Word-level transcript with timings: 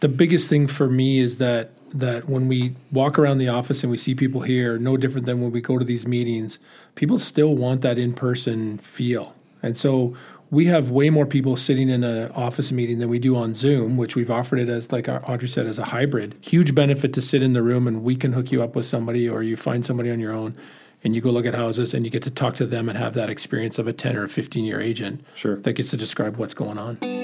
the 0.00 0.08
biggest 0.08 0.48
thing 0.48 0.66
for 0.66 0.88
me 0.88 1.18
is 1.18 1.36
that 1.38 1.70
that 1.90 2.28
when 2.28 2.48
we 2.48 2.74
walk 2.92 3.18
around 3.18 3.38
the 3.38 3.48
office 3.48 3.82
and 3.82 3.90
we 3.90 3.96
see 3.96 4.14
people 4.14 4.42
here, 4.42 4.78
no 4.78 4.96
different 4.98 5.24
than 5.26 5.40
when 5.40 5.50
we 5.50 5.60
go 5.60 5.78
to 5.78 5.84
these 5.86 6.06
meetings, 6.06 6.58
people 6.96 7.18
still 7.18 7.54
want 7.54 7.80
that 7.80 7.96
in 7.98 8.12
person 8.12 8.76
feel. 8.76 9.34
And 9.62 9.74
so 9.76 10.14
we 10.50 10.66
have 10.66 10.90
way 10.90 11.08
more 11.08 11.24
people 11.24 11.56
sitting 11.56 11.88
in 11.88 12.04
an 12.04 12.30
office 12.32 12.70
meeting 12.72 12.98
than 12.98 13.08
we 13.08 13.18
do 13.18 13.36
on 13.36 13.54
Zoom, 13.54 13.96
which 13.96 14.16
we've 14.16 14.30
offered 14.30 14.58
it 14.58 14.68
as, 14.68 14.92
like 14.92 15.08
Audrey 15.08 15.48
said, 15.48 15.66
as 15.66 15.78
a 15.78 15.86
hybrid. 15.86 16.36
Huge 16.42 16.74
benefit 16.74 17.14
to 17.14 17.22
sit 17.22 17.42
in 17.42 17.54
the 17.54 17.62
room 17.62 17.86
and 17.86 18.02
we 18.02 18.16
can 18.16 18.34
hook 18.34 18.52
you 18.52 18.62
up 18.62 18.76
with 18.76 18.84
somebody 18.84 19.26
or 19.26 19.42
you 19.42 19.56
find 19.56 19.86
somebody 19.86 20.10
on 20.10 20.20
your 20.20 20.34
own 20.34 20.56
and 21.02 21.14
you 21.14 21.22
go 21.22 21.30
look 21.30 21.46
at 21.46 21.54
houses 21.54 21.94
and 21.94 22.04
you 22.04 22.10
get 22.10 22.22
to 22.24 22.30
talk 22.30 22.54
to 22.56 22.66
them 22.66 22.90
and 22.90 22.98
have 22.98 23.14
that 23.14 23.30
experience 23.30 23.78
of 23.78 23.86
a 23.86 23.94
10 23.94 24.14
or 24.14 24.24
a 24.24 24.28
15 24.28 24.64
year 24.64 24.80
agent 24.80 25.24
Sure. 25.34 25.56
that 25.56 25.72
gets 25.72 25.90
to 25.90 25.96
describe 25.96 26.36
what's 26.36 26.54
going 26.54 26.76
on. 26.76 27.17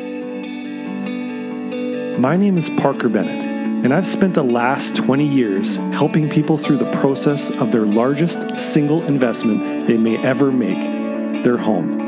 My 2.18 2.36
name 2.36 2.56
is 2.56 2.70
Parker 2.70 3.08
Bennett, 3.08 3.42
and 3.42 3.92
I've 3.92 4.06
spent 4.06 4.34
the 4.34 4.44
last 4.44 4.94
20 4.94 5.26
years 5.26 5.74
helping 5.74 6.30
people 6.30 6.56
through 6.56 6.78
the 6.78 6.90
process 6.92 7.50
of 7.50 7.72
their 7.72 7.84
largest 7.84 8.56
single 8.56 9.02
investment 9.06 9.88
they 9.88 9.98
may 9.98 10.16
ever 10.18 10.52
make 10.52 11.42
their 11.42 11.56
home. 11.56 11.98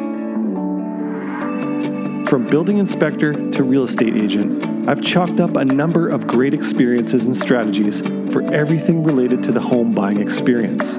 From 2.24 2.48
building 2.48 2.78
inspector 2.78 3.50
to 3.50 3.64
real 3.64 3.82
estate 3.82 4.16
agent, 4.16 4.88
I've 4.88 5.02
chalked 5.02 5.40
up 5.40 5.56
a 5.56 5.64
number 5.64 6.08
of 6.08 6.28
great 6.28 6.54
experiences 6.54 7.26
and 7.26 7.36
strategies 7.36 8.00
for 8.30 8.42
everything 8.54 9.02
related 9.02 9.42
to 9.42 9.52
the 9.52 9.60
home 9.60 9.92
buying 9.92 10.20
experience. 10.20 10.98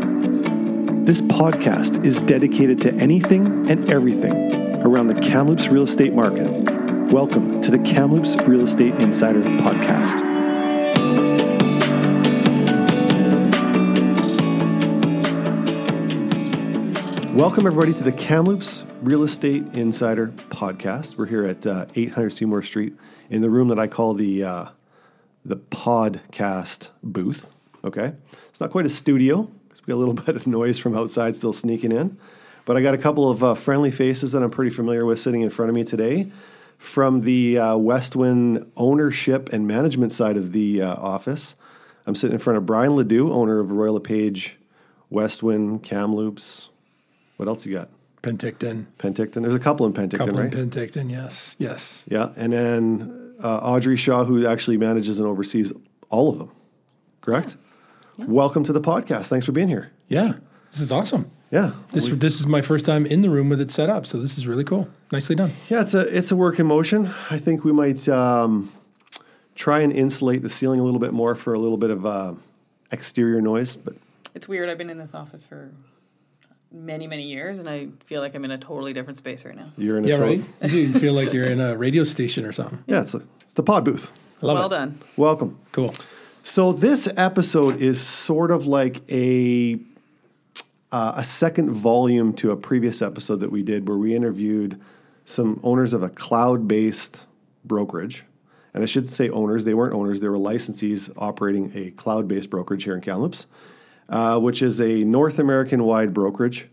This 1.08 1.22
podcast 1.22 2.04
is 2.04 2.22
dedicated 2.22 2.82
to 2.82 2.94
anything 2.96 3.72
and 3.72 3.90
everything 3.90 4.82
around 4.86 5.08
the 5.08 5.16
Kamloops 5.16 5.70
real 5.70 5.84
estate 5.84 6.14
market. 6.14 6.77
Welcome 7.12 7.62
to 7.62 7.72
the 7.72 7.80
Kamloops 7.80 8.36
Real 8.36 8.60
Estate 8.60 8.94
Insider 8.96 9.42
Podcast. 9.42 10.22
Welcome, 17.34 17.66
everybody, 17.66 17.94
to 17.94 18.04
the 18.04 18.12
Kamloops 18.12 18.84
Real 19.02 19.24
Estate 19.24 19.64
Insider 19.74 20.28
Podcast. 20.50 21.18
We're 21.18 21.28
here 21.28 21.46
at 21.46 21.66
uh, 21.66 21.86
800 21.96 22.32
Seymour 22.32 22.62
Street 22.62 22.94
in 23.30 23.42
the 23.42 23.50
room 23.50 23.70
that 23.70 23.80
I 23.80 23.88
call 23.88 24.14
the 24.14 24.44
uh, 24.44 24.66
the 25.46 25.56
podcast 25.56 26.90
booth. 27.02 27.50
Okay, 27.86 28.12
it's 28.50 28.60
not 28.60 28.72
quite 28.72 28.86
a 28.86 28.90
studio 28.90 29.44
because 29.70 29.82
we 29.82 29.94
got 29.94 29.96
a 29.96 30.02
little 30.04 30.14
bit 30.26 30.36
of 30.36 30.46
noise 30.46 30.78
from 30.78 30.96
outside 30.98 31.38
still 31.38 31.54
sneaking 31.54 31.94
in, 31.94 32.18
but 32.66 32.76
I 32.76 32.82
got 32.82 32.94
a 32.94 32.98
couple 32.98 33.32
of 33.32 33.42
uh, 33.46 33.56
friendly 33.56 33.92
faces 33.92 34.34
that 34.34 34.44
I'm 34.44 34.52
pretty 34.52 34.72
familiar 34.72 35.06
with 35.06 35.22
sitting 35.22 35.40
in 35.40 35.50
front 35.50 35.70
of 35.70 35.76
me 35.76 35.86
today 35.86 36.30
from 36.78 37.22
the 37.22 37.58
uh, 37.58 37.78
Westwind 37.78 38.72
ownership 38.78 39.50
and 39.52 39.68
management 39.68 40.12
side 40.12 40.38
of 40.38 40.52
the 40.52 40.82
uh, 40.82 40.96
office. 40.96 41.56
I'm 42.06 42.16
sitting 42.16 42.36
in 42.36 42.40
front 42.40 42.58
of 42.58 42.66
Brian 42.66 42.96
Ledoux, 42.96 43.32
owner 43.32 43.60
of 43.60 43.72
Royal 43.72 43.96
LePage, 43.96 44.58
Westwind, 45.10 45.84
Kamloops. 45.84 46.70
What 47.38 47.48
else 47.48 47.66
you 47.66 47.74
got? 47.74 47.90
Penticton, 48.24 48.86
Penticton. 48.98 49.42
There's 49.42 49.54
a 49.54 49.60
couple 49.60 49.86
in 49.86 49.94
Penticton, 49.94 50.18
couple 50.18 50.40
right? 50.40 50.54
in 50.54 50.70
Penticton, 50.70 51.10
yes, 51.10 51.56
yes. 51.60 52.04
yeah, 52.08 52.32
and 52.36 52.52
then 52.52 53.36
uh, 53.44 53.58
Audrey 53.58 53.96
Shaw, 53.96 54.26
who 54.26 54.46
actually 54.48 54.78
manages 54.78 55.20
and 55.20 55.28
oversees 55.28 55.72
all 56.10 56.30
of 56.30 56.40
them. 56.40 56.52
Correct. 57.22 57.58
Welcome 58.18 58.64
to 58.64 58.74
the 58.74 58.82
podcast. 58.82 59.28
Thanks 59.28 59.46
for 59.46 59.52
being 59.52 59.68
here. 59.68 59.92
Yeah, 60.08 60.34
this 60.72 60.82
is 60.82 60.92
awesome. 60.92 61.30
Yeah, 61.50 61.72
This 61.94 62.10
this 62.10 62.40
is 62.42 62.46
my 62.46 62.62
first 62.62 62.86
time 62.86 63.06
in 63.06 63.22
the 63.22 63.30
room 63.30 63.48
with 63.48 63.62
it 63.62 63.72
set 63.72 63.90
up, 63.90 64.06
so 64.06 64.20
this 64.20 64.38
is 64.38 64.48
really 64.48 64.66
cool. 64.66 64.90
Nicely 65.14 65.36
done. 65.36 65.54
yeah. 65.70 65.82
It's 65.82 65.94
a 65.94 66.02
it's 66.02 66.30
a 66.32 66.36
work 66.36 66.60
in 66.60 66.66
motion. 66.68 67.10
I 67.30 67.38
think 67.40 67.64
we 67.64 67.72
might 67.72 68.08
um, 68.10 68.70
try 69.56 69.80
and 69.80 69.94
insulate 69.94 70.42
the 70.42 70.50
ceiling 70.50 70.80
a 70.82 70.84
little 70.84 71.00
bit 71.00 71.14
more 71.14 71.36
for 71.36 71.54
a 71.54 71.60
little 71.60 71.78
bit 71.78 71.90
of 71.90 72.06
uh, 72.06 72.34
exterior 72.92 73.40
noise, 73.42 73.78
but 73.78 73.96
It's 74.36 74.48
weird. 74.48 74.68
I've 74.70 74.78
been 74.78 74.90
in 74.90 74.98
this 74.98 75.14
office 75.14 75.46
for 75.46 75.72
many, 76.70 77.08
many 77.08 77.24
years, 77.24 77.60
and 77.60 77.70
I 77.70 77.88
feel 78.08 78.20
like 78.20 78.36
I'm 78.36 78.44
in 78.44 78.52
a 78.52 78.58
totally 78.58 78.92
different 78.92 79.18
space 79.18 79.46
right 79.46 79.56
now. 79.56 79.72
you're 79.78 79.98
in 79.98 80.04
a 80.04 80.08
Yeah, 80.10 80.18
total- 80.18 80.38
right. 80.38 80.46
You 80.64 80.70
do. 80.70 80.80
You 80.80 80.94
feel 81.00 81.14
like 81.14 81.32
you're 81.32 81.46
in 81.46 81.62
a 81.62 81.78
radio 81.78 82.04
station 82.04 82.44
or 82.44 82.52
something. 82.52 82.84
Yeah, 82.88 83.02
it's, 83.02 83.14
a, 83.14 83.22
it's 83.46 83.54
the 83.54 83.64
pod 83.64 83.86
booth. 83.86 84.12
I 84.44 84.46
love 84.48 84.58
well 84.58 84.68
it. 84.68 84.70
done. 84.72 85.00
Welcome. 85.16 85.58
Cool. 85.72 85.94
So 86.44 86.74
this 86.74 87.08
episode 87.16 87.82
is 87.82 88.02
sort 88.02 88.52
of 88.52 88.68
like 88.68 89.02
a 89.10 89.80
uh, 90.92 91.14
a 91.16 91.24
second 91.24 91.72
volume 91.72 92.34
to 92.34 92.52
a 92.52 92.56
previous 92.56 93.02
episode 93.02 93.42
that 93.42 93.52
we 93.52 93.64
did, 93.64 93.88
where 93.88 93.98
we 93.98 94.16
interviewed 94.16 94.80
some 95.26 95.60
owners 95.64 95.94
of 95.94 96.04
a 96.04 96.10
cloud-based 96.10 97.26
brokerage. 97.66 98.24
And 98.74 98.84
I 98.84 98.86
shouldn't 98.86 99.12
say 99.12 99.30
owners; 99.30 99.66
they 99.66 99.74
weren't 99.74 99.94
owners; 99.94 100.20
they 100.22 100.30
were 100.30 100.38
licensees 100.38 101.12
operating 101.18 101.72
a 101.76 101.92
cloud-based 101.92 102.50
brokerage 102.50 102.84
here 102.84 102.96
in 102.96 103.02
Kamloops, 103.02 103.48
uh, 104.08 104.40
which 104.40 104.62
is 104.62 104.80
a 104.80 105.04
North 105.04 105.40
American-wide 105.40 106.14
brokerage. 106.14 106.68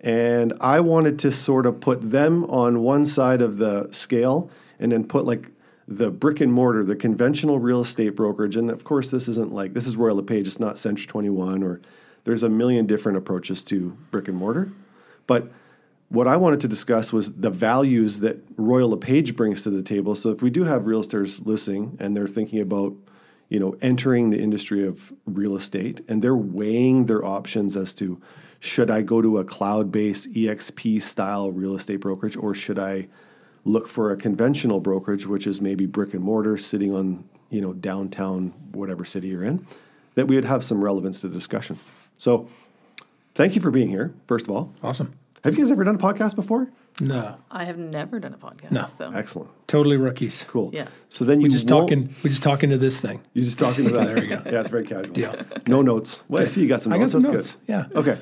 And 0.00 0.52
I 0.60 0.78
wanted 0.80 1.18
to 1.20 1.32
sort 1.32 1.66
of 1.66 1.80
put 1.80 2.00
them 2.00 2.44
on 2.44 2.80
one 2.80 3.04
side 3.06 3.42
of 3.42 3.58
the 3.58 3.88
scale, 3.90 4.50
and 4.78 4.92
then 4.92 5.04
put 5.04 5.24
like 5.24 5.50
the 5.88 6.10
brick 6.10 6.40
and 6.40 6.52
mortar, 6.52 6.84
the 6.84 6.94
conventional 6.94 7.58
real 7.58 7.80
estate 7.80 8.10
brokerage. 8.10 8.54
And 8.54 8.70
of 8.70 8.84
course, 8.84 9.10
this 9.10 9.26
isn't 9.26 9.52
like 9.52 9.72
this 9.72 9.86
is 9.86 9.96
Royal 9.96 10.16
LePage. 10.16 10.46
It's 10.46 10.60
not 10.60 10.78
Century 10.78 11.06
Twenty 11.06 11.30
One, 11.30 11.62
or 11.62 11.80
there's 12.28 12.42
a 12.42 12.48
million 12.50 12.84
different 12.84 13.16
approaches 13.16 13.64
to 13.64 13.96
brick 14.10 14.28
and 14.28 14.36
mortar. 14.36 14.70
But 15.26 15.50
what 16.10 16.28
I 16.28 16.36
wanted 16.36 16.60
to 16.60 16.68
discuss 16.68 17.10
was 17.10 17.32
the 17.32 17.48
values 17.48 18.20
that 18.20 18.44
Royal 18.58 18.90
LePage 18.90 19.34
brings 19.34 19.62
to 19.62 19.70
the 19.70 19.80
table. 19.80 20.14
So 20.14 20.30
if 20.30 20.42
we 20.42 20.50
do 20.50 20.64
have 20.64 20.82
realtors 20.82 21.46
listening 21.46 21.96
and 21.98 22.14
they're 22.14 22.28
thinking 22.28 22.60
about, 22.60 22.92
you 23.48 23.58
know, 23.58 23.78
entering 23.80 24.28
the 24.28 24.38
industry 24.38 24.86
of 24.86 25.10
real 25.24 25.56
estate 25.56 26.02
and 26.06 26.20
they're 26.20 26.36
weighing 26.36 27.06
their 27.06 27.24
options 27.24 27.78
as 27.78 27.94
to 27.94 28.20
should 28.60 28.90
I 28.90 29.00
go 29.00 29.22
to 29.22 29.38
a 29.38 29.44
cloud-based 29.44 30.30
EXP 30.30 31.00
style 31.00 31.50
real 31.50 31.76
estate 31.76 31.96
brokerage 31.96 32.36
or 32.36 32.52
should 32.52 32.78
I 32.78 33.08
look 33.64 33.88
for 33.88 34.10
a 34.10 34.18
conventional 34.18 34.80
brokerage 34.80 35.26
which 35.26 35.46
is 35.46 35.62
maybe 35.62 35.86
brick 35.86 36.12
and 36.12 36.22
mortar 36.22 36.58
sitting 36.58 36.94
on, 36.94 37.26
you 37.48 37.62
know, 37.62 37.72
downtown 37.72 38.52
whatever 38.72 39.06
city 39.06 39.28
you're 39.28 39.44
in, 39.44 39.66
that 40.14 40.26
we 40.26 40.34
would 40.34 40.44
have 40.44 40.62
some 40.62 40.84
relevance 40.84 41.22
to 41.22 41.28
the 41.28 41.34
discussion. 41.34 41.78
So 42.18 42.48
thank 43.34 43.54
you 43.54 43.60
for 43.60 43.70
being 43.70 43.88
here, 43.88 44.12
first 44.26 44.46
of 44.46 44.54
all. 44.54 44.72
Awesome. 44.82 45.14
Have 45.44 45.54
you 45.54 45.60
guys 45.64 45.70
ever 45.72 45.84
done 45.84 45.94
a 45.94 45.98
podcast 45.98 46.34
before? 46.36 46.68
No, 47.00 47.36
I 47.48 47.64
have 47.64 47.78
never 47.78 48.18
done 48.18 48.34
a 48.34 48.36
podcast. 48.36 48.72
No. 48.72 48.86
So 48.98 49.12
Excellent. 49.14 49.48
totally 49.68 49.96
rookies. 49.96 50.44
Cool. 50.48 50.70
Yeah. 50.74 50.88
So 51.08 51.24
then 51.24 51.40
you 51.40 51.44
We're 51.46 51.52
just 51.52 51.68
talking. 51.68 52.12
We're 52.24 52.30
just 52.30 52.42
talking 52.42 52.70
to 52.70 52.76
this 52.76 53.00
thing. 53.00 53.20
You're 53.34 53.44
just 53.44 53.58
talking 53.58 53.84
to 53.84 53.90
that. 53.94 54.06
There 54.06 54.14
we 54.16 54.26
go. 54.26 54.42
Yeah, 54.44 54.60
it's 54.60 54.70
very 54.70 54.84
casual. 54.84 55.12
Deal. 55.14 55.36
No 55.68 55.80
notes. 55.80 56.24
Well, 56.28 56.42
I 56.42 56.46
see 56.46 56.60
you 56.60 56.66
got 56.68 56.82
some 56.82 56.92
I 56.92 56.96
got 56.96 57.02
notes. 57.02 57.12
some 57.12 57.22
That's 57.22 57.34
notes. 57.34 57.52
good. 57.54 57.60
Yeah. 57.68 57.86
Okay. 57.94 58.18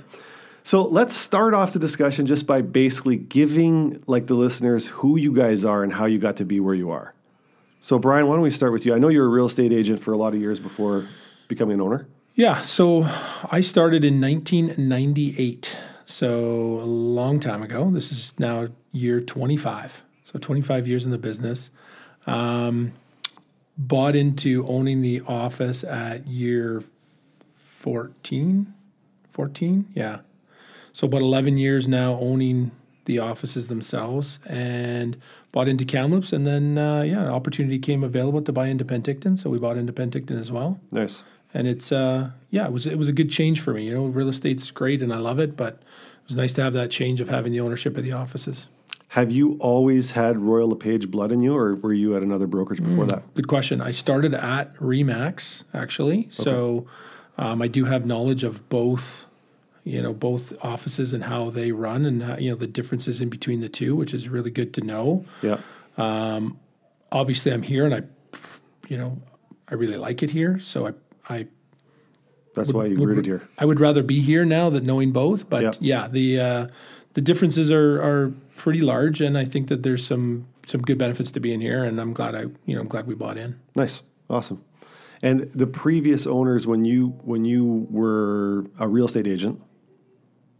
So 0.63 0.83
let's 0.83 1.15
start 1.17 1.55
off 1.55 1.73
the 1.73 1.79
discussion 1.79 2.27
just 2.27 2.47
by 2.47 2.61
basically 2.61 3.17
giving 3.17 4.03
like 4.07 4.27
the 4.27 4.35
listeners 4.35 4.89
who 4.89 5.17
you 5.17 5.33
guys 5.33 5.65
are 5.65 5.83
and 5.83 5.93
how 5.95 6.05
you 6.05 6.19
got 6.19 6.37
to 6.37 6.45
be 6.45 6.61
where 6.61 6.75
you 6.75 6.91
are. 6.91 7.15
So 7.81 7.99
Brian, 7.99 8.27
why 8.27 8.35
don't 8.35 8.43
we 8.43 8.51
start 8.51 8.73
with 8.73 8.85
you? 8.85 8.95
I 8.95 8.99
know 8.99 9.09
you're 9.09 9.25
a 9.27 9.29
real 9.29 9.47
estate 9.47 9.73
agent 9.73 10.01
for 10.01 10.13
a 10.13 10.17
lot 10.19 10.35
of 10.35 10.41
years 10.41 10.61
before 10.61 11.07
becoming 11.49 11.75
an 11.75 11.81
owner. 11.81 12.09
Yeah. 12.37 12.61
So 12.63 13.09
I 13.51 13.63
started 13.63 14.05
in 14.05 14.21
1998. 14.21 15.77
So 16.05 16.81
a 16.81 16.85
long 16.85 17.41
time 17.41 17.63
ago. 17.63 17.91
This 17.91 18.13
is 18.13 18.39
now 18.39 18.69
year 18.93 19.21
25. 19.21 20.03
So 20.25 20.39
25 20.39 20.87
years 20.87 21.05
in 21.05 21.11
the 21.11 21.19
business. 21.19 21.71
Um, 22.27 22.93
bought 23.79 24.15
into 24.15 24.67
owning 24.69 25.01
the 25.01 25.23
office 25.23 25.83
at 25.83 26.27
year 26.27 26.85
14. 27.41 28.73
14? 29.33 29.87
Yeah. 29.95 30.19
So 30.93 31.07
about 31.07 31.23
11 31.23 31.57
years 31.57 31.89
now 31.89 32.19
owning 32.21 32.71
the 33.07 33.19
offices 33.19 33.69
themselves 33.69 34.39
and 34.47 35.17
bought 35.53 35.69
into 35.69 35.85
Kamloops. 35.87 36.33
And 36.33 36.47
then, 36.47 36.77
uh, 36.77 37.03
yeah, 37.03 37.21
an 37.21 37.29
opportunity 37.29 37.79
came 37.79 38.05
available 38.05 38.43
to 38.43 38.53
buy 38.53 38.67
into 38.67 38.85
Penticton. 38.85 39.39
So 39.39 39.49
we 39.49 39.59
bought 39.59 39.79
into 39.79 39.93
Penticton 39.93 40.39
as 40.39 40.53
well 40.53 40.79
Nice. 40.91 41.23
And 41.57 41.67
it's 41.67 41.91
uh 41.91 42.31
yeah 42.51 42.67
it 42.67 42.73
was 42.73 42.87
it 42.87 42.99
was 42.99 43.09
a 43.09 43.13
good 43.21 43.31
change 43.31 43.61
for 43.61 43.73
me 43.73 43.83
you 43.87 43.95
know 43.95 44.05
real 44.19 44.29
estate's 44.29 44.71
great 44.71 45.01
and 45.03 45.13
i 45.13 45.17
love 45.29 45.39
it 45.41 45.57
but 45.57 45.73
it 45.75 46.27
was 46.29 46.37
nice 46.37 46.53
to 46.53 46.63
have 46.63 46.73
that 46.75 46.91
change 46.91 47.21
of 47.21 47.29
having 47.29 47.51
the 47.53 47.61
ownership 47.61 47.97
of 47.97 48.05
the 48.05 48.13
offices 48.13 48.69
Have 49.11 49.31
you 49.39 49.57
always 49.61 50.11
had 50.21 50.33
Royal 50.51 50.69
LePage 50.75 51.07
blood 51.11 51.31
in 51.33 51.41
you, 51.41 51.55
or 51.57 51.77
were 51.77 51.95
you 52.03 52.17
at 52.17 52.23
another 52.23 52.47
brokerage 52.55 52.83
before 52.83 53.05
Mm. 53.07 53.13
that? 53.13 53.23
good 53.35 53.49
question 53.49 53.81
i 53.81 53.93
started 54.05 54.33
at 54.35 54.75
remax 54.77 55.63
actually 55.83 56.19
so 56.31 56.87
um, 57.43 57.57
i 57.63 57.69
do 57.69 57.83
have 57.93 58.03
knowledge 58.13 58.45
of 58.51 58.55
both 58.69 59.07
you 59.85 60.03
know 60.05 60.13
both 60.13 60.45
offices 60.73 61.13
and 61.15 61.23
how 61.33 61.49
they 61.59 61.69
run 61.87 62.05
and 62.05 62.23
how, 62.29 62.37
you 62.43 62.51
know 62.51 62.57
the 62.67 62.73
differences 62.79 63.21
in 63.25 63.29
between 63.37 63.61
the 63.67 63.69
two 63.81 63.93
which 64.01 64.13
is 64.19 64.29
really 64.29 64.51
good 64.61 64.71
to 64.75 64.81
know 64.93 65.07
Yeah. 65.49 65.59
obviously 67.21 67.53
i'm 67.53 67.63
here 67.63 67.85
and 67.89 67.95
i 67.95 68.03
you 68.89 68.99
know 68.99 69.11
i 69.71 69.75
really 69.75 69.97
like 69.97 70.23
it 70.27 70.31
here 70.31 70.59
so 70.59 70.87
i 70.89 70.93
i 71.29 71.47
That's 72.55 72.73
why 72.73 72.87
you 72.87 72.99
would- 72.99 73.09
rooted 73.09 73.27
here. 73.27 73.43
I 73.59 73.65
would 73.65 73.81
rather 73.81 74.03
be 74.03 74.21
here 74.21 74.45
now 74.45 74.71
than 74.71 74.87
knowing 74.87 75.13
both. 75.13 75.49
But 75.51 75.63
Yep. 75.63 75.77
yeah, 75.81 76.09
the 76.09 76.41
uh, 76.41 76.67
the 77.15 77.21
differences 77.21 77.71
are 77.71 78.01
are 78.03 78.33
pretty 78.57 78.81
large, 78.81 79.21
and 79.21 79.37
I 79.37 79.45
think 79.45 79.69
that 79.69 79.83
there's 79.83 80.07
some 80.07 80.47
some 80.67 80.81
good 80.83 80.99
benefits 80.99 81.31
to 81.33 81.41
being 81.41 81.61
here, 81.61 81.85
and 81.85 82.01
I'm 82.01 82.13
glad 82.13 82.35
I 82.35 82.43
you 82.67 82.75
know 82.75 82.81
I'm 82.81 82.89
glad 82.89 83.07
we 83.07 83.15
bought 83.15 83.37
in. 83.39 83.57
Nice, 83.75 84.03
awesome. 84.31 84.63
And 85.23 85.51
the 85.55 85.67
previous 85.67 86.27
owners, 86.27 86.67
when 86.67 86.85
you 86.85 87.09
when 87.25 87.45
you 87.45 87.87
were 87.91 88.67
a 88.79 88.87
real 88.89 89.07
estate 89.07 89.27
agent, 89.27 89.63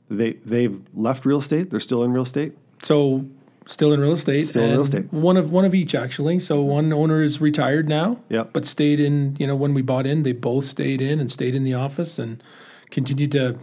they 0.09 0.35
they've 0.45 0.81
left 0.95 1.25
real 1.27 1.39
estate. 1.39 1.71
They're 1.71 1.81
still 1.81 2.03
in 2.05 2.13
real 2.13 2.23
estate. 2.25 2.57
So 2.83 3.27
still 3.67 3.93
in 3.93 4.01
real 4.01 4.13
estate. 4.13 4.49
Still 4.49 4.65
in 4.65 4.71
real 4.71 4.83
estate. 4.83 5.13
One 5.13 5.37
of 5.37 5.53
one 5.53 5.65
of 5.65 5.75
each 5.75 5.95
actually. 5.95 6.41
So 6.41 6.63
one 6.63 6.93
owner 6.93 7.23
is 7.23 7.41
retired 7.41 7.89
now. 7.89 8.21
Yep. 8.31 8.51
But 8.53 8.65
stayed 8.65 9.01
in. 9.01 9.37
You 9.39 9.47
know, 9.47 9.57
when 9.57 9.75
we 9.75 9.83
bought 9.83 10.07
in, 10.07 10.23
they 10.23 10.33
both 10.33 10.65
stayed 10.65 11.03
in 11.03 11.21
and 11.21 11.31
stayed 11.31 11.55
in 11.55 11.65
the 11.65 11.75
office 11.75 12.19
and 12.19 12.43
continued 12.91 13.33
to, 13.33 13.59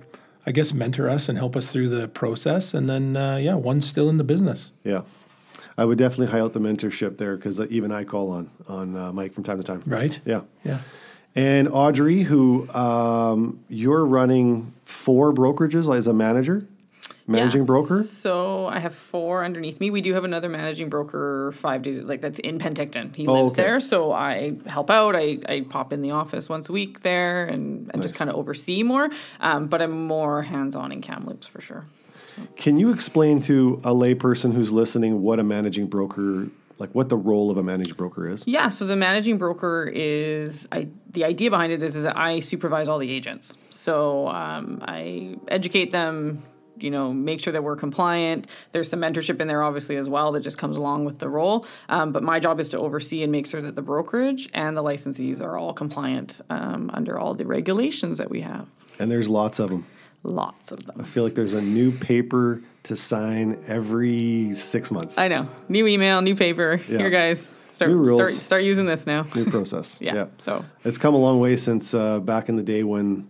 I 0.46 0.52
guess, 0.52 0.74
mentor 0.74 1.10
us 1.10 1.30
and 1.30 1.38
help 1.38 1.56
us 1.56 1.72
through 1.72 1.90
the 1.90 2.08
process. 2.08 2.74
And 2.74 2.90
then 2.90 3.18
uh, 3.18 3.38
yeah, 3.38 3.56
one's 3.56 3.88
still 3.88 4.10
in 4.10 4.18
the 4.18 4.24
business. 4.24 4.72
Yeah, 4.84 5.02
I 5.78 5.86
would 5.86 5.98
definitely 5.98 6.28
highlight 6.28 6.54
the 6.54 6.60
mentorship 6.60 7.18
there 7.18 7.36
because 7.36 7.60
even 7.62 7.92
I 7.92 8.04
call 8.04 8.32
on 8.32 8.52
on 8.68 8.96
uh, 8.96 9.12
Mike 9.12 9.34
from 9.34 9.44
time 9.44 9.58
to 9.58 9.64
time. 9.64 9.82
Right. 9.86 10.20
Yeah. 10.26 10.42
Yeah. 10.64 10.80
And 11.36 11.68
Audrey, 11.68 12.22
who 12.22 12.70
um, 12.74 13.64
you're 13.68 14.06
running 14.06 14.72
four 14.86 15.34
brokerages 15.34 15.96
as 15.96 16.06
a 16.06 16.14
manager, 16.14 16.68
managing 17.28 17.62
Yeah. 17.62 17.66
broker. 17.66 18.04
So 18.04 18.66
I 18.68 18.80
have 18.80 18.94
four 18.96 19.44
underneath 19.44 19.80
me. 19.80 19.90
We 19.92 20.02
do 20.02 20.14
have 20.14 20.24
another 20.24 20.50
managing 20.50 20.90
broker 20.90 21.54
five 21.54 21.82
days 21.82 22.04
like 22.04 22.22
that's 22.22 22.40
in 22.40 22.60
Penticton. 22.60 23.16
He 23.16 23.28
Oh, 23.28 23.34
lives 23.34 23.54
okay. 23.54 23.64
there, 23.64 23.80
so 23.80 24.12
I 24.12 24.54
help 24.66 24.90
out. 24.90 25.16
I, 25.16 25.40
I 25.48 25.66
pop 25.70 25.94
in 25.94 26.02
the 26.02 26.12
office 26.12 26.50
once 26.50 26.70
a 26.70 26.72
week 26.74 27.02
there 27.02 27.46
and, 27.46 27.90
and 27.94 28.02
just 28.02 28.16
kind 28.16 28.30
of 28.30 28.36
oversee 28.36 28.84
more. 28.84 29.10
Um, 29.40 29.68
but 29.68 29.82
I'm 29.82 30.06
more 30.08 30.42
hands 30.44 30.76
on 30.76 30.92
in 30.92 31.02
Kamloops 31.02 31.48
for 31.48 31.62
sure. 31.62 31.86
Can 32.58 32.78
you 32.80 32.92
explain 32.92 33.40
to 33.42 33.80
a 33.84 33.92
layperson 33.94 34.54
who's 34.54 34.72
listening 34.72 35.22
what 35.22 35.40
a 35.40 35.44
managing 35.44 35.86
broker, 35.86 36.48
like 36.80 36.90
what 36.96 37.08
the 37.10 37.16
role 37.16 37.52
of 37.52 37.58
a 37.58 37.64
managing 37.64 37.94
broker 37.94 38.28
is? 38.28 38.44
Yeah, 38.48 38.70
so 38.70 38.86
the 38.88 38.96
managing 38.96 39.38
broker 39.38 39.90
is 39.94 40.68
I 40.72 40.88
the 41.12 41.26
idea 41.26 41.52
behind 41.52 41.72
it 41.72 41.84
is, 41.84 41.96
is 41.96 42.04
that 42.04 42.18
I 42.18 42.40
supervise 42.40 42.88
all 42.88 42.98
the 42.98 43.10
agents. 43.12 43.56
So 43.70 44.28
um, 44.30 44.80
I 44.82 45.36
educate 45.48 45.92
them, 45.92 46.42
you 46.78 46.90
know, 46.92 47.14
make 47.14 47.40
sure 47.40 47.54
that 47.54 47.64
we're 47.64 47.76
compliant. 47.76 48.48
There's 48.72 48.90
some 48.90 49.00
mentorship 49.02 49.40
in 49.40 49.48
there, 49.48 49.64
obviously, 49.64 49.96
as 49.96 50.10
well, 50.10 50.32
that 50.34 50.42
just 50.42 50.58
comes 50.58 50.78
along 50.78 51.06
with 51.06 51.20
the 51.20 51.30
role. 51.30 51.66
Um, 51.90 52.12
but 52.12 52.24
my 52.24 52.40
job 52.40 52.60
is 52.60 52.70
to 52.70 52.80
oversee 52.80 53.24
and 53.24 53.32
make 53.32 53.48
sure 53.48 53.62
that 53.62 53.76
the 53.76 53.82
brokerage 53.82 54.50
and 54.54 54.76
the 54.76 54.84
licensees 54.84 55.42
are 55.42 55.58
all 55.58 55.74
compliant 55.74 56.42
um, 56.50 56.90
under 56.94 57.20
all 57.20 57.34
the 57.34 57.46
regulations 57.46 58.18
that 58.18 58.30
we 58.30 58.42
have. 58.42 58.68
And 59.00 59.10
there's 59.12 59.30
lots 59.30 59.60
of 59.60 59.70
them. 59.70 59.86
Lots 60.26 60.72
of 60.72 60.86
them 60.86 60.96
I 61.02 61.04
feel 61.04 61.26
like 61.26 61.36
there's 61.36 61.54
a 61.54 61.62
new 61.62 61.92
paper 61.92 62.62
to 62.84 62.96
sign 62.96 63.62
every 63.68 64.54
six 64.56 64.90
months. 64.90 65.18
I 65.18 65.28
know. 65.28 65.50
New 65.68 65.86
email, 65.86 66.22
new 66.22 66.36
paper. 66.36 66.78
Yeah. 66.88 67.00
Here, 67.00 67.10
guys. 67.10 67.60
Start, 67.70 67.92
New 67.92 67.98
rules. 67.98 68.30
start 68.30 68.42
start 68.42 68.64
using 68.64 68.86
this 68.86 69.06
now. 69.06 69.26
new 69.36 69.46
process. 69.50 69.98
Yeah. 70.02 70.28
So 70.38 70.64
It's 70.86 70.98
come 70.98 71.14
a 71.14 71.18
long 71.18 71.40
way 71.40 71.58
since 71.58 71.94
uh, 71.94 72.20
back 72.20 72.48
in 72.48 72.56
the 72.56 72.64
day 72.64 72.84
when 72.84 73.28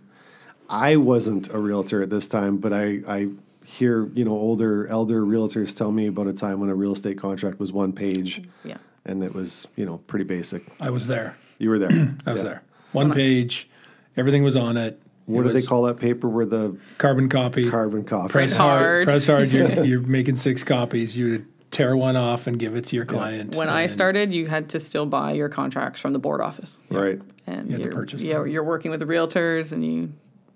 I 0.68 0.96
wasn't 0.96 1.52
a 1.52 1.58
realtor 1.58 2.02
at 2.02 2.10
this 2.10 2.28
time, 2.28 2.56
but 2.58 2.72
I, 2.72 3.00
I 3.06 3.28
hear, 3.64 4.06
you 4.14 4.24
know, 4.24 4.32
older, 4.32 4.86
elder 4.88 5.22
realtors 5.22 5.76
tell 5.76 5.90
me 5.92 6.06
about 6.06 6.26
a 6.26 6.32
time 6.32 6.60
when 6.60 6.68
a 6.70 6.74
real 6.74 6.92
estate 6.92 7.18
contract 7.18 7.58
was 7.58 7.72
one 7.72 7.92
page 7.92 8.42
yeah. 8.64 8.76
and 9.04 9.22
it 9.22 9.34
was, 9.34 9.66
you 9.76 9.84
know, 9.86 9.98
pretty 10.06 10.24
basic. 10.24 10.64
I 10.80 10.90
was 10.90 11.06
there. 11.06 11.36
You 11.58 11.70
were 11.70 11.78
there. 11.78 12.14
I 12.26 12.32
was 12.32 12.42
Yeah. 12.42 12.48
there. 12.48 12.62
One 12.92 13.12
page, 13.12 13.68
everything 14.16 14.42
was 14.42 14.56
on 14.56 14.76
it. 14.76 15.00
What 15.26 15.40
It 15.46 15.48
do 15.48 15.52
they 15.54 15.62
call 15.62 15.82
that 15.84 15.96
paper 15.98 16.28
where 16.28 16.44
the 16.46 16.76
Carbon 16.98 17.28
copy. 17.30 17.70
carbon 17.70 18.04
copy? 18.04 18.28
press 18.30 18.50
Press 18.52 18.56
hard. 18.56 18.80
hard. 18.82 19.06
Press 19.08 19.26
hard. 19.26 19.50
You're, 19.50 19.84
you're 19.86 20.00
making 20.00 20.36
six 20.36 20.62
copies. 20.62 21.16
You 21.16 21.30
would 21.30 21.46
tear 21.70 21.96
one 21.96 22.14
off 22.16 22.46
and 22.46 22.58
give 22.58 22.76
it 22.76 22.86
to 22.86 22.96
your 22.96 23.04
client. 23.06 23.56
When 23.56 23.68
I 23.68 23.86
started, 23.86 24.32
you 24.34 24.46
had 24.46 24.68
to 24.70 24.80
still 24.80 25.06
buy 25.06 25.32
your 25.32 25.48
contracts 25.48 26.00
from 26.00 26.12
the 26.12 26.18
board 26.20 26.40
office, 26.40 26.78
Right. 26.90 27.20
and 27.46 27.68
You 27.70 27.78
had 27.78 27.90
to 27.90 27.96
purchase 27.96 28.22
yeah, 28.22 28.34
them. 28.40 28.48
you're 28.48 28.62
working 28.62 28.90
with 28.90 29.00
the 29.00 29.06
realtors, 29.06 29.72
and 29.72 29.84
you 29.84 30.12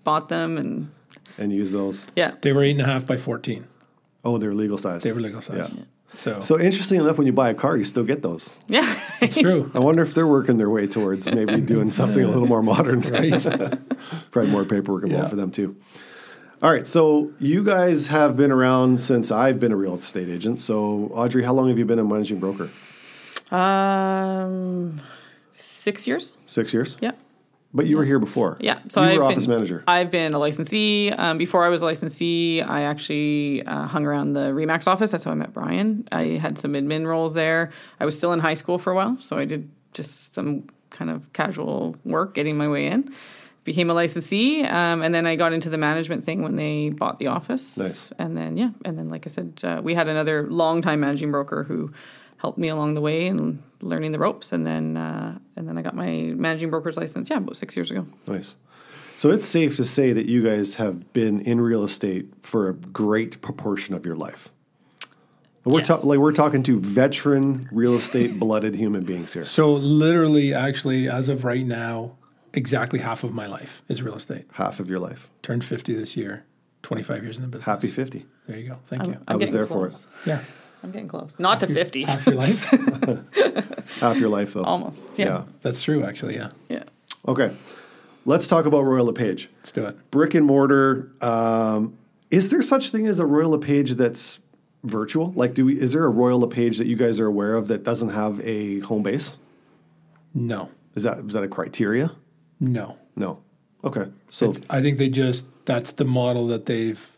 bought 0.08 0.28
them, 0.28 0.50
and 0.60 0.72
And 1.36 1.48
use 1.62 1.70
those. 1.80 2.06
yeah, 2.16 2.30
they 2.42 2.52
were 2.54 2.62
eight 2.66 2.76
and 2.78 2.84
a 2.88 2.90
half 2.92 3.04
by 3.04 3.16
fourteen. 3.28 3.62
Oh, 4.24 4.38
they're 4.40 4.54
legal 4.64 4.78
size. 4.78 5.02
They 5.02 5.12
were 5.12 5.20
legal 5.28 5.42
size. 5.42 5.74
Yeah. 5.76 5.84
So, 6.14 6.40
So 6.40 6.58
interesting 6.58 6.98
enough, 7.00 7.18
when 7.18 7.26
you 7.26 7.34
buy 7.34 7.50
a 7.50 7.54
car, 7.54 7.76
you 7.76 7.84
still 7.84 8.04
get 8.12 8.20
those. 8.22 8.58
yeah, 8.76 8.88
it's 9.20 9.36
true. 9.38 9.70
I 9.74 9.78
wonder 9.78 10.02
if 10.02 10.12
they're 10.14 10.26
working 10.38 10.56
their 10.56 10.70
way 10.70 10.86
towards 10.86 11.22
maybe 11.38 11.60
doing 11.74 11.90
something 11.90 12.24
a 12.24 12.30
little 12.34 12.48
more 12.54 12.62
modern. 12.62 13.00
Right. 13.02 13.30
Probably 14.32 14.50
more 14.50 14.64
paperwork 14.64 15.04
involved 15.04 15.24
Yeah. 15.26 15.28
for 15.28 15.36
them 15.36 15.50
too. 15.50 15.76
All 16.62 16.72
right, 16.72 16.86
so 16.86 17.30
you 17.38 17.62
guys 17.62 18.08
have 18.08 18.32
been 18.36 18.50
around 18.58 18.98
since 19.00 19.30
I've 19.30 19.58
been 19.60 19.70
a 19.72 19.76
real 19.84 19.94
estate 19.94 20.28
agent. 20.36 20.60
So 20.60 20.76
Audrey, 21.14 21.44
how 21.44 21.52
long 21.54 21.68
have 21.68 21.78
you 21.78 21.84
been 21.84 22.00
a 22.00 22.04
managing 22.14 22.40
broker? 22.40 22.68
um, 23.52 25.00
six 25.52 26.06
years. 26.06 26.36
Six 26.46 26.72
years. 26.72 26.96
Yeah, 27.00 27.12
But 27.74 27.86
you 27.86 27.98
were 27.98 28.04
here 28.04 28.18
before. 28.18 28.56
yeah. 28.60 28.78
So 28.88 29.02
you 29.02 29.10
I've 29.10 29.18
were 29.18 29.34
been, 29.34 29.50
manager. 29.50 29.84
I've 29.86 30.10
been 30.10 30.32
a 30.32 30.38
licensee. 30.38 31.10
Um, 31.10 31.36
before 31.36 31.64
I 31.64 31.68
was 31.68 31.82
a 31.82 31.84
licensee, 31.84 32.62
I 32.62 32.82
actually 32.82 33.62
uh, 33.66 33.86
hung 33.86 34.06
around 34.06 34.32
the 34.32 34.52
Remax 34.52 34.86
office. 34.86 35.10
That's 35.10 35.24
how 35.24 35.32
I 35.32 35.34
met 35.34 35.52
Brian. 35.52 36.08
I 36.10 36.38
had 36.40 36.58
some 36.58 36.72
admin 36.72 37.06
roles 37.06 37.34
there. 37.34 37.70
I 38.00 38.06
was 38.06 38.16
still 38.16 38.32
in 38.32 38.40
high 38.40 38.54
school 38.54 38.78
for 38.78 38.90
a 38.90 38.96
while, 38.96 39.18
so 39.18 39.36
I 39.36 39.44
did 39.44 39.70
just 39.92 40.34
some 40.34 40.68
kind 40.90 41.10
of 41.10 41.30
casual 41.34 41.96
work, 42.04 42.34
getting 42.34 42.56
my 42.56 42.68
way 42.68 42.86
in. 42.86 43.14
Became 43.64 43.90
a 43.90 43.94
licensee, 43.94 44.64
um, 44.64 45.02
and 45.02 45.14
then 45.14 45.26
I 45.26 45.36
got 45.36 45.52
into 45.52 45.68
the 45.68 45.76
management 45.76 46.24
thing 46.24 46.42
when 46.42 46.56
they 46.56 46.88
bought 46.88 47.18
the 47.18 47.26
office. 47.26 47.76
Nice. 47.76 48.10
And 48.18 48.34
then 48.34 48.56
yeah, 48.56 48.70
and 48.86 48.96
then 48.98 49.10
like 49.10 49.26
I 49.26 49.30
said, 49.30 49.60
uh, 49.62 49.82
we 49.84 49.94
had 49.94 50.08
another 50.08 50.46
longtime 50.48 51.00
managing 51.00 51.30
broker 51.30 51.64
who 51.64 51.92
helped 52.38 52.56
me 52.56 52.68
along 52.68 52.94
the 52.94 53.02
way 53.02 53.26
and 53.28 53.62
learning 53.80 54.12
the 54.12 54.18
ropes, 54.18 54.52
and 54.52 54.66
then 54.66 54.96
uh, 54.96 55.38
and 55.56 55.68
then 55.68 55.78
I 55.78 55.82
got 55.82 55.94
my 55.94 56.32
managing 56.36 56.70
broker's 56.70 56.96
license. 56.96 57.30
Yeah, 57.30 57.38
about 57.38 57.56
six 57.56 57.76
years 57.76 57.90
ago. 57.90 58.06
Nice. 58.26 58.56
So 59.16 59.30
it's 59.30 59.44
safe 59.44 59.76
to 59.76 59.84
say 59.84 60.12
that 60.12 60.26
you 60.26 60.44
guys 60.44 60.76
have 60.76 61.12
been 61.12 61.40
in 61.40 61.60
real 61.60 61.82
estate 61.82 62.26
for 62.42 62.68
a 62.68 62.74
great 62.74 63.40
proportion 63.42 63.94
of 63.96 64.06
your 64.06 64.14
life. 64.14 64.48
We're 65.64 65.78
Yes. 65.80 65.88
ta- 65.88 66.00
like 66.04 66.18
we're 66.20 66.32
talking 66.32 66.62
to 66.62 66.78
veteran 66.78 67.62
real 67.72 67.94
estate 67.94 68.38
blooded 68.38 68.74
human 68.76 69.04
beings 69.04 69.32
here. 69.34 69.44
so 69.44 69.72
literally, 69.74 70.54
actually, 70.54 71.08
as 71.08 71.28
of 71.28 71.44
right 71.44 71.66
now, 71.66 72.12
exactly 72.54 73.00
half 73.00 73.24
of 73.24 73.34
my 73.34 73.46
life 73.46 73.82
is 73.88 74.00
real 74.02 74.14
estate. 74.14 74.46
Half 74.52 74.80
of 74.80 74.88
your 74.88 74.98
life. 75.00 75.30
Turned 75.42 75.64
fifty 75.64 75.94
this 75.94 76.16
year. 76.16 76.44
Twenty 76.82 77.02
five 77.02 77.22
years 77.24 77.36
in 77.36 77.42
the 77.42 77.48
business. 77.48 77.66
Happy 77.66 77.88
50. 77.88 78.24
There 78.46 78.56
you 78.56 78.68
go. 78.68 78.78
Thank 78.86 79.02
I'm, 79.02 79.08
you. 79.10 79.14
I'm 79.16 79.22
I 79.26 79.36
was 79.36 79.50
getting 79.50 79.54
there 79.56 79.66
for 79.66 79.88
it. 79.88 80.06
Yeah. 80.24 80.40
I'm 80.82 80.90
getting 80.92 81.08
close. 81.08 81.36
Not 81.38 81.60
to 81.60 81.66
50. 81.66 82.04
Half 82.04 82.26
your 82.26 82.36
life. 82.36 82.64
Half 84.00 84.18
your 84.18 84.28
life 84.28 84.54
though. 84.54 84.62
Almost. 84.64 85.18
yeah. 85.18 85.26
Yeah. 85.26 85.42
That's 85.62 85.82
true. 85.82 86.04
Actually, 86.04 86.36
yeah. 86.36 86.46
Yeah. 86.68 86.84
Okay. 87.26 87.54
Let's 88.24 88.46
talk 88.46 88.66
about 88.66 88.82
Royal 88.82 89.06
LePage. 89.06 89.48
Let's 89.58 89.72
do 89.72 89.84
it. 89.86 90.10
Brick 90.10 90.34
and 90.34 90.44
mortar. 90.46 91.10
Um, 91.20 91.96
is 92.30 92.50
there 92.50 92.62
such 92.62 92.90
thing 92.90 93.06
as 93.06 93.18
a 93.18 93.26
Royal 93.26 93.50
LePage 93.50 93.92
that's 93.94 94.38
virtual? 94.84 95.32
Like, 95.32 95.54
do 95.54 95.64
we? 95.64 95.80
Is 95.80 95.92
there 95.92 96.04
a 96.04 96.10
Royal 96.10 96.38
LePage 96.40 96.78
that 96.78 96.86
you 96.86 96.96
guys 96.96 97.18
are 97.18 97.26
aware 97.26 97.54
of 97.54 97.68
that 97.68 97.84
doesn't 97.84 98.10
have 98.10 98.40
a 98.46 98.80
home 98.80 99.02
base? 99.02 99.38
No. 100.34 100.70
Is 100.94 101.02
that 101.04 101.18
is 101.18 101.32
that 101.32 101.42
a 101.42 101.48
criteria? 101.48 102.12
No. 102.60 102.96
No. 103.16 103.40
Okay. 103.82 104.06
So 104.30 104.54
I 104.68 104.82
think 104.82 104.98
they 104.98 105.08
just 105.08 105.44
that's 105.64 105.92
the 105.92 106.04
model 106.04 106.46
that 106.48 106.66
they've 106.66 107.16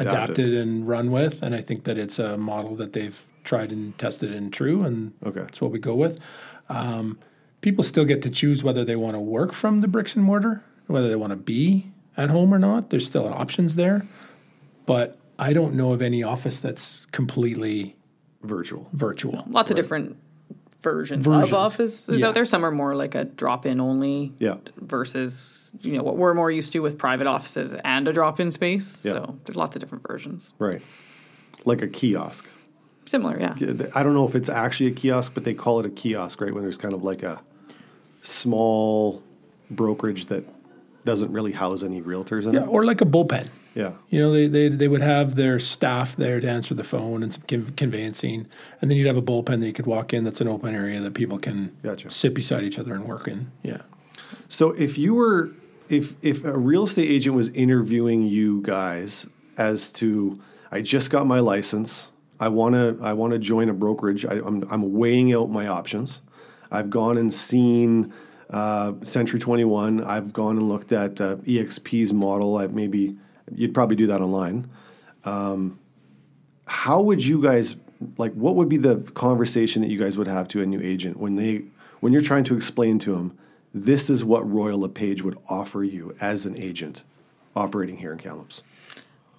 Adapted. 0.00 0.38
adapted. 0.38 0.54
and 0.54 0.88
run 0.88 1.10
with, 1.10 1.42
and 1.42 1.54
I 1.54 1.60
think 1.60 1.84
that 1.84 1.98
it's 1.98 2.18
a 2.18 2.36
model 2.36 2.74
that 2.76 2.92
they've 2.92 3.20
tried 3.44 3.70
and 3.72 3.96
tested 3.98 4.32
and 4.32 4.52
true, 4.52 4.82
and 4.82 5.12
Okay. 5.24 5.40
that's 5.40 5.60
what 5.60 5.70
we 5.70 5.78
go 5.78 5.94
with. 5.94 6.18
Um, 6.68 7.18
people 7.60 7.84
still 7.84 8.04
get 8.04 8.22
to 8.22 8.30
choose 8.30 8.62
whether 8.64 8.84
they 8.84 8.96
want 8.96 9.14
to 9.14 9.20
work 9.20 9.52
from 9.52 9.80
the 9.80 9.88
bricks 9.88 10.14
and 10.16 10.24
mortar, 10.24 10.62
whether 10.86 11.08
they 11.08 11.16
want 11.16 11.30
to 11.30 11.36
be 11.36 11.90
at 12.16 12.30
home 12.30 12.52
or 12.54 12.58
not. 12.58 12.90
There's 12.90 13.06
still 13.06 13.26
options 13.28 13.74
there, 13.74 14.06
but 14.86 15.18
I 15.38 15.52
don't 15.52 15.74
know 15.74 15.92
of 15.92 16.02
any 16.02 16.22
office 16.22 16.58
that's 16.58 17.06
completely 17.12 17.96
virtual. 18.42 18.88
virtual. 18.92 19.44
Lots 19.48 19.70
of 19.70 19.76
different 19.76 20.16
versions, 20.82 21.24
Versions. 21.24 21.44
of 21.52 21.54
offices 21.54 22.20
Yeah. 22.20 22.28
out 22.28 22.34
there. 22.34 22.44
Some 22.44 22.64
are 22.64 22.70
more 22.72 22.96
like 22.96 23.14
a 23.14 23.24
drop 23.24 23.66
in 23.66 23.80
only 23.80 24.32
Yeah. 24.40 24.56
versus, 24.80 25.61
you 25.80 25.92
know, 25.96 26.02
what 26.02 26.16
we're 26.16 26.34
more 26.34 26.50
used 26.50 26.72
to 26.72 26.80
with 26.80 26.98
private 26.98 27.26
offices 27.26 27.74
and 27.84 28.06
a 28.08 28.12
drop 28.12 28.38
in 28.40 28.50
space. 28.52 29.00
Yeah. 29.04 29.12
So 29.12 29.38
there's 29.44 29.56
lots 29.56 29.74
of 29.76 29.80
different 29.80 30.06
versions. 30.06 30.52
Right. 30.58 30.82
Like 31.64 31.82
a 31.82 31.88
kiosk. 31.88 32.46
Similar, 33.06 33.38
yeah. 33.40 33.54
I 33.96 34.02
don't 34.04 34.14
know 34.14 34.26
if 34.28 34.34
it's 34.36 34.48
actually 34.48 34.90
a 34.90 34.94
kiosk, 34.94 35.34
but 35.34 35.44
they 35.44 35.54
call 35.54 35.80
it 35.80 35.86
a 35.86 35.90
kiosk, 35.90 36.40
right? 36.40 36.52
When 36.54 36.62
there's 36.62 36.78
kind 36.78 36.94
of 36.94 37.02
like 37.02 37.22
a 37.24 37.40
small 38.20 39.22
brokerage 39.70 40.26
that 40.26 40.44
doesn't 41.04 41.32
really 41.32 41.52
house 41.52 41.82
any 41.82 42.00
realtors 42.00 42.46
in 42.46 42.52
Yeah, 42.54 42.62
it. 42.62 42.68
or 42.68 42.84
like 42.84 43.00
a 43.00 43.04
bullpen. 43.04 43.48
Yeah. 43.74 43.94
You 44.10 44.20
know, 44.20 44.32
they, 44.32 44.46
they 44.48 44.68
they 44.68 44.86
would 44.86 45.00
have 45.00 45.34
their 45.34 45.58
staff 45.58 46.14
there 46.16 46.38
to 46.40 46.48
answer 46.48 46.74
the 46.74 46.84
phone 46.84 47.22
and 47.22 47.32
some 47.32 47.42
con- 47.48 47.72
conveyancing, 47.76 48.46
and 48.80 48.90
then 48.90 48.98
you'd 48.98 49.06
have 49.06 49.16
a 49.16 49.22
bullpen 49.22 49.60
that 49.60 49.66
you 49.66 49.72
could 49.72 49.86
walk 49.86 50.12
in. 50.12 50.24
That's 50.24 50.40
an 50.42 50.48
open 50.48 50.74
area 50.74 51.00
that 51.00 51.14
people 51.14 51.38
can 51.38 51.74
Gotcha. 51.82 52.10
sit 52.10 52.34
beside 52.34 52.64
each 52.64 52.78
other 52.78 52.92
and 52.94 53.06
work 53.06 53.26
in. 53.26 53.50
Yeah, 53.62 53.78
So 54.48 54.72
if 54.72 54.98
you 54.98 55.14
were 55.14 55.50
if 55.88 56.14
if 56.22 56.44
a 56.44 56.56
real 56.56 56.84
estate 56.84 57.10
agent 57.10 57.36
was 57.36 57.48
interviewing 57.48 58.22
you 58.22 58.62
guys 58.62 59.26
as 59.56 59.92
to 59.92 60.40
I 60.70 60.80
just 60.80 61.10
got 61.10 61.26
my 61.26 61.40
license, 61.40 62.10
I 62.40 62.48
want 62.48 62.74
to 62.74 62.98
I 63.02 63.12
want 63.12 63.32
to 63.32 63.38
join 63.38 63.68
a 63.68 63.74
brokerage. 63.74 64.24
I, 64.24 64.34
I'm 64.34 64.66
I'm 64.70 64.92
weighing 64.94 65.32
out 65.32 65.50
my 65.50 65.66
options. 65.66 66.22
I've 66.70 66.90
gone 66.90 67.18
and 67.18 67.32
seen 67.32 68.12
uh, 68.50 68.94
Century 69.02 69.38
21. 69.38 70.02
I've 70.02 70.32
gone 70.32 70.56
and 70.56 70.68
looked 70.68 70.92
at 70.92 71.20
uh, 71.20 71.36
EXP's 71.36 72.12
model. 72.12 72.56
I've 72.56 72.74
maybe 72.74 73.16
you'd 73.54 73.74
probably 73.74 73.96
do 73.96 74.06
that 74.06 74.20
online. 74.20 74.70
Um, 75.24 75.78
how 76.66 77.00
would 77.02 77.24
you 77.24 77.42
guys 77.42 77.76
like? 78.16 78.32
What 78.32 78.56
would 78.56 78.68
be 78.68 78.78
the 78.78 78.96
conversation 79.14 79.82
that 79.82 79.88
you 79.88 79.98
guys 79.98 80.16
would 80.16 80.28
have 80.28 80.48
to 80.48 80.62
a 80.62 80.66
new 80.66 80.80
agent 80.80 81.18
when 81.18 81.36
they 81.36 81.64
when 82.00 82.12
you're 82.12 82.22
trying 82.22 82.44
to 82.44 82.56
explain 82.56 82.98
to 83.00 83.14
them 83.14 83.38
this 83.74 84.10
is 84.10 84.24
what 84.24 84.48
Royal 84.50 84.80
LePage 84.80 85.22
would 85.22 85.38
offer 85.48 85.82
you 85.82 86.16
as 86.20 86.46
an 86.46 86.58
agent 86.58 87.04
operating 87.56 87.96
here 87.96 88.12
in 88.12 88.18
Kamloops? 88.18 88.62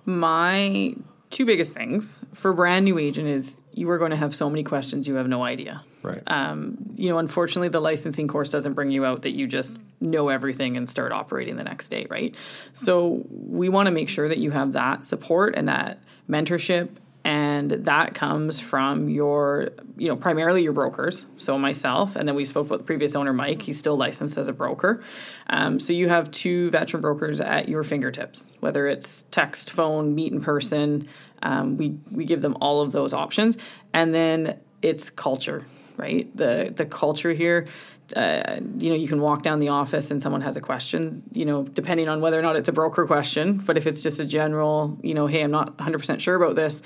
My 0.06 0.96
two 1.30 1.46
biggest 1.46 1.74
things 1.74 2.24
for 2.34 2.52
a 2.52 2.54
brand 2.54 2.86
new 2.86 3.00
agent 3.00 3.28
is 3.28 3.60
you 3.74 3.90
are 3.90 3.98
going 3.98 4.12
to 4.12 4.18
have 4.18 4.36
so 4.36 4.50
many 4.50 4.64
questions 4.64 5.08
you 5.08 5.16
have 5.16 5.28
no 5.28 5.44
idea. 5.44 5.84
Right. 6.04 6.22
Um, 6.28 6.78
you 6.96 7.10
know, 7.10 7.18
unfortunately, 7.18 7.70
the 7.70 7.80
licensing 7.80 8.28
course 8.28 8.50
doesn't 8.50 8.74
bring 8.74 8.92
you 8.92 9.06
out 9.06 9.24
that 9.24 9.32
you 9.32 9.48
just 9.48 9.80
know 10.00 10.30
everything 10.30 10.78
and 10.78 10.88
start 10.88 11.12
operating 11.12 11.56
the 11.56 11.64
next 11.64 11.88
day, 11.88 12.06
right? 12.10 12.36
So 12.74 13.26
we 13.30 13.70
want 13.70 13.88
to 13.88 13.92
make 13.92 14.10
sure 14.10 14.30
that 14.30 14.38
you 14.38 14.52
have 14.52 14.74
that 14.74 15.06
support 15.06 15.56
and 15.56 15.68
that 15.70 16.00
mentorship 16.30 16.90
and 17.34 17.72
that 17.72 18.14
comes 18.14 18.60
from 18.60 19.10
your 19.10 19.70
you 19.98 20.08
know 20.08 20.16
primarily 20.16 20.62
your 20.62 20.72
brokers 20.72 21.26
so 21.38 21.58
myself 21.58 22.16
and 22.16 22.28
then 22.28 22.36
we 22.36 22.46
spoke 22.46 22.70
with 22.70 22.82
the 22.82 22.86
previous 22.86 23.16
owner 23.16 23.34
mike. 23.34 23.60
He's 23.60 23.80
still 23.80 23.98
licensed 23.98 24.38
as 24.38 24.48
a 24.48 24.54
broker. 24.54 25.04
Um, 25.48 25.80
so 25.80 25.94
you 25.94 26.10
have 26.10 26.30
two 26.30 26.70
veteran 26.70 27.02
brokers 27.02 27.42
at 27.42 27.68
your 27.68 27.84
fingertips 27.84 28.52
whether 28.60 28.88
it's 28.88 29.24
text 29.32 29.72
phone 29.72 30.14
meet 30.14 30.32
in 30.32 30.42
person 30.42 31.08
um, 31.42 31.76
we 31.76 31.98
we 32.16 32.26
give 32.26 32.42
them 32.42 32.56
all 32.62 32.82
of 32.82 32.92
those 32.92 33.14
options. 33.14 33.58
And 33.94 34.14
then 34.14 34.60
it's 34.82 35.10
culture 35.10 35.66
right? 35.98 36.36
The 36.36 36.72
the 36.76 36.86
culture 36.86 37.34
here 37.34 37.66
uh, 38.16 38.60
you 38.78 38.90
know, 38.90 38.96
you 38.96 39.08
can 39.08 39.22
walk 39.22 39.44
down 39.44 39.60
the 39.60 39.70
office 39.70 40.12
and 40.12 40.22
someone 40.22 40.42
has 40.42 40.56
a 40.56 40.62
question, 40.62 41.24
you 41.32 41.46
know, 41.46 41.64
depending 41.64 42.10
on 42.10 42.22
whether 42.22 42.38
or 42.38 42.42
not 42.42 42.56
it's 42.56 42.70
a 42.70 42.74
broker 42.74 43.06
question. 43.06 43.58
But 43.58 43.78
if 43.78 43.88
it's 43.88 44.04
just 44.04 44.20
a 44.20 44.26
general, 44.26 45.00
you 45.02 45.14
know, 45.14 45.26
hey, 45.26 45.42
I'm 45.42 45.52
not 45.52 45.78
100% 45.78 46.20
sure 46.20 46.36
about 46.36 46.56
this, 46.56 46.82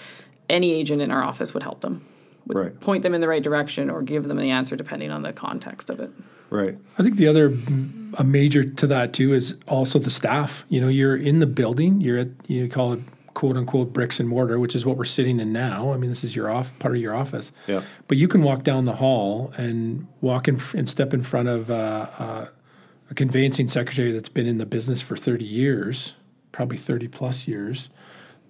any 0.49 0.71
agent 0.71 1.01
in 1.01 1.11
our 1.11 1.23
office 1.23 1.53
would 1.53 1.63
help 1.63 1.81
them, 1.81 2.05
would 2.45 2.57
Right. 2.57 2.79
point 2.79 3.03
them 3.03 3.13
in 3.13 3.21
the 3.21 3.27
right 3.27 3.43
direction 3.43 3.89
or 3.89 4.01
give 4.01 4.27
them 4.27 4.37
the 4.37 4.49
answer 4.51 4.75
depending 4.75 5.11
on 5.11 5.21
the 5.23 5.33
context 5.33 5.89
of 5.89 5.99
it. 5.99 6.11
Right. 6.49 6.77
I 6.97 7.03
think 7.03 7.17
the 7.17 7.27
other 7.27 7.57
a 8.17 8.23
major 8.23 8.63
to 8.63 8.87
that 8.87 9.11
too 9.13 9.33
is 9.33 9.55
also 9.67 9.99
the 9.99 10.09
staff. 10.09 10.65
You 10.69 10.79
know, 10.79 10.87
you're 10.87 11.15
in 11.17 11.39
the 11.39 11.45
building. 11.45 11.99
You're 11.99 12.19
at 12.19 12.29
you 12.47 12.69
call 12.69 12.93
it 12.93 12.99
quote 13.33 13.57
unquote 13.57 13.91
bricks 13.91 14.19
and 14.19 14.29
mortar, 14.29 14.57
which 14.57 14.73
is 14.75 14.85
what 14.85 14.97
we're 14.97 15.03
sitting 15.05 15.39
in 15.41 15.51
now. 15.51 15.91
I 15.91 15.97
mean, 15.97 16.09
this 16.09 16.23
is 16.23 16.35
your 16.35 16.49
off 16.49 16.77
part 16.79 16.95
of 16.95 17.01
your 17.01 17.13
office. 17.13 17.51
Yeah. 17.67 17.81
But 18.07 18.17
you 18.17 18.27
can 18.29 18.41
walk 18.43 18.63
down 18.63 18.85
the 18.85 18.95
hall 18.95 19.53
and 19.57 20.07
walk 20.21 20.47
in 20.47 20.59
and 20.73 20.87
step 20.89 21.13
in 21.13 21.21
front 21.21 21.49
of 21.49 21.69
uh, 21.69 22.07
uh, 22.17 22.47
a 23.11 23.13
conveyancing 23.13 23.67
secretary 23.67 24.11
that's 24.13 24.29
been 24.29 24.47
in 24.47 24.57
the 24.57 24.65
business 24.65 25.01
for 25.01 25.17
30 25.17 25.43
years, 25.45 26.13
probably 26.53 26.77
30 26.77 27.09
plus 27.09 27.47
years, 27.47 27.89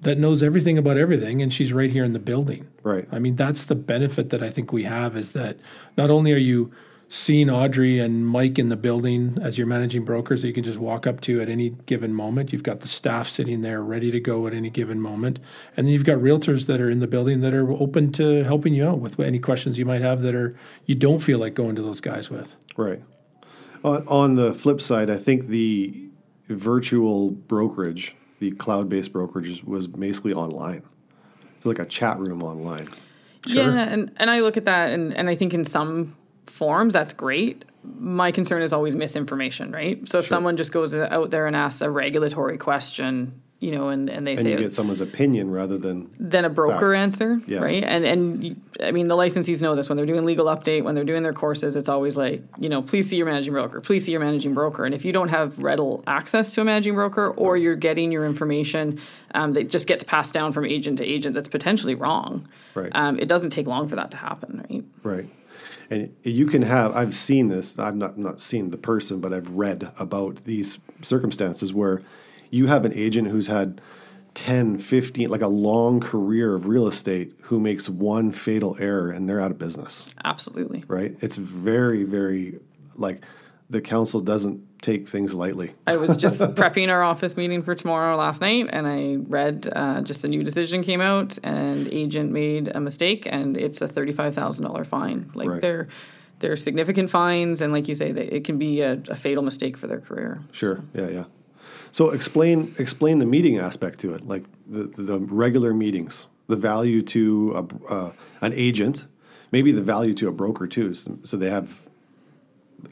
that 0.01 0.17
knows 0.17 0.43
everything 0.43 0.77
about 0.77 0.97
everything, 0.97 1.41
and 1.41 1.51
she's 1.51 1.73
right 1.73 1.91
here 1.91 2.03
in 2.03 2.13
the 2.13 2.19
building. 2.19 2.67
Right. 2.83 3.07
I 3.11 3.19
mean, 3.19 3.35
that's 3.35 3.63
the 3.63 3.75
benefit 3.75 4.29
that 4.29 4.43
I 4.43 4.49
think 4.49 4.71
we 4.71 4.83
have 4.83 5.17
is 5.17 5.31
that 5.31 5.57
not 5.97 6.09
only 6.09 6.33
are 6.33 6.37
you 6.37 6.71
seeing 7.09 7.49
Audrey 7.49 7.99
and 7.99 8.27
Mike 8.27 8.59
in 8.59 8.69
the 8.69 8.75
building 8.75 9.37
as 9.41 9.57
your 9.57 9.65
managing 9.65 10.03
brokers 10.03 10.41
that 10.41 10.49
you 10.49 10.53
can 10.53 10.63
just 10.63 10.77
walk 10.77 11.07
up 11.07 11.21
to 11.21 11.39
at 11.41 11.47
any 11.47 11.69
given 11.85 12.13
moment. 12.13 12.51
You've 12.51 12.63
got 12.63 12.81
the 12.81 12.87
staff 12.87 13.29
sitting 13.29 13.61
there 13.61 13.81
ready 13.81 14.11
to 14.11 14.19
go 14.19 14.45
at 14.45 14.53
any 14.53 14.69
given 14.69 14.99
moment. 14.99 15.39
And 15.75 15.87
then 15.87 15.93
you've 15.93 16.03
got 16.03 16.17
realtors 16.17 16.65
that 16.65 16.81
are 16.81 16.89
in 16.89 16.99
the 16.99 17.07
building 17.07 17.39
that 17.41 17.53
are 17.53 17.71
open 17.71 18.11
to 18.13 18.43
helping 18.43 18.73
you 18.73 18.85
out 18.85 18.99
with 18.99 19.19
any 19.19 19.39
questions 19.39 19.79
you 19.79 19.85
might 19.85 20.01
have 20.01 20.21
that 20.23 20.35
are 20.35 20.57
you 20.85 20.95
don't 20.95 21.19
feel 21.19 21.39
like 21.39 21.53
going 21.53 21.75
to 21.75 21.81
those 21.81 22.01
guys 22.01 22.29
with. 22.29 22.55
Right. 22.75 23.01
On, 23.83 24.05
on 24.07 24.35
the 24.35 24.53
flip 24.53 24.81
side, 24.81 25.09
I 25.09 25.17
think 25.17 25.47
the 25.47 26.09
virtual 26.49 27.31
brokerage, 27.31 28.15
the 28.39 28.51
cloud 28.51 28.89
based 28.89 29.11
brokerage, 29.13 29.63
was 29.63 29.87
basically 29.87 30.33
online. 30.33 30.83
So, 31.63 31.69
like 31.69 31.79
a 31.79 31.85
chat 31.85 32.19
room 32.19 32.43
online. 32.43 32.87
Sure. 33.45 33.63
Yeah, 33.63 33.83
and, 33.83 34.11
and 34.17 34.29
I 34.29 34.41
look 34.41 34.57
at 34.57 34.65
that 34.65 34.91
and, 34.91 35.15
and 35.15 35.29
I 35.29 35.35
think 35.35 35.53
in 35.53 35.65
some 35.65 36.15
forms 36.45 36.93
that's 36.93 37.13
great. 37.13 37.65
My 37.83 38.31
concern 38.31 38.61
is 38.61 38.73
always 38.73 38.95
misinformation, 38.95 39.71
right? 39.71 40.07
So 40.09 40.19
if 40.19 40.27
someone 40.27 40.57
just 40.57 40.71
goes 40.71 40.93
out 40.93 41.29
there 41.29 41.47
and 41.47 41.55
asks 41.55 41.81
a 41.81 41.89
regulatory 41.89 42.57
question, 42.57 43.41
you 43.59 43.71
know, 43.71 43.89
and, 43.89 44.07
and 44.07 44.27
they 44.27 44.33
And 44.33 44.41
say 44.41 44.51
you 44.51 44.57
get 44.57 44.75
someone's 44.75 45.01
opinion 45.01 45.49
rather 45.49 45.79
than. 45.79 46.11
than 46.19 46.45
a 46.45 46.49
broker 46.49 46.91
Facts. 46.93 47.19
answer, 47.21 47.41
Yeah. 47.47 47.59
right? 47.59 47.83
And 47.83 48.05
and 48.05 48.61
I 48.83 48.91
mean 48.91 49.07
the 49.07 49.15
licensees 49.15 49.61
know 49.61 49.75
this 49.75 49.89
when 49.89 49.97
they're 49.97 50.05
doing 50.05 50.25
legal 50.25 50.45
update, 50.45 50.83
when 50.83 50.93
they're 50.93 51.03
doing 51.03 51.23
their 51.23 51.33
courses, 51.33 51.75
it's 51.75 51.89
always 51.89 52.15
like 52.15 52.43
you 52.59 52.69
know, 52.69 52.81
please 52.83 53.09
see 53.09 53.15
your 53.15 53.25
managing 53.25 53.53
broker, 53.53 53.81
please 53.81 54.05
see 54.05 54.11
your 54.11 54.21
managing 54.21 54.53
broker. 54.53 54.85
And 54.85 54.93
if 54.93 55.03
you 55.03 55.11
don't 55.11 55.29
have 55.29 55.57
readily 55.57 56.03
access 56.05 56.53
to 56.53 56.61
a 56.61 56.63
managing 56.63 56.93
broker, 56.93 57.29
or 57.31 57.57
you're 57.57 57.75
getting 57.75 58.11
your 58.11 58.25
information 58.25 58.99
um, 59.33 59.53
that 59.53 59.69
just 59.71 59.87
gets 59.87 60.03
passed 60.03 60.33
down 60.33 60.51
from 60.51 60.63
agent 60.65 60.99
to 60.99 61.05
agent, 61.05 61.33
that's 61.33 61.47
potentially 61.47 61.95
wrong. 61.95 62.47
Right. 62.75 62.91
Um, 62.93 63.17
it 63.17 63.27
doesn't 63.27 63.49
take 63.49 63.65
long 63.65 63.87
for 63.87 63.95
that 63.95 64.11
to 64.11 64.17
happen, 64.17 64.65
right? 64.69 64.83
Right. 65.03 65.29
And 65.89 66.13
you 66.21 66.45
can 66.47 66.63
have, 66.63 66.93
I've 66.95 67.15
seen 67.15 67.47
this, 67.47 67.79
I've 67.79 67.95
not, 67.95 68.17
not 68.17 68.39
seen 68.41 68.71
the 68.71 68.77
person, 68.77 69.21
but 69.21 69.33
I've 69.33 69.51
read 69.51 69.89
about 69.97 70.43
these 70.43 70.79
circumstances 71.01 71.73
where 71.73 72.01
you 72.51 72.67
have 72.67 72.85
an 72.85 72.93
agent 72.93 73.27
who's 73.29 73.47
had 73.47 73.81
10, 74.33 74.77
15, 74.77 75.29
like 75.29 75.41
a 75.41 75.47
long 75.47 75.99
career 75.99 76.53
of 76.53 76.67
real 76.67 76.87
estate 76.87 77.33
who 77.43 77.59
makes 77.59 77.89
one 77.89 78.31
fatal 78.31 78.77
error 78.79 79.09
and 79.09 79.27
they're 79.27 79.39
out 79.41 79.49
of 79.51 79.57
business, 79.57 80.13
Absolutely. 80.23 80.83
right? 80.87 81.17
It's 81.21 81.37
very, 81.37 82.03
very, 82.03 82.59
like, 82.95 83.23
the 83.69 83.81
council 83.81 84.21
doesn't 84.21 84.63
take 84.81 85.09
things 85.09 85.33
lightly. 85.33 85.73
I 85.87 85.97
was 85.97 86.15
just 86.15 86.39
prepping 86.55 86.89
our 86.89 87.03
office 87.03 87.35
meeting 87.35 87.63
for 87.63 87.73
tomorrow 87.75 88.15
last 88.15 88.39
night, 88.39 88.67
and 88.71 88.87
I 88.87 89.15
read 89.27 89.67
uh, 89.75 90.01
just 90.01 90.23
a 90.23 90.27
new 90.27 90.43
decision 90.43 90.83
came 90.83 91.01
out, 91.01 91.37
and 91.43 91.87
agent 91.91 92.31
made 92.31 92.71
a 92.73 92.79
mistake, 92.79 93.27
and 93.29 93.57
it's 93.57 93.81
a 93.81 93.87
thirty-five 93.87 94.33
thousand 94.35 94.63
dollar 94.63 94.85
fine. 94.85 95.31
Like 95.33 95.49
Right. 95.49 95.61
they're 95.61 95.87
they're 96.39 96.55
significant 96.55 97.09
fines, 97.09 97.59
and 97.61 97.73
like 97.73 97.87
you 97.89 97.95
say, 97.95 98.11
they, 98.13 98.25
it 98.27 98.45
can 98.45 98.57
be 98.57 98.79
a, 98.81 99.01
a 99.09 99.15
fatal 99.15 99.43
mistake 99.43 99.75
for 99.75 99.87
their 99.87 99.99
career. 99.99 100.39
Sure. 100.53 100.81
Yeah, 100.93 101.09
yeah. 101.09 101.23
So 101.97 102.11
explain 102.11 102.75
explain 102.77 103.17
the 103.17 103.25
meeting 103.25 103.57
aspect 103.57 103.97
to 104.01 104.13
it, 104.13 104.27
like 104.27 104.43
the 104.67 104.83
the 104.83 105.17
regular 105.17 105.73
meetings, 105.73 106.27
the 106.45 106.55
value 106.55 107.01
to 107.01 107.53
a, 107.55 107.91
uh, 107.91 108.11
an 108.39 108.53
agent, 108.53 109.07
maybe 109.51 109.71
the 109.71 109.81
value 109.81 110.13
to 110.13 110.27
a 110.27 110.31
broker 110.31 110.67
too, 110.67 110.93
so, 110.93 111.17
so 111.23 111.37
they 111.37 111.49
have 111.49 111.81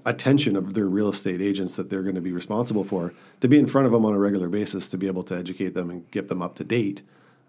attention 0.08 0.56
of 0.56 0.74
their 0.74 0.88
real 0.88 1.10
estate 1.10 1.40
agents 1.40 1.76
that 1.76 1.92
they're 1.92 2.02
going 2.02 2.16
to 2.16 2.28
be 2.30 2.32
responsible 2.32 2.84
for 2.84 3.14
to 3.42 3.48
be 3.48 3.60
in 3.60 3.68
front 3.68 3.86
of 3.86 3.92
them 3.92 4.06
on 4.08 4.16
a 4.16 4.18
regular 4.18 4.50
basis 4.50 4.90
to 4.90 4.98
be 4.98 5.06
able 5.06 5.22
to 5.22 5.36
educate 5.36 5.76
them 5.76 5.92
and 5.92 6.10
get 6.10 6.28
them 6.28 6.42
up 6.42 6.56
to 6.56 6.64
date 6.64 7.04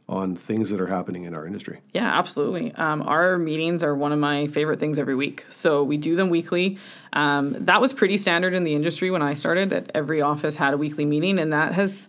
on 0.08 0.36
things 0.36 0.70
that 0.70 0.80
are 0.80 0.86
happening 0.86 1.24
in 1.24 1.34
our 1.34 1.44
industry. 1.44 1.80
Yeah, 1.92 2.16
absolutely. 2.16 2.72
Um, 2.74 3.02
our 3.02 3.38
meetings 3.38 3.82
are 3.82 3.94
one 3.94 4.12
of 4.12 4.20
my 4.20 4.46
favorite 4.46 4.78
things 4.78 4.98
every 4.98 5.16
week. 5.16 5.44
So 5.50 5.82
we 5.82 5.96
do 5.96 6.14
them 6.14 6.30
weekly. 6.30 6.78
Um, 7.12 7.56
that 7.64 7.80
was 7.80 7.92
pretty 7.92 8.16
standard 8.16 8.54
in 8.54 8.62
the 8.62 8.74
industry 8.74 9.10
when 9.10 9.22
I 9.22 9.34
started. 9.34 9.70
That 9.70 9.90
every 9.94 10.20
office 10.20 10.54
had 10.54 10.74
a 10.74 10.76
weekly 10.76 11.04
meeting, 11.04 11.38
and 11.38 11.52
that 11.52 11.72
has. 11.72 12.08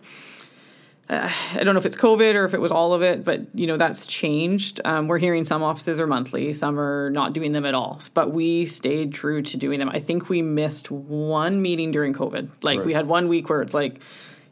Uh, 1.10 1.32
I 1.54 1.64
don't 1.64 1.74
know 1.74 1.78
if 1.78 1.86
it's 1.86 1.96
COVID 1.96 2.34
or 2.34 2.44
if 2.44 2.52
it 2.52 2.60
was 2.60 2.70
all 2.70 2.92
of 2.92 3.02
it, 3.02 3.24
but 3.24 3.40
you 3.54 3.66
know 3.66 3.76
that's 3.76 4.06
changed. 4.06 4.80
Um, 4.84 5.08
we're 5.08 5.18
hearing 5.18 5.44
some 5.44 5.62
offices 5.64 5.98
are 5.98 6.06
monthly, 6.06 6.52
some 6.52 6.78
are 6.78 7.10
not 7.10 7.32
doing 7.32 7.52
them 7.52 7.64
at 7.64 7.74
all. 7.74 8.00
But 8.14 8.32
we 8.32 8.66
stayed 8.66 9.12
true 9.12 9.42
to 9.42 9.56
doing 9.56 9.80
them. 9.80 9.88
I 9.88 9.98
think 9.98 10.28
we 10.28 10.42
missed 10.42 10.90
one 10.90 11.62
meeting 11.62 11.90
during 11.90 12.12
COVID. 12.12 12.50
Like 12.62 12.84
we 12.84 12.92
had 12.92 13.08
one 13.08 13.26
week 13.26 13.48
where 13.48 13.62
it's 13.62 13.74
like, 13.74 14.00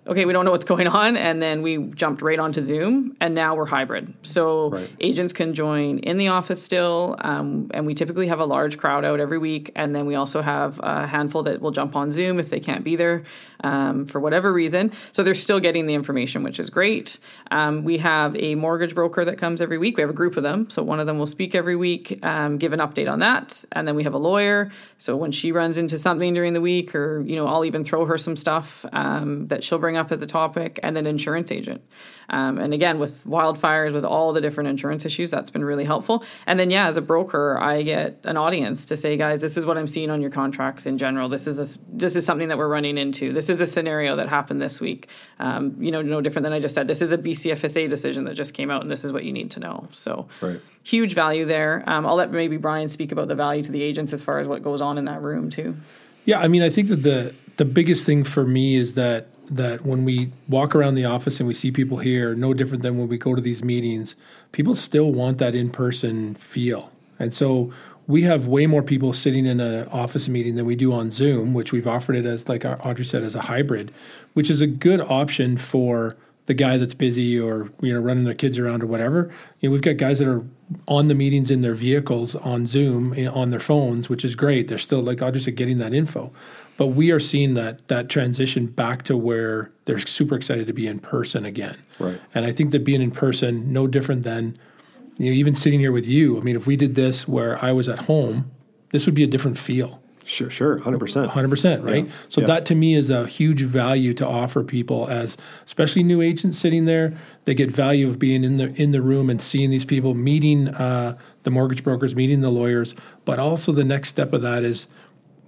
okay, 0.07 0.25
we 0.25 0.33
don't 0.33 0.45
know 0.45 0.51
what's 0.51 0.65
going 0.75 0.87
on, 0.87 1.17
and 1.17 1.43
then 1.43 1.63
we 1.63 1.79
jumped 1.79 2.23
right 2.23 2.39
onto 2.39 2.63
Zoom, 2.63 3.17
and 3.21 3.35
now 3.35 3.55
we're 3.55 3.67
hybrid. 3.67 4.13
So 4.23 4.71
Right. 4.71 4.91
agents 5.01 5.33
can 5.33 5.55
join 5.55 5.99
in 6.01 6.17
the 6.17 6.29
office 6.29 6.63
still, 6.63 7.17
um, 7.21 7.71
and 7.73 7.87
we 7.87 7.95
typically 7.95 8.29
have 8.29 8.41
a 8.41 8.45
large 8.45 8.79
crowd 8.79 9.05
out 9.05 9.21
every 9.21 9.39
week, 9.39 9.73
and 9.75 9.95
then 9.95 10.07
we 10.07 10.15
also 10.15 10.43
have 10.43 10.81
a 10.83 11.07
handful 11.07 11.43
that 11.45 11.61
will 11.61 11.71
jump 11.71 11.97
on 11.97 12.13
Zoom 12.13 12.39
if 12.39 12.51
they 12.51 12.61
can't 12.61 12.85
be 12.85 12.97
there 12.97 13.23
um, 13.65 14.07
for 14.07 14.21
whatever 14.21 14.53
reason. 14.53 14.93
So 15.13 15.23
they're 15.23 15.35
still 15.35 15.61
getting 15.61 15.87
the 15.87 15.95
information, 15.95 16.43
which 16.43 16.61
is 16.61 16.71
great. 16.71 17.19
Um, 17.51 17.85
we 17.85 17.99
have 17.99 18.37
a 18.37 18.55
mortgage 18.55 18.95
broker 18.95 19.25
that 19.25 19.39
comes 19.39 19.61
every 19.61 19.79
week. 19.79 19.97
We 19.97 20.03
have 20.03 20.11
a 20.11 20.15
group 20.15 20.37
of 20.37 20.43
them, 20.43 20.69
so 20.71 20.83
one 20.83 21.01
of 21.01 21.07
them 21.07 21.19
will 21.19 21.27
speak 21.27 21.55
every 21.55 21.77
week, 21.77 22.19
um, 22.23 22.59
give 22.59 22.73
an 22.73 22.81
update 22.81 23.11
on 23.11 23.21
that, 23.21 23.65
and 23.73 23.87
then 23.89 23.95
we 23.97 24.05
have 24.05 24.15
a 24.15 24.19
lawyer. 24.19 24.71
So 24.99 25.17
when 25.17 25.33
she 25.33 25.53
runs 25.53 25.79
into 25.79 25.99
something 25.99 26.35
during 26.35 26.53
the 26.53 26.61
week, 26.61 26.95
or 26.95 27.23
you 27.23 27.37
know, 27.37 27.47
I'll 27.47 27.65
even 27.65 27.85
throw 27.85 28.05
her 28.05 28.19
some 28.19 28.37
stuff 28.37 28.85
um, 28.93 29.47
that 29.49 29.65
she'll 29.65 29.79
bring 29.79 29.96
bring 29.97 30.05
up 30.05 30.13
as 30.13 30.23
a 30.23 30.27
topic, 30.27 30.79
and 30.83 30.99
an 30.99 31.07
insurance 31.07 31.51
agent. 31.51 31.81
Um, 32.29 32.59
and 32.59 32.75
again, 32.75 32.99
with 32.99 33.25
wildfires, 33.25 33.93
with 33.93 34.05
all 34.05 34.33
the 34.33 34.41
different 34.41 34.69
insurance 34.69 35.05
issues, 35.05 35.31
that's 35.31 35.51
been 35.51 35.65
really 35.65 35.85
helpful. 35.85 36.25
And 36.47 36.59
then, 36.59 36.71
yeah, 36.71 36.89
as 36.89 36.97
a 36.97 37.01
broker, 37.01 37.57
I 37.59 37.83
get 37.83 38.21
an 38.25 38.37
audience 38.37 38.85
to 38.87 38.97
say, 38.97 39.17
guys, 39.17 39.41
this 39.41 39.57
is 39.57 39.65
what 39.65 39.79
I'm 39.79 39.87
seeing 39.87 40.11
on 40.11 40.21
your 40.21 40.31
contracts 40.31 40.87
in 40.87 40.99
general. 40.99 41.29
This 41.29 41.47
is 41.47 41.59
a, 41.59 41.79
this 41.93 42.17
is 42.17 42.27
something 42.27 42.49
that 42.49 42.59
we're 42.59 42.69
running 42.69 42.99
into. 42.99 43.33
This 43.33 43.49
is 43.49 43.61
a 43.61 43.67
scenario 43.67 44.17
that 44.17 44.29
happened 44.29 44.61
this 44.61 44.81
week. 44.81 45.09
Um, 45.39 45.77
you 45.81 45.91
know, 45.93 46.03
no 46.03 46.21
different 46.21 46.45
than 46.45 46.53
I 46.53 46.61
just 46.61 46.75
said. 46.75 46.89
This 46.89 47.01
is 47.01 47.13
a 47.13 47.19
BCFSA 47.19 47.89
decision 47.89 48.25
that 48.25 48.35
just 48.35 48.53
came 48.55 48.71
out, 48.71 48.83
and 48.83 48.91
this 48.91 49.05
is 49.05 49.13
what 49.13 49.25
you 49.25 49.33
need 49.33 49.53
to 49.53 49.61
know. 49.61 49.89
So, 49.93 50.27
Right. 50.43 50.61
huge 50.83 51.15
value 51.15 51.45
there. 51.45 51.85
Um, 51.87 52.07
I'll 52.07 52.17
let 52.17 52.33
maybe 52.33 52.57
Brian 52.57 52.89
speak 52.89 53.13
about 53.13 53.29
the 53.29 53.35
value 53.37 53.63
to 53.63 53.73
the 53.73 53.83
agents 53.83 54.13
as 54.13 54.23
far 54.25 54.41
as 54.41 54.49
what 54.49 54.63
goes 54.63 54.81
on 54.81 54.99
in 54.99 55.05
that 55.07 55.23
room 55.23 55.49
too. 55.49 55.77
Yeah, 56.25 56.41
I 56.41 56.49
mean, 56.49 56.63
I 56.63 56.71
think 56.71 56.89
that 56.89 57.03
the 57.05 57.33
the 57.57 57.65
biggest 57.65 58.05
thing 58.05 58.25
for 58.25 58.45
me 58.47 58.77
is 58.77 58.95
that 58.95 59.29
that 59.51 59.85
when 59.85 60.05
we 60.05 60.31
walk 60.49 60.75
around 60.75 60.95
the 60.95 61.05
office 61.05 61.39
and 61.41 61.47
we 61.47 61.55
see 61.55 61.71
people 61.71 61.99
here, 61.99 62.35
no 62.35 62.55
different 62.55 62.83
than 62.83 62.99
when 62.99 63.09
we 63.09 63.19
go 63.19 63.35
to 63.35 63.41
these 63.41 63.63
meetings, 63.63 64.15
people 64.53 64.75
still 64.75 65.13
want 65.13 65.39
that 65.39 65.55
in 65.55 65.71
person 65.71 66.35
feel, 66.35 66.91
and 67.19 67.33
so 67.33 67.73
we 68.07 68.23
have 68.23 68.47
way 68.47 68.67
more 68.67 68.83
people 68.83 69.13
sitting 69.13 69.47
in 69.47 69.59
an 69.61 69.89
office 69.89 70.29
meeting 70.29 70.55
than 70.55 70.65
we 70.65 70.77
do 70.77 70.93
on 70.93 71.11
Zoom, 71.11 71.55
which 71.55 71.73
we've 71.73 71.87
offered 71.87 72.15
it 72.15 72.25
as, 72.25 72.49
like 72.49 72.65
Audrey 72.65 73.05
said, 73.05 73.25
as 73.25 73.35
a 73.35 73.43
hybrid, 73.43 73.93
which 74.35 74.49
is 74.49 74.61
a 74.61 74.67
good 74.67 75.01
option 75.01 75.57
for 75.57 76.17
the 76.47 76.55
guy 76.55 76.77
that's 76.77 76.95
busy 76.95 77.39
or 77.39 77.71
you 77.81 77.93
know 77.93 77.99
running 77.99 78.25
their 78.25 78.35
kids 78.35 78.59
around 78.59 78.83
or 78.83 78.87
whatever. 78.87 79.33
You 79.61 79.69
know, 79.69 79.73
we've 79.73 79.83
got 79.83 79.97
guys 79.97 80.21
that 80.21 80.29
are 80.29 80.45
on 80.87 81.09
the 81.09 81.15
meetings 81.15 81.51
in 81.51 81.63
their 81.63 81.75
vehicles 81.75 82.35
on 82.37 82.67
Zoom 82.67 83.13
eh, 83.15 83.27
on 83.27 83.51
their 83.51 83.61
phones, 83.61 84.09
which 84.09 84.25
is 84.25 84.35
great. 84.35 84.69
They're 84.69 84.79
still 84.79 85.01
like 85.01 85.21
Audrey 85.21 85.41
said, 85.41 85.57
getting 85.57 85.79
that 85.79 85.93
info. 85.93 86.33
But 86.77 86.89
we 86.89 87.11
are 87.11 87.21
seeing 87.21 87.55
that 87.55 87.89
that 87.89 88.09
transition 88.09 88.67
back 88.67 89.03
to 89.05 89.17
where 89.17 89.71
they're 89.87 89.99
super 89.99 90.37
excited 90.37 90.67
to 90.67 90.73
be 90.73 90.87
in 90.87 90.99
person 90.99 91.45
again. 91.47 91.77
Right. 91.99 92.21
And 92.35 92.45
I 92.45 92.53
think 92.53 92.71
that 92.73 92.85
being 92.85 93.01
in 93.01 93.11
person, 93.11 93.73
no 93.73 93.87
different 93.87 94.25
than 94.25 94.59
you 95.19 95.31
know, 95.31 95.37
even 95.37 95.55
sitting 95.55 95.81
here 95.81 95.93
with 95.93 96.07
you. 96.07 96.39
I 96.39 96.43
mean, 96.43 96.57
if 96.57 96.67
we 96.67 96.77
did 96.77 96.95
this 96.95 97.27
where 97.27 97.63
I 97.65 97.73
was 97.73 97.89
at 97.89 98.01
home, 98.01 98.51
this 98.91 99.07
would 99.07 99.15
be 99.15 99.25
a 99.25 99.27
different 99.27 99.57
feel. 99.57 100.03
Sure, 100.27 100.51
sure, 100.51 100.79
hundred 100.79 100.99
percent. 100.99 101.31
Hundred 101.31 101.51
percent, 101.51 101.85
right? 101.85 102.05
Yeah. 102.05 102.13
So 102.29 102.41
Yeah. 102.41 102.49
that 102.49 102.67
to 102.67 102.75
me 102.75 102.95
is 102.97 103.11
a 103.11 103.29
huge 103.29 103.63
value 103.63 104.13
to 104.15 104.27
offer 104.27 104.65
people 104.65 105.07
as 105.09 105.37
especially 105.67 106.03
new 106.03 106.21
agents 106.21 106.59
sitting 106.59 106.85
there. 106.85 107.17
They 107.45 107.55
get 107.55 107.71
value 107.71 108.09
of 108.09 108.19
being 108.19 108.43
in 108.43 108.57
the 108.57 108.75
in 108.75 108.91
the 108.91 109.01
room 109.01 109.31
and 109.31 109.41
seeing 109.41 109.71
these 109.71 109.85
people, 109.85 110.15
meeting 110.15 110.67
uh, 110.69 111.17
the 111.45 111.51
mortgage 111.51 111.85
brokers, 111.85 112.17
meeting 112.17 112.41
the 112.41 112.51
lawyers. 112.51 112.93
But 113.25 113.39
also 113.39 113.71
the 113.71 113.85
next 113.85 114.09
step 114.09 114.33
of 114.33 114.43
that 114.43 114.65
is 114.65 114.89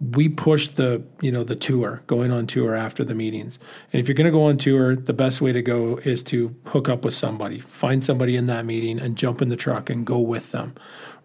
we 0.01 0.29
push 0.29 0.69
the 0.69 1.03
you 1.21 1.33
know 1.33 1.45
the 1.45 1.57
tour, 1.57 2.03
going 2.07 2.31
on 2.31 2.47
tour 2.47 2.75
after 2.75 3.05
the 3.05 3.15
meetings. 3.15 3.59
And 3.93 4.01
if 4.01 4.09
you're 4.09 4.15
going 4.15 4.27
to 4.27 4.31
go 4.31 4.45
on 4.45 4.57
tour, 4.59 4.95
the 4.95 5.13
best 5.13 5.41
way 5.41 5.53
to 5.53 5.63
go 5.63 5.97
is 6.05 6.23
to 6.25 6.55
hook 6.67 6.89
up 6.89 7.05
with 7.05 7.15
somebody, 7.15 7.59
find 7.59 8.05
somebody 8.05 8.37
in 8.37 8.47
that 8.47 8.65
meeting, 8.65 9.01
and 9.01 9.17
jump 9.17 9.43
in 9.43 9.49
the 9.49 9.57
truck 9.57 9.91
and 9.91 10.07
go 10.07 10.19
with 10.19 10.53
them, 10.53 10.75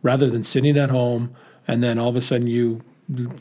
rather 0.01 0.29
than 0.29 0.43
sitting 0.43 0.77
at 0.77 0.89
home 0.89 1.35
and 1.67 1.83
then 1.83 1.97
all 1.97 2.09
of 2.09 2.15
a 2.15 2.21
sudden 2.21 2.47
you 2.47 2.81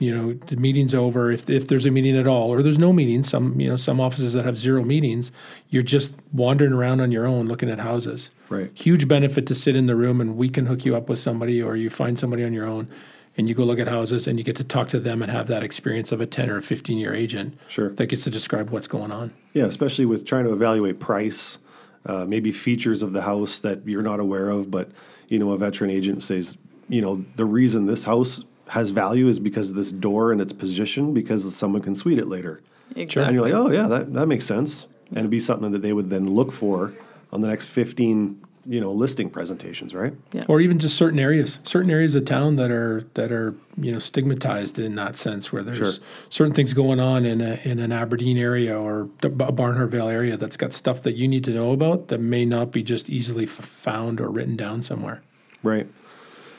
you 0.01 0.15
know 0.15 0.33
the 0.49 0.57
meeting's 0.57 0.95
over 0.95 1.31
if 1.31 1.49
if 1.49 1.69
there's 1.69 1.87
a 1.87 1.91
meeting 1.91 2.17
at 2.17 2.27
all 2.27 2.51
or 2.51 2.63
there's 2.63 2.79
no 2.79 2.93
meeting 2.93 3.23
some 3.23 3.61
you 3.61 3.69
know 3.69 3.77
some 3.77 4.01
offices 4.01 4.33
that 4.33 4.45
have 4.45 4.59
zero 4.59 4.83
meetings 4.83 5.31
you're 5.69 5.85
just 5.85 6.13
wandering 6.33 6.73
around 6.73 7.01
on 7.01 7.13
your 7.13 7.27
own 7.27 7.47
looking 7.47 7.71
at 7.71 7.79
houses 7.79 8.31
Right. 8.49 8.71
huge 8.75 9.07
benefit 9.09 9.47
to 9.47 9.55
sit 9.55 9.77
in 9.77 9.87
the 9.87 9.95
room 9.97 10.21
and 10.21 10.37
we 10.37 10.49
can 10.49 10.67
hook 10.67 10.85
you 10.85 10.95
up 10.97 11.09
with 11.09 11.21
somebody 11.21 11.63
or 11.63 11.77
you 11.77 11.91
find 11.91 12.19
somebody 12.19 12.45
on 12.45 12.53
your 12.53 12.67
own 12.67 12.89
and 13.37 13.49
you 13.49 13.55
go 13.55 13.65
look 13.65 13.79
at 13.79 13.89
houses 13.89 14.27
and 14.27 14.39
you 14.39 14.45
get 14.45 14.57
to 14.57 14.65
talk 14.65 14.89
to 14.89 15.01
them 15.01 15.23
and 15.23 15.31
have 15.33 15.47
that 15.47 15.63
experience 15.63 16.13
of 16.13 16.21
a 16.21 16.27
10 16.27 16.51
or 16.51 16.59
a 16.59 16.63
15 16.63 16.99
year 16.99 17.15
agent 17.15 17.59
Sure. 17.69 17.91
that 17.91 18.07
gets 18.07 18.25
to 18.25 18.31
describe 18.31 18.71
what's 18.71 18.87
going 18.87 19.11
on 19.13 19.33
Yeah, 19.55 19.65
especially 19.65 20.07
with 20.07 20.25
trying 20.27 20.45
to 20.45 20.53
evaluate 20.53 21.01
price, 21.01 21.59
uh, 22.07 22.25
maybe 22.27 22.53
features 22.53 23.03
of 23.03 23.13
the 23.13 23.23
house 23.23 23.61
that 23.61 23.87
you're 23.87 24.03
not 24.03 24.21
aware 24.21 24.49
of, 24.51 24.71
but 24.71 24.91
you 25.29 25.39
know, 25.39 25.53
a 25.53 25.59
veteran 25.59 25.91
agent 25.91 26.23
says, 26.23 26.59
you 26.89 27.01
know, 27.01 27.25
the 27.37 27.45
reason 27.47 27.87
this 27.87 28.05
house 28.05 28.45
has 28.69 28.91
value 28.91 29.29
is 29.29 29.39
because 29.41 29.71
of 29.71 29.77
this 29.77 29.93
door 29.93 30.33
and 30.33 30.41
its 30.41 30.53
position 30.53 31.15
because 31.15 31.55
someone 31.55 31.81
can 31.83 31.95
suite 31.95 32.19
it 32.19 32.27
later. 32.27 32.61
Exactly. 32.97 33.23
And 33.25 33.35
you're 33.35 33.43
like, 33.43 33.55
oh 33.55 33.71
yeah, 33.71 33.87
that, 33.89 34.13
that 34.13 34.27
makes 34.27 34.45
sense. 34.45 34.87
And 35.09 35.19
it'd 35.19 35.31
be 35.31 35.41
something 35.41 35.73
that 35.73 35.83
they 35.83 35.93
would 35.93 36.09
then 36.11 36.29
look 36.29 36.53
for 36.53 36.93
on 37.33 37.41
the 37.41 37.49
next 37.49 37.67
15, 37.67 38.43
you 38.65 38.81
know, 38.81 38.93
listing 38.93 39.29
presentations, 39.29 39.95
right? 39.95 40.15
Yeah. 40.33 40.45
or 40.49 40.61
even 40.61 40.79
just 40.79 40.97
certain 40.97 41.19
areas 41.19 41.59
certain 41.65 41.91
areas 41.91 42.15
of 42.15 42.25
town 42.25 42.57
that 42.57 42.71
are 42.71 43.05
that 43.15 43.33
are 43.33 43.55
you 43.77 43.91
know 43.93 43.99
stigmatized 43.99 44.79
in 44.79 44.95
that 44.95 45.17
sense 45.17 45.53
where 45.53 45.63
there's 45.63 45.79
Sure. 45.79 45.93
certain 46.31 46.55
things 46.55 46.73
going 46.73 47.01
on 47.01 47.25
in 47.25 47.41
a, 47.41 47.61
in 47.65 47.79
an 47.81 47.91
Aberdeen 47.91 48.39
area 48.39 48.79
or 48.79 49.09
a 49.23 49.29
Barnhart 49.31 49.91
Vale 49.91 50.09
area 50.09 50.37
that's 50.37 50.57
got 50.57 50.73
stuff 50.73 51.03
that 51.03 51.17
you 51.17 51.27
need 51.27 51.43
to 51.45 51.51
know 51.51 51.73
about 51.73 52.09
that 52.09 52.19
may 52.21 52.45
not 52.45 52.71
be 52.71 52.83
just 52.83 53.11
easily 53.11 53.45
f- 53.45 53.51
found 53.51 54.21
or 54.21 54.29
written 54.31 54.57
down 54.57 54.83
somewhere 54.83 55.23
Right. 55.65 55.87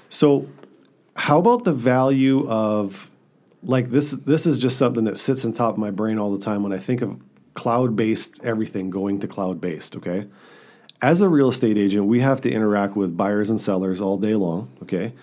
So, 0.10 0.47
how 1.15 1.39
about 1.39 1.63
the 1.63 1.73
value 1.73 2.47
of 2.49 3.10
like 3.63 3.91
this? 3.91 4.12
This 4.12 4.45
is 4.45 4.60
just 4.60 4.78
something 4.78 5.06
that 5.06 5.17
sits 5.17 5.43
on 5.45 5.54
top 5.54 5.73
of 5.73 5.78
my 5.78 5.91
brain 5.91 6.19
all 6.19 6.32
the 6.32 6.43
time 6.43 6.63
when 6.63 6.73
I 6.73 6.78
think 6.78 7.01
of 7.01 7.17
cloud-based 7.54 8.39
everything 8.43 8.89
going 8.89 9.19
to 9.19 9.28
cloud-based. 9.28 9.95
Okay. 9.95 10.28
As 11.04 11.20
a 11.20 11.28
real 11.28 11.50
estate 11.50 11.78
agent, 11.78 12.06
we 12.06 12.22
have 12.22 12.39
to 12.42 12.50
interact 12.50 12.96
with 12.96 13.18
buyers 13.18 13.50
and 13.50 13.60
sellers 13.60 14.00
all 14.00 14.18
day 14.18 14.36
long. 14.36 14.72
Okay. 14.84 15.13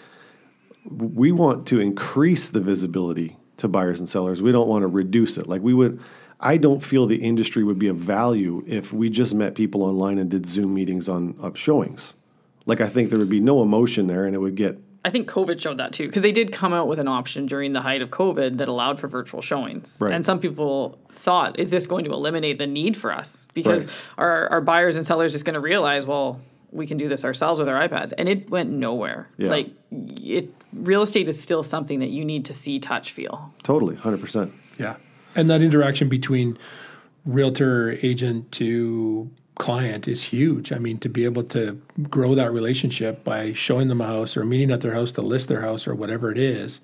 We 0.84 1.32
want 1.32 1.66
to 1.68 1.80
increase 1.80 2.50
the 2.50 2.60
visibility 2.60 3.38
to 3.56 3.66
buyers 3.66 3.98
and 3.98 4.06
sellers. 4.06 4.42
We 4.42 4.52
don't 4.52 4.68
want 4.68 4.82
to 4.82 4.88
reduce 4.88 5.38
it. 5.38 5.46
Like 5.46 5.62
we 5.62 5.72
would. 5.72 5.98
I 6.38 6.58
don't 6.58 6.80
feel 6.80 7.06
the 7.06 7.22
industry 7.22 7.64
would 7.64 7.78
be 7.78 7.88
of 7.88 7.96
value 7.96 8.62
if 8.66 8.92
we 8.92 9.08
just 9.08 9.34
met 9.34 9.54
people 9.54 9.82
online 9.82 10.18
and 10.18 10.30
did 10.30 10.44
Zoom 10.44 10.74
meetings 10.74 11.08
on 11.08 11.34
of 11.40 11.56
showings. 11.56 12.12
Like 12.66 12.82
I 12.82 12.86
think 12.86 13.08
there 13.08 13.18
would 13.18 13.30
be 13.30 13.40
no 13.40 13.62
emotion 13.62 14.06
there, 14.06 14.26
and 14.26 14.34
it 14.34 14.38
would 14.38 14.56
get 14.56 14.78
I 15.04 15.10
think 15.10 15.28
COVID 15.30 15.60
showed 15.60 15.78
that 15.78 15.92
too, 15.92 16.06
because 16.06 16.22
they 16.22 16.32
did 16.32 16.52
come 16.52 16.72
out 16.74 16.86
with 16.86 16.98
an 16.98 17.08
option 17.08 17.46
during 17.46 17.72
the 17.72 17.80
height 17.80 18.02
of 18.02 18.10
COVID 18.10 18.58
that 18.58 18.68
allowed 18.68 19.00
for 19.00 19.08
virtual 19.08 19.40
showings. 19.40 19.96
Right. 19.98 20.12
And 20.12 20.26
some 20.26 20.38
people 20.40 20.98
thought, 21.10 21.58
is 21.58 21.70
this 21.70 21.86
going 21.86 22.04
to 22.04 22.12
eliminate 22.12 22.58
the 22.58 22.66
need 22.66 22.96
for 22.96 23.10
us? 23.12 23.46
Because 23.54 23.86
Right. 23.86 23.94
our, 24.18 24.48
our 24.48 24.60
buyers 24.60 24.96
and 24.96 25.06
sellers 25.06 25.32
just 25.32 25.44
going 25.46 25.54
to 25.54 25.60
realize, 25.60 26.04
well, 26.04 26.38
we 26.70 26.86
can 26.86 26.98
do 26.98 27.08
this 27.08 27.24
ourselves 27.24 27.58
with 27.58 27.68
our 27.68 27.88
iPads. 27.88 28.12
And 28.18 28.28
it 28.28 28.50
went 28.50 28.70
nowhere. 28.70 29.28
Yeah. 29.38 29.48
Like, 29.50 29.70
it 29.90 30.52
real 30.74 31.02
estate 31.02 31.28
is 31.28 31.40
still 31.40 31.62
something 31.62 31.98
that 32.00 32.10
you 32.10 32.24
need 32.24 32.44
to 32.44 32.54
see, 32.54 32.78
touch, 32.78 33.12
feel. 33.12 33.52
totally 33.62 33.96
hundred 33.96 34.20
percent. 34.20 34.52
yeah 34.78 34.96
and 35.34 35.48
that 35.50 35.62
interaction 35.62 36.08
between 36.08 36.58
realtor 37.24 37.98
agent 38.02 38.50
to 38.52 39.30
client 39.60 40.08
is 40.08 40.22
huge 40.22 40.72
i 40.72 40.78
mean 40.78 40.96
to 40.98 41.08
be 41.08 41.22
able 41.26 41.42
to 41.42 41.62
grow 42.08 42.34
that 42.34 42.50
relationship 42.50 43.22
by 43.24 43.52
showing 43.52 43.88
them 43.88 44.00
a 44.00 44.06
house 44.06 44.34
or 44.34 44.42
meeting 44.42 44.70
at 44.70 44.80
their 44.80 44.94
house 44.94 45.12
to 45.12 45.20
list 45.20 45.48
their 45.48 45.60
house 45.60 45.86
or 45.86 45.94
whatever 45.94 46.32
it 46.32 46.38
is 46.38 46.80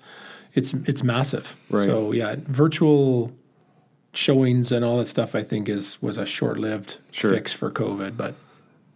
it's 0.53 0.73
it's 0.85 1.01
massive 1.01 1.55
Right. 1.71 1.85
so 1.87 2.11
yeah 2.11 2.35
virtual 2.65 3.31
showings 4.13 4.71
and 4.71 4.85
all 4.85 4.97
that 4.99 5.07
stuff 5.07 5.33
i 5.33 5.41
think 5.41 5.67
is 5.67 5.99
was 6.03 6.17
a 6.17 6.25
short-lived 6.25 6.97
Sure. 7.11 7.31
fix 7.31 7.51
for 7.51 7.71
covid 7.71 8.15
but 8.15 8.35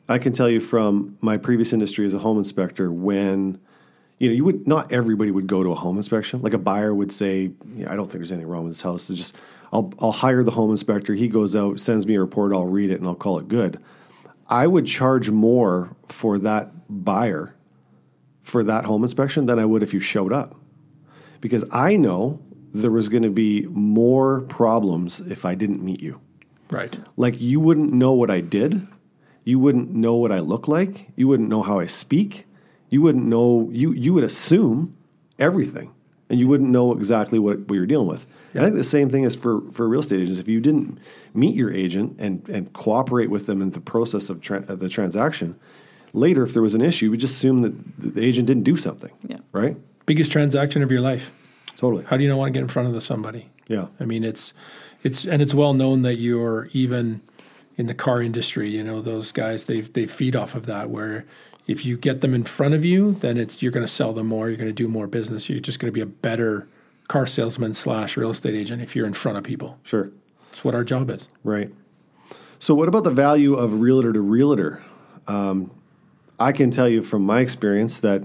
I 0.10 0.18
can 0.20 0.34
tell 0.34 0.50
you 0.50 0.60
from 0.60 1.18
my 1.22 1.38
previous 1.38 1.72
industry 1.72 2.06
as 2.06 2.14
a 2.14 2.20
home 2.20 2.38
inspector 2.38 2.92
when 2.92 3.60
you 4.22 4.30
know 4.30 4.36
you 4.36 4.44
would 4.44 4.68
not 4.68 4.92
everybody 4.92 5.32
would 5.32 5.48
go 5.48 5.64
to 5.64 5.72
a 5.72 5.76
home 5.76 5.98
inspection. 5.98 6.42
Like 6.42 6.54
a 6.54 6.60
buyer 6.60 6.94
would 6.94 7.12
say, 7.12 7.52
yeah, 7.76 7.92
"I 7.92 7.96
don't 7.96 8.06
think 8.06 8.20
there's 8.20 8.32
anything 8.32 8.48
wrong 8.48 8.66
with 8.66 8.74
this 8.74 8.82
house." 8.82 9.10
It's 9.10 9.18
just 9.18 9.36
I'll 9.74 9.92
I'll 10.00 10.12
hire 10.12 10.44
the 10.44 10.52
home 10.52 10.70
inspector. 10.70 11.16
He 11.16 11.28
goes 11.28 11.56
out, 11.56 11.80
sends 11.80 12.06
me 12.06 12.14
a 12.14 12.20
report. 12.20 12.54
I'll 12.54 12.68
read 12.68 12.92
it 12.92 13.00
and 13.00 13.08
I'll 13.08 13.16
call 13.16 13.40
it 13.40 13.48
good. 13.48 13.80
I 14.48 14.68
would 14.68 14.86
charge 14.86 15.32
more 15.32 15.96
for 16.06 16.38
that 16.38 16.72
buyer 16.88 17.56
for 18.42 18.64
that 18.64 18.86
home 18.86 19.02
inspection 19.02 19.48
than 19.48 19.58
I 19.58 19.66
would 19.66 19.82
if 19.82 19.92
you 19.92 20.00
showed 20.00 20.32
up. 20.32 20.56
Because 21.40 21.66
I 21.72 21.96
know 21.96 22.42
there 22.74 22.92
was 22.92 23.10
going 23.10 23.24
to 23.24 23.32
be 23.32 23.66
more 23.70 24.42
problems 24.42 25.20
if 25.22 25.46
I 25.46 25.56
didn't 25.56 25.82
meet 25.84 26.02
you. 26.02 26.22
right 26.70 26.96
Like 27.18 27.42
you 27.42 27.60
wouldn't 27.60 27.92
know 27.92 28.12
what 28.12 28.30
I 28.30 28.42
did. 28.42 28.88
You 29.44 29.58
wouldn't 29.58 29.92
know 29.92 30.14
what 30.14 30.32
I 30.32 30.40
look 30.40 30.68
like. 30.68 31.10
You 31.16 31.28
wouldn't 31.28 31.50
know 31.50 31.64
how 31.64 31.80
I 31.80 31.88
speak. 31.88 32.46
You 32.92 33.02
wouldn't 33.02 33.26
know 33.26 33.70
you 33.72 33.92
you 33.94 34.14
would 34.14 34.24
assume 34.24 34.96
everything. 35.40 35.94
And 36.30 36.40
you 36.40 36.48
wouldn't 36.48 36.70
know 36.70 36.94
exactly 36.94 37.40
what, 37.40 37.60
what 37.68 37.76
you're 37.76 37.86
dealing 37.86 38.08
with. 38.08 38.26
And 38.54 38.62
I 38.62 38.68
think 38.68 38.78
the 38.78 38.86
same 38.86 39.10
thing 39.10 39.26
is 39.26 39.36
for, 39.36 39.70
for 39.74 39.86
real 39.86 40.00
estate 40.00 40.22
agents. 40.22 40.40
If 40.40 40.48
you 40.48 40.62
didn't 40.62 40.98
meet 41.34 41.54
your 41.54 41.74
agent 41.74 42.16
and, 42.20 42.48
and 42.48 42.72
cooperate 42.72 43.30
with 43.30 43.48
them 43.48 43.62
in 43.62 43.72
the 43.72 43.82
process 43.82 44.30
of, 44.30 44.40
tra- 44.40 44.64
of 44.70 44.80
the 44.80 44.88
transaction, 44.88 45.60
later, 46.14 46.42
if 46.44 46.54
there 46.54 46.62
was 46.62 46.74
an 46.74 46.80
issue, 46.80 47.08
you 47.08 47.12
would 47.12 47.20
just 47.20 47.34
assume 47.36 47.64
that 47.64 47.74
the 48.14 48.24
agent 48.24 48.48
didn't 48.48 48.64
do 48.64 48.78
something. 48.78 49.12
Yeah. 49.28 49.40
Right? 49.52 49.76
biggest 50.06 50.32
transaction 50.32 50.82
of 50.82 50.90
your 50.90 51.02
life 51.02 51.34
Totally. 51.76 52.04
how 52.06 52.16
do 52.18 52.24
you 52.24 52.30
not 52.30 52.38
want 52.38 52.48
to 52.48 52.54
get 52.54 52.62
in 52.62 52.68
front 52.70 52.88
of 52.88 52.94
the 52.94 53.02
somebody 53.02 53.50
Yeah. 53.68 53.88
I 54.00 54.06
mean, 54.06 54.24
it's 54.24 54.54
it's 55.04 55.26
and 55.26 55.42
it's 55.42 55.54
well 55.54 55.74
known 55.74 56.02
that 56.04 56.16
you're 56.16 56.70
even 56.72 57.20
in 57.76 57.88
the 57.88 57.94
car 57.94 58.22
industry. 58.22 58.70
You 58.70 58.84
know, 58.86 59.02
those 59.02 59.34
guys 59.34 59.66
they 59.66 59.82
they 59.82 60.06
feed 60.08 60.36
off 60.38 60.56
of 60.56 60.66
that. 60.68 60.90
Where 60.90 61.26
if 61.68 61.86
you 61.86 61.98
get 61.98 62.22
them 62.22 62.34
in 62.34 62.44
front 62.44 62.74
of 62.74 62.84
you, 62.84 63.14
then 63.22 63.38
it's 63.38 63.62
you're 63.62 63.72
going 63.72 63.86
to 63.86 63.92
sell 63.92 64.14
them 64.14 64.28
more. 64.28 64.50
You're 64.50 64.58
going 64.58 64.70
to 64.70 64.74
do 64.74 64.88
more 64.88 65.08
business. 65.08 65.50
You're 65.50 65.60
just 65.60 65.80
going 65.80 65.92
to 65.92 65.94
be 65.94 66.02
a 66.02 66.06
better 66.06 66.68
car 67.08 67.28
salesman 67.28 67.74
slash 67.74 68.18
real 68.18 68.32
estate 68.32 68.56
agent 68.56 68.82
if 68.82 68.96
you're 68.96 69.06
in 69.06 69.14
front 69.14 69.38
of 69.38 69.44
people. 69.44 69.78
Sure. 69.84 70.12
that's 70.50 70.64
what 70.64 70.76
our 70.76 70.84
job 70.84 71.10
is. 71.10 71.28
Right. 71.44 71.72
So, 72.60 72.76
what 72.76 72.88
about 72.88 73.04
the 73.04 73.12
value 73.12 73.56
of 73.56 73.82
realtor 73.82 74.14
to 74.14 74.22
realtor? 74.22 74.84
Um, 75.28 75.72
I 76.40 76.52
can 76.52 76.72
tell 76.72 76.90
you 76.90 77.02
from 77.02 77.24
my 77.24 77.42
experience 77.42 78.00
that 78.02 78.24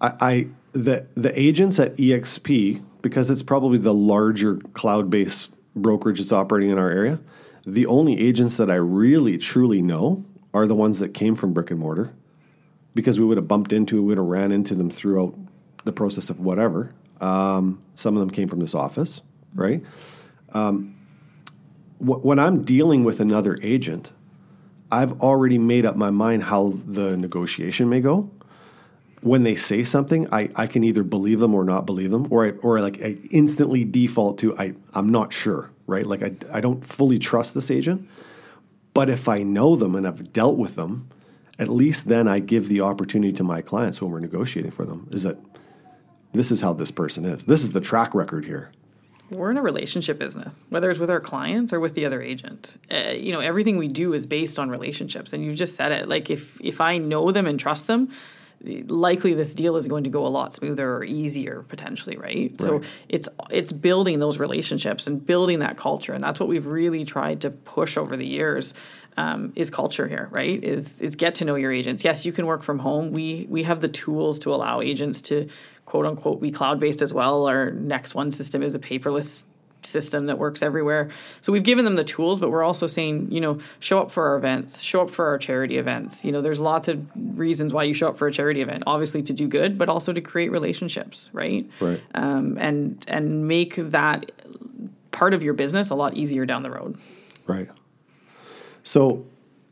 I, 0.00 0.12
I 0.20 0.46
the 0.72 1.06
the 1.14 1.38
agents 1.38 1.78
at 1.78 1.96
EXP 1.96 2.82
because 3.02 3.30
it's 3.30 3.42
probably 3.42 3.78
the 3.78 3.94
larger 3.94 4.56
cloud 4.74 5.10
based 5.10 5.52
brokerage 5.74 6.18
that's 6.18 6.32
operating 6.32 6.70
in 6.70 6.78
our 6.78 6.90
area. 6.90 7.20
The 7.66 7.86
only 7.86 8.18
agents 8.18 8.56
that 8.56 8.70
I 8.70 8.76
really 8.76 9.38
truly 9.38 9.82
know 9.82 10.24
are 10.52 10.66
the 10.66 10.74
ones 10.74 10.98
that 10.98 11.14
came 11.14 11.34
from 11.34 11.52
brick 11.52 11.70
and 11.70 11.80
mortar 11.80 12.12
because 12.94 13.20
we 13.20 13.26
would 13.26 13.36
have 13.36 13.48
bumped 13.48 13.72
into, 13.72 13.96
we 14.02 14.08
would 14.08 14.18
have 14.18 14.26
ran 14.26 14.52
into 14.52 14.74
them 14.74 14.90
throughout 14.90 15.34
the 15.84 15.92
process 15.92 16.30
of 16.30 16.40
whatever. 16.40 16.92
Um, 17.20 17.82
some 17.94 18.16
of 18.16 18.20
them 18.20 18.30
came 18.30 18.48
from 18.48 18.60
this 18.60 18.74
office, 18.74 19.22
right? 19.54 19.82
Um, 20.52 20.96
wh- 21.98 22.24
when 22.24 22.38
I'm 22.38 22.64
dealing 22.64 23.04
with 23.04 23.20
another 23.20 23.58
agent, 23.62 24.10
I've 24.90 25.20
already 25.20 25.58
made 25.58 25.86
up 25.86 25.96
my 25.96 26.10
mind 26.10 26.44
how 26.44 26.72
the 26.86 27.16
negotiation 27.16 27.88
may 27.88 28.00
go. 28.00 28.30
When 29.20 29.44
they 29.44 29.54
say 29.54 29.84
something, 29.84 30.32
I, 30.32 30.48
I 30.56 30.66
can 30.66 30.82
either 30.82 31.04
believe 31.04 31.40
them 31.40 31.54
or 31.54 31.62
not 31.62 31.84
believe 31.84 32.10
them, 32.10 32.26
or 32.30 32.46
I, 32.46 32.50
or 32.62 32.80
like 32.80 33.02
I 33.02 33.18
instantly 33.30 33.84
default 33.84 34.38
to 34.38 34.56
I 34.58 34.72
I'm 34.94 35.10
not 35.10 35.32
sure, 35.32 35.70
right? 35.86 36.06
Like 36.06 36.22
I, 36.22 36.32
I 36.52 36.60
don't 36.60 36.84
fully 36.84 37.18
trust 37.18 37.54
this 37.54 37.70
agent. 37.70 38.08
But 38.94 39.08
if 39.08 39.28
I 39.28 39.42
know 39.42 39.76
them 39.76 39.94
and 39.94 40.06
I've 40.06 40.32
dealt 40.32 40.56
with 40.56 40.74
them, 40.74 41.08
at 41.58 41.68
least 41.68 42.08
then 42.08 42.26
I 42.26 42.38
give 42.38 42.68
the 42.68 42.80
opportunity 42.80 43.32
to 43.34 43.44
my 43.44 43.60
clients 43.60 44.00
when 44.00 44.10
we're 44.10 44.20
negotiating 44.20 44.70
for 44.70 44.84
them 44.84 45.08
is 45.10 45.22
that 45.22 45.36
this 46.32 46.50
is 46.50 46.60
how 46.60 46.72
this 46.72 46.90
person 46.90 47.24
is. 47.24 47.44
This 47.44 47.62
is 47.62 47.72
the 47.72 47.80
track 47.80 48.14
record 48.14 48.44
here. 48.44 48.72
We're 49.30 49.50
in 49.50 49.58
a 49.58 49.62
relationship 49.62 50.18
business, 50.18 50.64
whether 50.70 50.90
it's 50.90 50.98
with 50.98 51.10
our 51.10 51.20
clients 51.20 51.72
or 51.72 51.78
with 51.78 51.94
the 51.94 52.04
other 52.04 52.20
agent. 52.20 52.76
Uh, 52.90 53.10
you 53.10 53.30
know, 53.30 53.38
everything 53.38 53.76
we 53.78 53.86
do 53.86 54.12
is 54.12 54.26
based 54.26 54.58
on 54.58 54.70
relationships, 54.70 55.32
and 55.32 55.44
you 55.44 55.54
just 55.54 55.76
said 55.76 55.92
it. 55.92 56.08
Like 56.08 56.30
if 56.30 56.60
if 56.60 56.80
I 56.80 56.98
know 56.98 57.30
them 57.30 57.46
and 57.46 57.58
trust 57.58 57.86
them, 57.86 58.10
likely 58.62 59.34
this 59.34 59.54
deal 59.54 59.76
is 59.76 59.86
going 59.86 60.04
to 60.04 60.10
go 60.10 60.26
a 60.26 60.28
lot 60.28 60.52
smoother 60.52 60.96
or 60.96 61.04
easier 61.04 61.64
potentially, 61.68 62.16
right? 62.16 62.36
right? 62.36 62.60
So 62.60 62.82
it's 63.08 63.28
it's 63.50 63.72
building 63.72 64.18
those 64.18 64.38
relationships 64.38 65.06
and 65.06 65.24
building 65.24 65.60
that 65.60 65.76
culture, 65.76 66.12
and 66.12 66.22
that's 66.22 66.38
what 66.38 66.48
we've 66.48 66.66
really 66.66 67.04
tried 67.04 67.40
to 67.42 67.50
push 67.50 67.96
over 67.96 68.16
the 68.16 68.26
years. 68.26 68.74
Um, 69.16 69.52
is 69.56 69.70
culture 69.70 70.06
here, 70.06 70.28
right? 70.30 70.62
Is 70.62 71.00
is 71.00 71.16
get 71.16 71.34
to 71.36 71.44
know 71.44 71.56
your 71.56 71.72
agents. 71.72 72.04
Yes, 72.04 72.24
you 72.24 72.32
can 72.32 72.46
work 72.46 72.62
from 72.62 72.78
home. 72.78 73.12
We 73.12 73.46
we 73.50 73.64
have 73.64 73.80
the 73.80 73.88
tools 73.88 74.38
to 74.40 74.54
allow 74.54 74.80
agents 74.80 75.20
to 75.22 75.48
quote 75.84 76.06
unquote 76.06 76.40
be 76.40 76.50
cloud 76.50 76.78
based 76.78 77.02
as 77.02 77.12
well. 77.12 77.46
Our 77.46 77.72
NexOne 77.72 78.32
system 78.32 78.62
is 78.62 78.74
a 78.74 78.78
paperless 78.78 79.44
system 79.82 80.26
that 80.26 80.38
works 80.38 80.62
everywhere. 80.62 81.10
So 81.40 81.52
we've 81.52 81.62
given 81.62 81.84
them 81.84 81.96
the 81.96 82.04
tools, 82.04 82.40
but 82.40 82.50
we're 82.50 82.62
also 82.62 82.86
saying, 82.86 83.30
you 83.30 83.40
know, 83.40 83.58
show 83.78 84.00
up 84.00 84.10
for 84.10 84.26
our 84.26 84.36
events, 84.36 84.82
show 84.82 85.02
up 85.02 85.10
for 85.10 85.26
our 85.26 85.38
charity 85.38 85.78
events. 85.78 86.24
You 86.24 86.32
know, 86.32 86.42
there's 86.42 86.58
lots 86.58 86.88
of 86.88 87.04
reasons 87.38 87.72
why 87.72 87.84
you 87.84 87.94
show 87.94 88.08
up 88.08 88.16
for 88.16 88.26
a 88.26 88.32
charity 88.32 88.60
event. 88.60 88.84
Obviously 88.86 89.22
to 89.22 89.32
do 89.32 89.48
good, 89.48 89.78
but 89.78 89.88
also 89.88 90.12
to 90.12 90.20
create 90.20 90.50
relationships, 90.50 91.30
right? 91.32 91.68
Right. 91.80 92.00
Um, 92.14 92.58
and 92.58 93.04
and 93.08 93.48
make 93.48 93.76
that 93.76 94.32
part 95.10 95.34
of 95.34 95.42
your 95.42 95.54
business 95.54 95.90
a 95.90 95.94
lot 95.94 96.14
easier 96.14 96.46
down 96.46 96.62
the 96.62 96.70
road. 96.70 96.98
Right. 97.46 97.68
So 98.82 99.24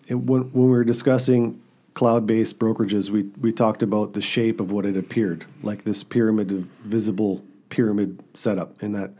it, 0.06 0.14
when 0.14 0.42
when 0.52 0.66
we 0.66 0.70
were 0.70 0.84
discussing 0.84 1.60
cloud-based 1.94 2.58
brokerages, 2.58 3.10
we 3.10 3.24
we 3.40 3.52
talked 3.52 3.82
about 3.82 4.12
the 4.12 4.20
shape 4.20 4.60
of 4.60 4.70
what 4.70 4.86
it 4.86 4.96
appeared, 4.96 5.44
like 5.62 5.84
this 5.84 6.04
pyramid 6.04 6.52
of 6.52 6.64
visible 6.84 7.42
pyramid 7.70 8.22
setup 8.34 8.82
in 8.82 8.92
that 8.92 9.10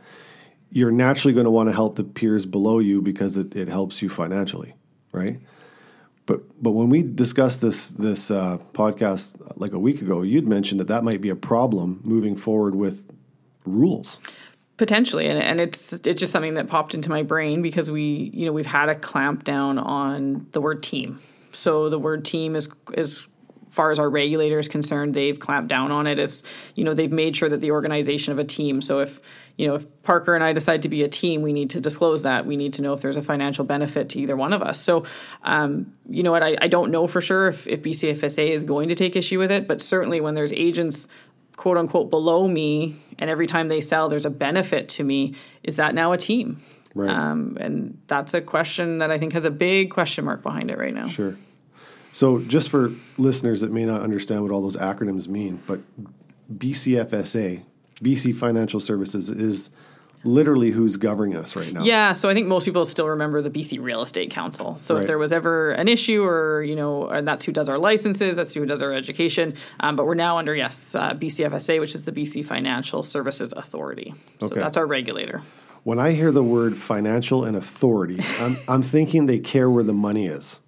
you're 0.71 0.91
naturally 0.91 1.33
going 1.33 1.45
to 1.45 1.51
want 1.51 1.69
to 1.69 1.73
help 1.73 1.95
the 1.95 2.03
peers 2.03 2.45
below 2.45 2.79
you 2.79 3.01
because 3.01 3.37
it, 3.37 3.55
it 3.55 3.67
helps 3.67 4.01
you 4.01 4.09
financially, 4.09 4.75
right? 5.11 5.39
But 6.25 6.41
but 6.61 6.71
when 6.71 6.89
we 6.89 7.01
discussed 7.01 7.61
this 7.61 7.89
this 7.89 8.29
uh, 8.29 8.59
podcast 8.73 9.35
like 9.57 9.73
a 9.73 9.79
week 9.79 10.01
ago, 10.01 10.21
you'd 10.21 10.47
mentioned 10.47 10.79
that 10.79 10.87
that 10.87 11.03
might 11.03 11.21
be 11.21 11.29
a 11.29 11.35
problem 11.35 12.01
moving 12.03 12.35
forward 12.35 12.75
with 12.75 13.11
rules. 13.65 14.19
Potentially, 14.77 15.27
and, 15.27 15.41
and 15.41 15.59
it's 15.59 15.91
it's 15.91 16.19
just 16.19 16.31
something 16.31 16.53
that 16.53 16.67
popped 16.67 16.93
into 16.93 17.09
my 17.09 17.23
brain 17.23 17.63
because 17.63 17.89
we 17.89 18.29
you 18.31 18.45
know 18.45 18.51
we've 18.53 18.67
had 18.67 18.89
a 18.89 18.95
clamp 18.95 19.43
down 19.43 19.79
on 19.79 20.45
the 20.51 20.61
word 20.61 20.83
team. 20.83 21.19
So 21.51 21.89
the 21.89 21.97
word 21.97 22.25
team 22.25 22.55
is 22.55 22.69
is 22.93 23.25
far 23.69 23.91
as 23.91 23.99
our 23.99 24.09
regulator 24.09 24.59
is 24.59 24.67
concerned, 24.67 25.13
they've 25.13 25.39
clamped 25.39 25.69
down 25.69 25.91
on 25.91 26.07
it 26.07 26.19
as 26.19 26.43
you 26.75 26.83
know 26.83 26.93
they've 26.93 27.11
made 27.11 27.35
sure 27.35 27.49
that 27.49 27.61
the 27.61 27.71
organization 27.71 28.31
of 28.31 28.39
a 28.39 28.43
team. 28.43 28.81
So 28.81 28.99
if 28.99 29.21
you 29.57 29.67
know 29.67 29.75
if 29.75 29.85
Parker 30.03 30.35
and 30.35 30.43
I 30.43 30.53
decide 30.53 30.81
to 30.83 30.89
be 30.89 31.03
a 31.03 31.07
team, 31.07 31.41
we 31.41 31.53
need 31.53 31.69
to 31.71 31.81
disclose 31.81 32.23
that. 32.23 32.45
We 32.45 32.57
need 32.57 32.73
to 32.73 32.81
know 32.81 32.93
if 32.93 33.01
there's 33.01 33.17
a 33.17 33.21
financial 33.21 33.65
benefit 33.65 34.09
to 34.09 34.19
either 34.19 34.35
one 34.35 34.53
of 34.53 34.61
us. 34.61 34.79
So 34.79 35.05
um, 35.43 35.93
you 36.09 36.23
know 36.23 36.31
what, 36.31 36.43
I, 36.43 36.57
I 36.61 36.67
don't 36.67 36.91
know 36.91 37.07
for 37.07 37.21
sure 37.21 37.47
if, 37.47 37.67
if 37.67 37.81
BCFSA 37.81 38.49
is 38.49 38.63
going 38.63 38.89
to 38.89 38.95
take 38.95 39.15
issue 39.15 39.39
with 39.39 39.51
it, 39.51 39.67
but 39.67 39.81
certainly 39.81 40.21
when 40.21 40.35
there's 40.35 40.53
agents 40.53 41.07
quote 41.59 41.77
unquote 41.77 42.09
below 42.09 42.47
me 42.47 42.95
and 43.17 43.29
every 43.29 43.45
time 43.45 43.67
they 43.67 43.81
sell 43.81 44.07
there's 44.07 44.25
a 44.25 44.29
benefit 44.29 44.87
to 44.87 45.03
me 45.03 45.35
is 45.61 45.75
that 45.75 45.93
now 45.93 46.13
a 46.13 46.17
team 46.17 46.57
right 46.95 47.09
um, 47.09 47.57
and 47.59 48.01
that's 48.07 48.33
a 48.33 48.39
question 48.39 48.99
that 48.99 49.11
i 49.11 49.17
think 49.17 49.33
has 49.33 49.43
a 49.43 49.51
big 49.51 49.91
question 49.91 50.23
mark 50.23 50.41
behind 50.41 50.71
it 50.71 50.77
right 50.77 50.93
now 50.93 51.05
sure 51.05 51.35
so, 52.19 52.39
just 52.39 52.69
for 52.69 52.91
listeners 53.17 53.61
that 53.61 53.71
may 53.71 53.85
not 53.85 54.01
understand 54.01 54.43
what 54.43 54.51
all 54.51 54.61
those 54.61 54.75
acronyms 54.75 55.29
mean, 55.29 55.63
but 55.65 55.79
BCFSA, 56.53 57.63
BC 58.03 58.35
Financial 58.35 58.81
Services, 58.81 59.29
is 59.29 59.69
literally 60.25 60.69
who's 60.69 60.97
governing 60.97 61.37
us 61.37 61.55
right 61.55 61.71
now. 61.71 61.81
Yeah, 61.81 62.11
so 62.11 62.27
I 62.27 62.33
think 62.33 62.47
most 62.47 62.65
people 62.65 62.83
still 62.83 63.07
remember 63.07 63.41
the 63.41 63.49
BC 63.49 63.81
Real 63.81 64.01
Estate 64.01 64.31
Council. 64.31 64.75
So 64.81 64.95
right. 64.95 64.99
if 64.99 65.07
there 65.07 65.17
was 65.17 65.31
ever 65.31 65.71
an 65.71 65.87
issue, 65.87 66.21
or 66.21 66.61
you 66.61 66.75
know, 66.75 67.07
and 67.07 67.25
that's 67.25 67.45
who 67.45 67.53
does 67.53 67.69
our 67.69 67.77
licenses, 67.77 68.35
that's 68.35 68.53
who 68.53 68.65
does 68.65 68.81
our 68.81 68.91
education. 68.91 69.53
Um, 69.79 69.95
but 69.95 70.05
we're 70.05 70.13
now 70.13 70.37
under 70.37 70.53
yes, 70.53 70.93
uh, 70.95 71.13
BCFSA, 71.13 71.79
which 71.79 71.95
is 71.95 72.03
the 72.03 72.11
BC 72.11 72.45
Financial 72.45 73.01
Services 73.01 73.53
Authority. 73.55 74.13
So 74.41 74.47
okay. 74.47 74.59
that's 74.59 74.75
our 74.75 74.85
regulator. 74.85 75.41
When 75.83 75.99
I 75.99 76.11
hear 76.11 76.33
the 76.33 76.43
word 76.43 76.77
financial 76.77 77.45
and 77.45 77.55
authority, 77.55 78.19
I'm, 78.39 78.57
I'm 78.67 78.81
thinking 78.81 79.25
they 79.25 79.39
care 79.39 79.69
where 79.69 79.85
the 79.85 79.93
money 79.93 80.25
is 80.25 80.59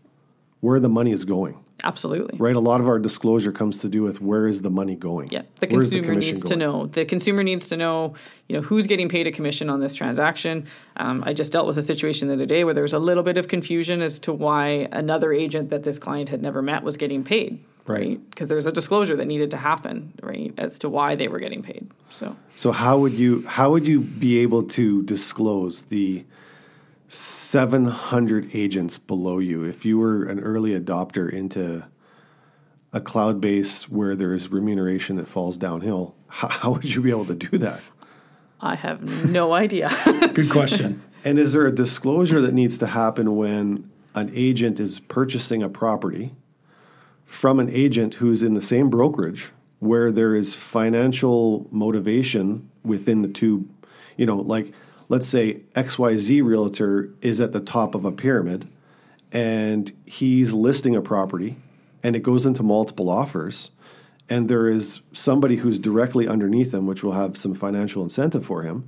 where 0.62 0.80
the 0.80 0.90
money 0.90 1.12
is 1.12 1.26
going. 1.26 1.64
Absolutely. 1.84 2.38
Right. 2.38 2.56
A 2.56 2.60
lot 2.60 2.80
of 2.80 2.88
our 2.88 3.00
disclosure 3.00 3.52
comes 3.52 3.80
to 3.80 3.90
do 3.90 4.04
with 4.04 4.22
where 4.22 4.48
is 4.48 4.62
the 4.62 4.70
money 4.70 4.96
going. 4.96 5.30
Yeah. 5.32 5.42
The 5.60 5.68
consumer 5.68 6.14
the 6.14 6.20
needs 6.20 6.44
going? 6.44 6.52
to 6.52 6.56
know. 6.56 6.86
The 6.86 7.06
consumer 7.06 7.44
needs 7.44 7.68
to 7.70 7.78
know, 7.78 8.14
you 8.48 8.56
know, 8.56 8.62
who's 8.62 8.86
getting 8.86 9.10
paid 9.10 9.28
a 9.28 9.32
commission 9.32 9.70
on 9.70 9.80
this 9.80 9.96
transaction. 9.96 10.68
Um, 10.98 11.24
I 11.26 11.34
just 11.34 11.52
dealt 11.52 11.68
with 11.68 11.78
a 11.78 11.84
situation 11.84 12.28
the 12.28 12.36
other 12.36 12.46
day 12.46 12.64
where 12.64 12.74
there 12.74 12.84
was 12.84 12.94
a 12.94 13.00
little 13.00 13.24
bit 13.24 13.38
of 13.38 13.48
confusion 13.48 14.02
as 14.02 14.20
to 14.20 14.34
why 14.34 14.88
another 14.92 15.34
agent 15.34 15.70
that 15.70 15.84
this 15.84 15.98
client 15.98 16.30
had 16.30 16.42
never 16.42 16.62
met 16.62 16.84
was 16.84 16.98
getting 16.98 17.24
paid. 17.24 17.64
Right. 17.88 18.20
Because 18.30 18.50
right? 18.50 18.56
there's 18.56 18.68
a 18.68 18.72
disclosure 18.72 19.16
that 19.16 19.26
needed 19.26 19.50
to 19.52 19.58
happen, 19.58 20.14
right, 20.22 20.54
as 20.58 20.78
to 20.80 20.90
why 20.90 21.16
they 21.16 21.28
were 21.28 21.40
getting 21.40 21.64
paid. 21.64 21.90
So. 22.12 22.36
So 22.56 22.72
how 22.72 23.00
would 23.00 23.14
you 23.14 23.46
how 23.48 23.72
would 23.72 23.88
you 23.88 24.02
be 24.02 24.38
able 24.40 24.64
to 24.64 25.02
disclose 25.04 25.86
the 25.86 26.24
700 27.14 28.56
agents 28.56 28.98
below 28.98 29.40
you. 29.40 29.66
If 29.66 29.84
you 29.84 29.98
were 29.98 30.24
an 30.24 30.40
early 30.40 30.80
adopter 30.80 31.30
into 31.30 31.84
a 32.94 33.02
cloud 33.02 33.42
base 33.42 33.90
where 33.90 34.16
there's 34.16 34.50
remuneration 34.50 35.18
that 35.18 35.28
falls 35.28 35.58
downhill, 35.58 36.16
how, 36.28 36.48
how 36.48 36.72
would 36.72 36.96
you 36.96 37.02
be 37.02 37.10
able 37.10 37.26
to 37.26 37.36
do 37.36 37.58
that? 37.58 37.90
I 38.62 38.76
have 38.76 39.30
no 39.30 39.54
idea. 39.66 39.92
Good 40.34 40.50
question. 40.50 41.04
And 41.26 41.38
is 41.38 41.52
there 41.52 41.68
a 41.68 41.76
disclosure 41.76 42.40
that 42.40 42.54
needs 42.54 42.78
to 42.78 42.88
happen 42.88 43.36
when 43.36 43.92
an 44.16 44.32
agent 44.34 44.80
is 44.80 45.02
purchasing 45.02 45.62
a 45.62 45.68
property 45.68 46.34
from 47.26 47.60
an 47.60 47.70
agent 47.70 48.16
who's 48.16 48.42
in 48.42 48.54
the 48.54 48.62
same 48.62 48.90
brokerage 48.90 49.52
where 49.80 50.14
there 50.14 50.34
is 50.34 50.56
financial 50.56 51.68
motivation 51.72 52.70
within 52.86 53.22
the 53.22 53.28
two, 53.28 53.68
you 54.16 54.26
know, 54.26 54.38
like 54.38 54.74
let's 55.12 55.28
say 55.28 55.60
XYZ 55.76 56.42
realtor 56.42 57.10
is 57.22 57.42
at 57.42 57.52
the 57.52 57.60
top 57.60 57.96
of 57.96 58.06
a 58.06 58.14
pyramid 58.14 58.66
and 59.34 59.92
he's 60.06 60.54
listing 60.54 60.96
a 60.96 61.02
property 61.02 61.58
and 62.02 62.16
it 62.16 62.24
goes 62.24 62.46
into 62.46 62.64
multiple 62.64 63.10
offers 63.10 63.72
and 64.30 64.48
there 64.48 64.70
is 64.70 65.02
somebody 65.12 65.58
who's 65.58 65.80
directly 65.80 66.30
underneath 66.30 66.74
him 66.74 66.88
which 66.88 67.04
will 67.04 67.12
have 67.12 67.36
some 67.36 67.54
financial 67.54 68.02
incentive 68.02 68.46
for 68.46 68.64
him. 68.64 68.88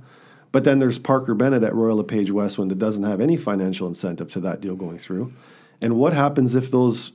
But 0.50 0.64
then 0.64 0.78
there's 0.78 0.98
Parker 0.98 1.34
Bennett 1.34 1.62
at 1.62 1.74
Royal 1.74 1.98
LePage 1.98 2.30
Westwind 2.30 2.70
that 2.70 2.78
doesn't 2.78 3.04
have 3.04 3.20
any 3.20 3.36
financial 3.36 3.86
incentive 3.86 4.32
to 4.32 4.40
that 4.40 4.62
deal 4.62 4.76
going 4.76 4.96
through. 4.96 5.34
And 5.82 5.98
what 5.98 6.14
happens 6.14 6.54
if 6.54 6.70
those 6.70 7.12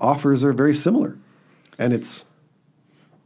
offers 0.00 0.42
are 0.42 0.54
very 0.54 0.74
similar 0.74 1.18
and 1.78 1.92
it's 1.92 2.24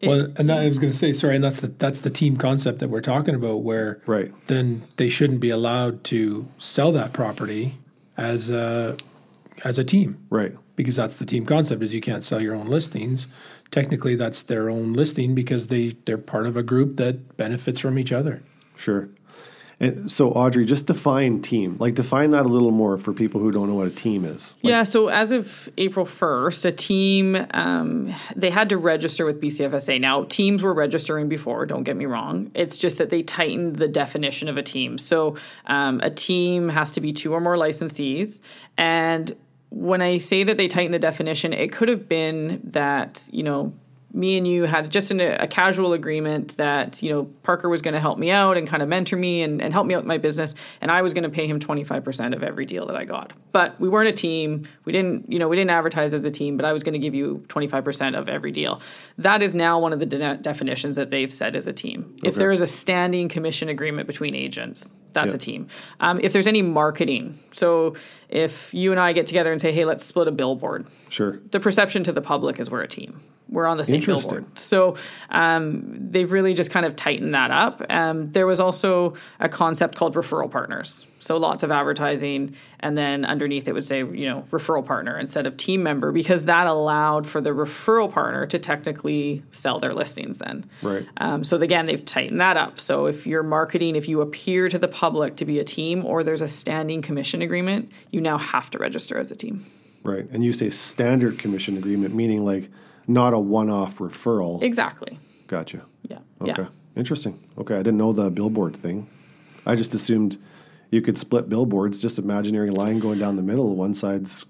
well, 0.03 0.29
and 0.37 0.51
I 0.51 0.69
was 0.69 0.79
going 0.79 0.93
to 0.93 0.99
say, 0.99 1.13
sorry, 1.13 1.37
and 1.37 1.45
that's 1.45 1.61
the 1.61 1.69
that's 1.69 2.01
the 2.01 2.11
team 2.11 2.37
concept 2.37 2.81
that 2.81 2.89
we're 2.89 3.01
talking 3.01 3.35
about, 3.35 3.63
where 3.63 4.03
right 4.07 4.33
then 4.49 4.83
they 4.97 5.09
shouldn't 5.09 5.41
be 5.41 5.51
allowed 5.51 6.05
to 6.05 6.49
sell 6.59 6.93
that 6.93 7.13
property 7.13 7.79
as 8.17 8.51
a 8.51 8.97
as 9.65 9.79
a 9.79 9.85
team, 9.85 10.25
right? 10.31 10.57
Because 10.77 10.97
that's 10.97 11.17
the 11.17 11.27
team 11.27 11.47
concept 11.47 11.83
is 11.83 11.95
you 11.95 12.01
can't 12.01 12.25
sell 12.25 12.41
your 12.41 12.55
own 12.55 12.67
listings. 12.69 13.27
Technically, 13.71 14.17
that's 14.17 14.43
their 14.43 14.69
own 14.69 14.93
listing 14.93 15.35
because 15.35 15.69
they 15.69 15.97
they're 16.05 16.19
part 16.19 16.47
of 16.47 16.57
a 16.57 16.63
group 16.63 16.97
that 16.97 17.37
benefits 17.37 17.79
from 17.79 17.99
each 17.99 18.13
other. 18.13 18.43
Sure, 18.75 19.09
And 19.81 20.11
so, 20.11 20.31
Audrey, 20.31 20.65
just 20.65 20.87
define 20.87 21.43
team. 21.43 21.77
Like, 21.79 21.95
define 21.95 22.31
that 22.33 22.47
a 22.47 22.49
little 22.49 22.71
more 22.71 22.97
for 22.99 23.13
people 23.13 23.41
who 23.41 23.51
don't 23.51 23.69
know 23.69 23.75
what 23.75 23.87
a 23.87 23.91
team 23.91 24.25
is. 24.25 24.55
Like, 24.63 24.71
yeah, 24.71 24.83
so 24.83 25.09
as 25.09 25.31
of 25.31 25.69
April 25.77 26.07
1st, 26.07 26.67
a 26.67 26.73
team, 26.73 27.47
um, 27.53 28.15
they 28.37 28.51
had 28.51 28.69
to 28.69 28.77
register 28.77 29.25
with 29.25 29.41
BCFSA. 29.41 30.01
Now, 30.01 30.25
teams 30.25 30.63
were 30.63 30.75
registering 30.75 31.29
before, 31.29 31.67
don't 31.67 31.85
get 31.85 31.97
me 31.97 32.07
wrong. 32.07 32.51
It's 32.55 32.77
just 32.77 32.99
that 32.99 33.11
they 33.11 33.23
tightened 33.23 33.77
the 33.77 33.89
definition 33.89 34.49
of 34.49 34.57
a 34.57 34.63
team. 34.63 34.99
So 34.99 35.37
um, 35.67 36.01
a 36.03 36.11
team 36.11 36.69
has 36.69 36.91
to 36.93 37.01
be 37.01 37.13
two 37.13 37.33
or 37.33 37.41
more 37.41 37.57
licensees. 37.57 38.41
And 38.77 39.35
when 39.71 40.03
I 40.03 40.19
say 40.19 40.45
that 40.45 40.59
they 40.59 40.69
tightened 40.69 40.95
the 40.95 40.99
definition, 40.99 41.53
it 41.53 41.73
could 41.73 41.89
have 41.89 42.09
been 42.09 42.61
that, 42.65 43.27
you 43.31 43.43
know, 43.43 43.73
me 44.15 44.37
and 44.37 44.47
you 44.47 44.65
had 44.65 44.91
just 44.91 45.11
an, 45.11 45.21
a 45.21 45.47
casual 45.47 45.93
agreement 45.95 46.57
that 46.59 47.03
you 47.03 47.11
know 47.11 47.25
Parker 47.43 47.69
was 47.69 47.81
going 47.83 47.95
to 47.95 48.01
help 48.01 48.19
me 48.19 48.31
out 48.31 48.57
and 48.57 48.69
kind 48.69 48.83
of 48.83 48.89
mentor 48.89 49.17
me 49.17 49.43
and, 49.43 49.63
and 49.63 49.73
help 49.73 49.87
me 49.87 49.95
out 49.95 50.03
in 50.03 50.09
my 50.09 50.19
business, 50.19 50.55
and 50.81 50.91
I 50.91 51.01
was 51.03 51.15
going 51.15 51.25
to 51.25 51.31
pay 51.31 51.47
him 51.47 51.59
twenty 51.59 51.83
five 51.85 52.05
percent 52.05 52.35
of 52.35 52.43
every 52.43 52.67
deal 52.67 52.87
that 52.87 52.97
I 52.97 53.05
got. 53.05 53.33
But 53.53 53.79
we 53.81 53.89
weren't 53.89 54.09
a 54.09 54.13
team. 54.13 54.69
We 54.85 54.93
didn't 54.93 55.31
you 55.33 55.39
know 55.39 55.49
we 55.49 55.57
didn't 55.57 55.71
advertise 55.71 56.13
as 56.15 56.25
a 56.25 56.31
team, 56.31 56.57
but 56.57 56.67
I 56.67 56.73
was 56.73 56.83
going 56.83 56.93
to 56.95 56.99
give 56.99 57.15
you 57.15 57.45
twenty 57.49 57.67
five 57.69 57.85
percent 57.85 58.15
of 58.17 58.29
every 58.29 58.53
deal. 58.53 58.81
That 59.19 59.43
is 59.43 59.55
now 59.55 59.79
one 59.79 59.93
of 59.93 59.99
the 59.99 60.07
de- 60.07 60.37
definitions 60.37 60.97
that 60.97 61.11
they've 61.11 61.33
said 61.33 61.57
as 61.57 61.67
a 61.67 61.73
team. 61.73 62.17
If 62.23 62.35
there 62.35 62.51
is 62.53 62.61
a 62.61 62.67
standing 62.67 63.29
commission 63.29 63.69
agreement 63.69 64.07
between 64.07 64.35
agents, 64.35 64.95
that's 65.15 65.29
Yeah. 65.31 65.35
a 65.37 65.39
team. 65.39 65.69
Um, 66.01 66.21
if 66.23 66.33
there's 66.33 66.47
any 66.47 66.63
marketing, 66.63 67.39
so 67.53 67.95
if 68.29 68.73
you 68.75 68.91
and 68.91 69.01
I 69.01 69.13
get 69.13 69.27
together 69.27 69.53
and 69.53 69.61
say, 69.61 69.73
hey, 69.73 69.85
let's 69.85 70.05
split 70.05 70.29
a 70.29 70.33
billboard, 70.33 70.87
Sure. 71.11 71.39
the 71.51 71.61
perception 71.61 72.03
to 72.05 72.13
the 72.13 72.23
public 72.23 72.59
is 72.59 72.71
we're 72.71 72.83
a 72.83 72.89
team. 72.89 73.21
We're 73.49 73.67
on 73.67 73.77
the 73.77 73.85
same 73.85 74.01
billboard. 74.01 74.59
So 74.59 74.97
um, 75.29 75.99
they've 76.11 76.33
really 76.33 76.55
just 76.55 76.71
kind 76.71 76.87
of 76.87 76.97
tightened 76.97 77.35
that 77.35 77.51
up. 77.51 77.85
Um, 77.91 78.33
there 78.33 78.47
was 78.47 78.61
also 78.61 79.15
a 79.41 79.49
concept 79.49 79.97
called 79.97 80.15
referral 80.15 80.51
partners. 80.51 81.07
So 81.19 81.37
lots 81.37 81.63
of 81.63 81.71
advertising, 81.71 82.57
and 82.81 82.99
then 82.99 83.25
underneath 83.25 83.69
it 83.69 83.75
would 83.75 83.85
say, 83.85 83.99
you 83.99 84.27
know, 84.27 84.45
referral 84.51 84.85
partner 84.85 85.19
instead 85.19 85.47
of 85.47 85.57
team 85.57 85.83
member, 85.83 86.13
because 86.13 86.47
that 86.47 86.67
allowed 86.67 87.27
for 87.27 87.41
the 87.41 87.51
referral 87.51 88.11
partner 88.11 88.47
to 88.47 88.59
technically 88.59 89.43
sell 89.51 89.79
their 89.79 89.95
listings 89.95 90.39
then. 90.39 90.65
Right. 90.83 91.07
Um, 91.19 91.45
so 91.45 91.57
again, 91.59 91.87
they've 91.87 92.05
tightened 92.05 92.41
that 92.41 92.57
up. 92.57 92.81
So 92.81 93.07
if 93.07 93.27
you're 93.27 93.45
marketing, 93.45 93.97
if 93.97 94.09
you 94.09 94.23
appear 94.23 94.69
to 94.69 94.79
the 94.79 94.89
public 94.89 95.37
to 95.37 95.45
be 95.45 95.61
a 95.61 95.65
team 95.65 96.05
or 96.05 96.25
there's 96.25 96.43
a 96.43 96.49
standing 96.49 97.03
commission 97.03 97.43
agreement, 97.43 97.93
you 98.11 98.21
now 98.21 98.39
have 98.39 98.71
to 98.71 98.79
register 98.79 99.19
as 99.19 99.31
a 99.31 99.37
team. 99.37 99.65
Right. 100.03 100.27
And 100.33 100.43
you 100.43 100.53
say 100.53 100.71
standard 100.71 101.39
commission 101.39 101.77
agreement, 101.77 102.15
meaning 102.15 102.45
like 102.45 102.71
not 103.07 103.33
a 103.35 103.39
one 103.39 103.71
off 103.71 103.99
referral. 103.99 104.63
Exactly. 104.63 105.19
Gotcha. 105.47 105.83
Yeah. 106.09 106.19
Okay. 106.41 106.63
Yeah. 106.63 106.69
Interesting. 106.97 107.43
Okay. 107.59 107.75
I 107.75 107.79
didn't 107.79 107.99
know 107.99 108.13
the 108.13 108.31
billboard 108.31 108.77
thing. 108.77 109.09
I 109.67 109.75
just 109.77 109.95
assumed 109.95 110.39
you 110.91 111.01
could 111.03 111.17
split 111.19 111.49
billboards, 111.49 112.03
just 112.03 112.19
imaginary 112.19 112.71
line 112.71 112.99
going 112.99 113.19
down 113.19 113.37
the 113.37 113.43
middle. 113.43 113.75
One 113.77 113.95
side's 113.95 114.45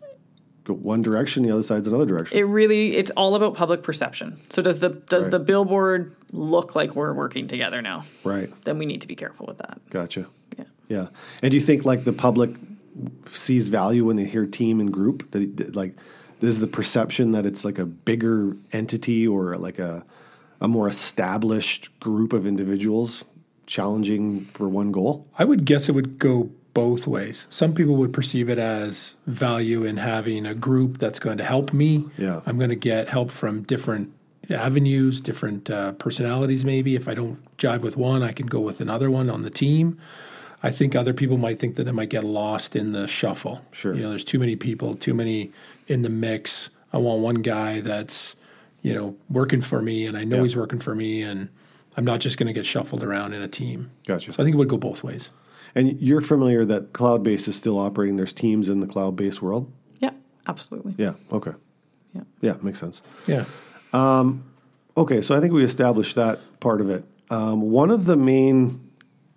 go 0.65 0.75
one 0.75 1.03
direction, 1.03 1.43
the 1.43 1.51
other 1.51 1.63
side's 1.63 1.87
another 1.87 2.07
direction. 2.07 2.39
It 2.39 2.43
really 2.43 2.97
it's 2.97 3.11
all 3.17 3.35
about 3.35 3.55
public 3.55 3.83
perception. 3.83 4.41
So 4.51 4.63
does 4.63 4.79
the 4.79 4.91
does 4.91 5.25
Right. 5.25 5.33
the 5.33 5.39
billboard 5.41 6.15
look 6.33 6.75
like 6.75 6.95
we're 6.97 7.13
working 7.13 7.47
together 7.49 7.83
now? 7.83 8.05
right. 8.25 8.49
Then 8.65 8.79
we 8.79 8.87
need 8.87 9.01
to 9.03 9.09
be 9.09 9.17
careful 9.17 9.47
with 9.47 9.59
that. 9.59 9.81
Gotcha. 9.91 10.27
Yeah. 10.59 10.65
Yeah. 10.89 11.07
And 11.43 11.51
do 11.51 11.57
you 11.57 11.61
think 11.61 11.85
like 11.85 12.05
the 12.05 12.13
public 12.13 12.51
sees 13.31 13.69
value 13.69 14.05
when 14.05 14.17
they 14.17 14.25
hear 14.25 14.47
team 14.47 14.81
and 14.81 14.93
group? 14.93 15.31
That, 15.33 15.75
like 15.75 15.95
is 16.49 16.61
the 16.61 16.67
perception 16.67 17.33
that 17.33 17.47
it's 17.47 17.65
like 17.65 17.79
a 17.79 17.87
bigger 17.87 18.57
entity 18.73 19.27
or 19.27 19.57
like 19.57 19.79
a 19.79 20.05
a 20.61 20.69
more 20.69 20.89
established 20.89 21.91
group 21.99 22.33
of 22.33 22.47
individuals 22.47 23.25
challenging 23.67 24.45
for 24.47 24.69
one 24.69 24.93
goal? 24.93 25.27
I 25.37 25.45
would 25.45 25.65
guess 25.65 25.89
it 25.89 25.93
would 25.93 26.19
go 26.19 26.51
both 26.73 27.07
ways. 27.07 27.47
Some 27.51 27.75
people 27.75 27.97
would 27.97 28.13
perceive 28.13 28.49
it 28.49 28.59
as 28.59 29.15
value 29.27 29.85
in 29.85 29.97
having 29.97 30.47
a 30.47 30.55
group 30.55 30.99
that's 30.99 31.19
going 31.19 31.39
to 31.39 31.45
help 31.45 31.73
me. 31.73 32.05
Yeah. 32.17 32.41
I'm 32.47 32.59
going 32.59 32.71
to 32.71 32.77
get 32.77 33.09
help 33.09 33.31
from 33.31 33.63
different 33.63 34.13
avenues, 34.49 35.21
different 35.21 35.69
uh, 35.69 35.93
personalities, 35.93 36.65
maybe. 36.65 36.95
If 36.95 37.09
I 37.09 37.15
don't 37.15 37.39
jive 37.59 37.81
with 37.81 37.97
one, 37.97 38.23
I 38.23 38.33
can 38.33 38.47
go 38.47 38.61
with 38.61 38.81
another 38.81 39.11
one 39.11 39.29
on 39.29 39.43
the 39.43 39.51
team. 39.51 39.99
I 40.63 40.71
think 40.71 40.95
other 40.95 41.13
people 41.13 41.39
might 41.39 41.59
think 41.59 41.75
that 41.77 41.89
I 41.89 41.91
might 41.91 42.09
get 42.09 42.23
lost 42.23 42.77
in 42.77 42.93
the 42.93 43.09
shuffle. 43.09 43.65
Sure. 43.73 43.95
You 43.95 44.03
know, 44.03 44.11
there's 44.11 44.25
too 44.25 44.39
many 44.39 44.55
people, 44.55 44.95
too 44.95 45.13
many 45.13 45.51
in 45.93 46.03
the 46.03 46.09
mix. 46.09 46.71
I 46.93 46.99
want 46.99 47.21
one 47.21 47.37
guy 47.37 47.81
that's, 47.81 48.35
you 48.83 48.95
know, 48.95 49.17
working 49.29 49.61
for 49.61 49.81
me 49.83 50.07
and 50.07 50.17
I 50.17 50.25
know 50.25 50.37
Yeah. 50.39 50.43
he's 50.43 50.57
working 50.57 50.79
for 50.81 50.95
me 50.95 51.23
and 51.23 51.49
I'm 51.97 52.05
not 52.05 52.21
just 52.21 52.39
going 52.39 52.47
to 52.47 52.53
get 52.53 52.65
shuffled 52.67 53.03
around 53.05 53.35
in 53.35 53.43
a 53.43 53.49
team. 53.49 53.91
Gotcha. 54.07 54.33
So 54.33 54.43
I 54.43 54.45
think 54.45 54.55
it 54.55 54.59
would 54.59 54.69
go 54.69 54.79
both 54.79 55.05
ways. 55.05 55.31
And 55.75 56.01
you're 56.01 56.21
familiar 56.21 56.65
that 56.65 56.93
cloud 56.93 57.23
based 57.23 57.49
is 57.49 57.57
still 57.57 57.79
operating. 57.79 58.17
There's 58.17 58.35
teams 58.35 58.69
in 58.69 58.81
the 58.81 58.87
cloud 58.87 59.17
based 59.17 59.41
world. 59.43 59.71
Yeah, 60.01 60.11
absolutely. 60.47 60.95
Yeah. 60.99 61.15
Okay. 61.31 61.53
Yeah. 62.15 62.23
Yeah. 62.41 62.55
Makes 62.63 62.79
sense. 62.81 63.03
Yeah. 63.27 63.45
Okay, 64.97 65.23
so 65.23 65.35
I 65.37 65.41
think 65.41 65.53
we 65.55 65.65
established 65.65 66.17
that 66.17 66.41
part 66.61 66.81
of 66.83 66.91
it. 66.91 67.05
Um, 67.31 67.63
one 67.63 67.91
of 67.91 68.05
the 68.05 68.17
main, 68.17 68.81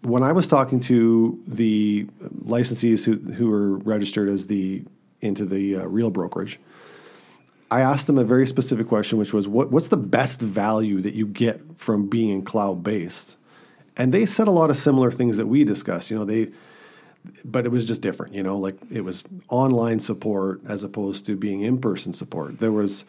when 0.01 0.21
I 0.23 0.33
was 0.33 0.47
talking 0.49 0.81
to 0.81 1.41
the 1.47 2.05
licensees 2.43 3.05
who 3.05 3.15
who 3.33 3.49
were 3.49 3.77
registered 3.77 4.27
as 4.27 4.47
the 4.47 4.83
into 5.25 5.45
the 5.45 5.77
uh, 5.77 5.85
real 5.85 6.09
brokerage, 6.09 6.59
I 7.71 7.81
asked 7.81 8.07
them 8.07 8.17
a 8.17 8.23
very 8.23 8.45
specific 8.47 8.87
question, 8.87 9.17
which 9.17 9.33
was, 9.33 9.47
what, 9.47 9.71
"What's 9.71 9.87
the 9.87 9.97
best 9.97 10.39
value 10.39 11.01
that 11.01 11.13
you 11.13 11.25
get 11.25 11.77
from 11.77 12.07
being 12.07 12.43
cloud 12.43 12.83
based?" 12.83 13.37
And 13.97 14.13
they 14.13 14.25
said 14.25 14.47
a 14.47 14.51
lot 14.51 14.69
of 14.69 14.77
similar 14.77 15.11
things 15.11 15.37
that 15.37 15.47
we 15.47 15.63
discussed. 15.63 16.11
You 16.11 16.19
know, 16.19 16.25
they, 16.25 16.51
but 17.43 17.65
it 17.65 17.69
was 17.69 17.85
just 17.85 18.01
different. 18.01 18.33
You 18.35 18.43
know, 18.43 18.57
like 18.57 18.77
it 18.91 19.01
was 19.01 19.23
online 19.49 19.99
support 19.99 20.61
as 20.67 20.83
opposed 20.83 21.25
to 21.25 21.35
being 21.35 21.61
in 21.61 21.79
person 21.79 22.13
support. 22.13 22.59
There 22.59 22.71
was, 22.71 23.03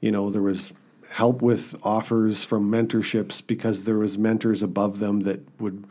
you 0.00 0.10
know, 0.10 0.30
there 0.30 0.42
was 0.42 0.74
help 1.08 1.40
with 1.40 1.74
offers 1.82 2.44
from 2.44 2.70
mentorships 2.70 3.44
because 3.46 3.84
there 3.84 3.96
was 3.98 4.18
mentors 4.18 4.62
above 4.62 4.98
them 4.98 5.20
that 5.20 5.40
would 5.60 5.86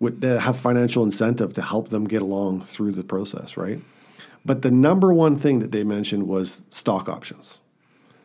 would 0.00 0.22
have 0.22 0.56
financial 0.56 1.04
incentive 1.04 1.52
to 1.52 1.62
help 1.62 1.90
them 1.90 2.08
get 2.08 2.22
along 2.22 2.64
through 2.64 2.92
the 2.92 3.04
process, 3.04 3.56
right? 3.56 3.80
But 4.44 4.62
the 4.62 4.70
number 4.70 5.12
one 5.12 5.36
thing 5.36 5.60
that 5.60 5.72
they 5.72 5.84
mentioned 5.84 6.26
was 6.26 6.64
stock 6.70 7.08
options. 7.08 7.60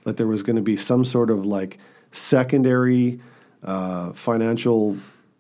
That 0.03 0.17
there 0.17 0.27
was 0.27 0.41
going 0.41 0.55
to 0.55 0.61
be 0.61 0.77
some 0.77 1.05
sort 1.05 1.29
of 1.29 1.45
like 1.45 1.77
secondary 2.11 3.19
uh, 3.63 4.13
financial 4.13 4.97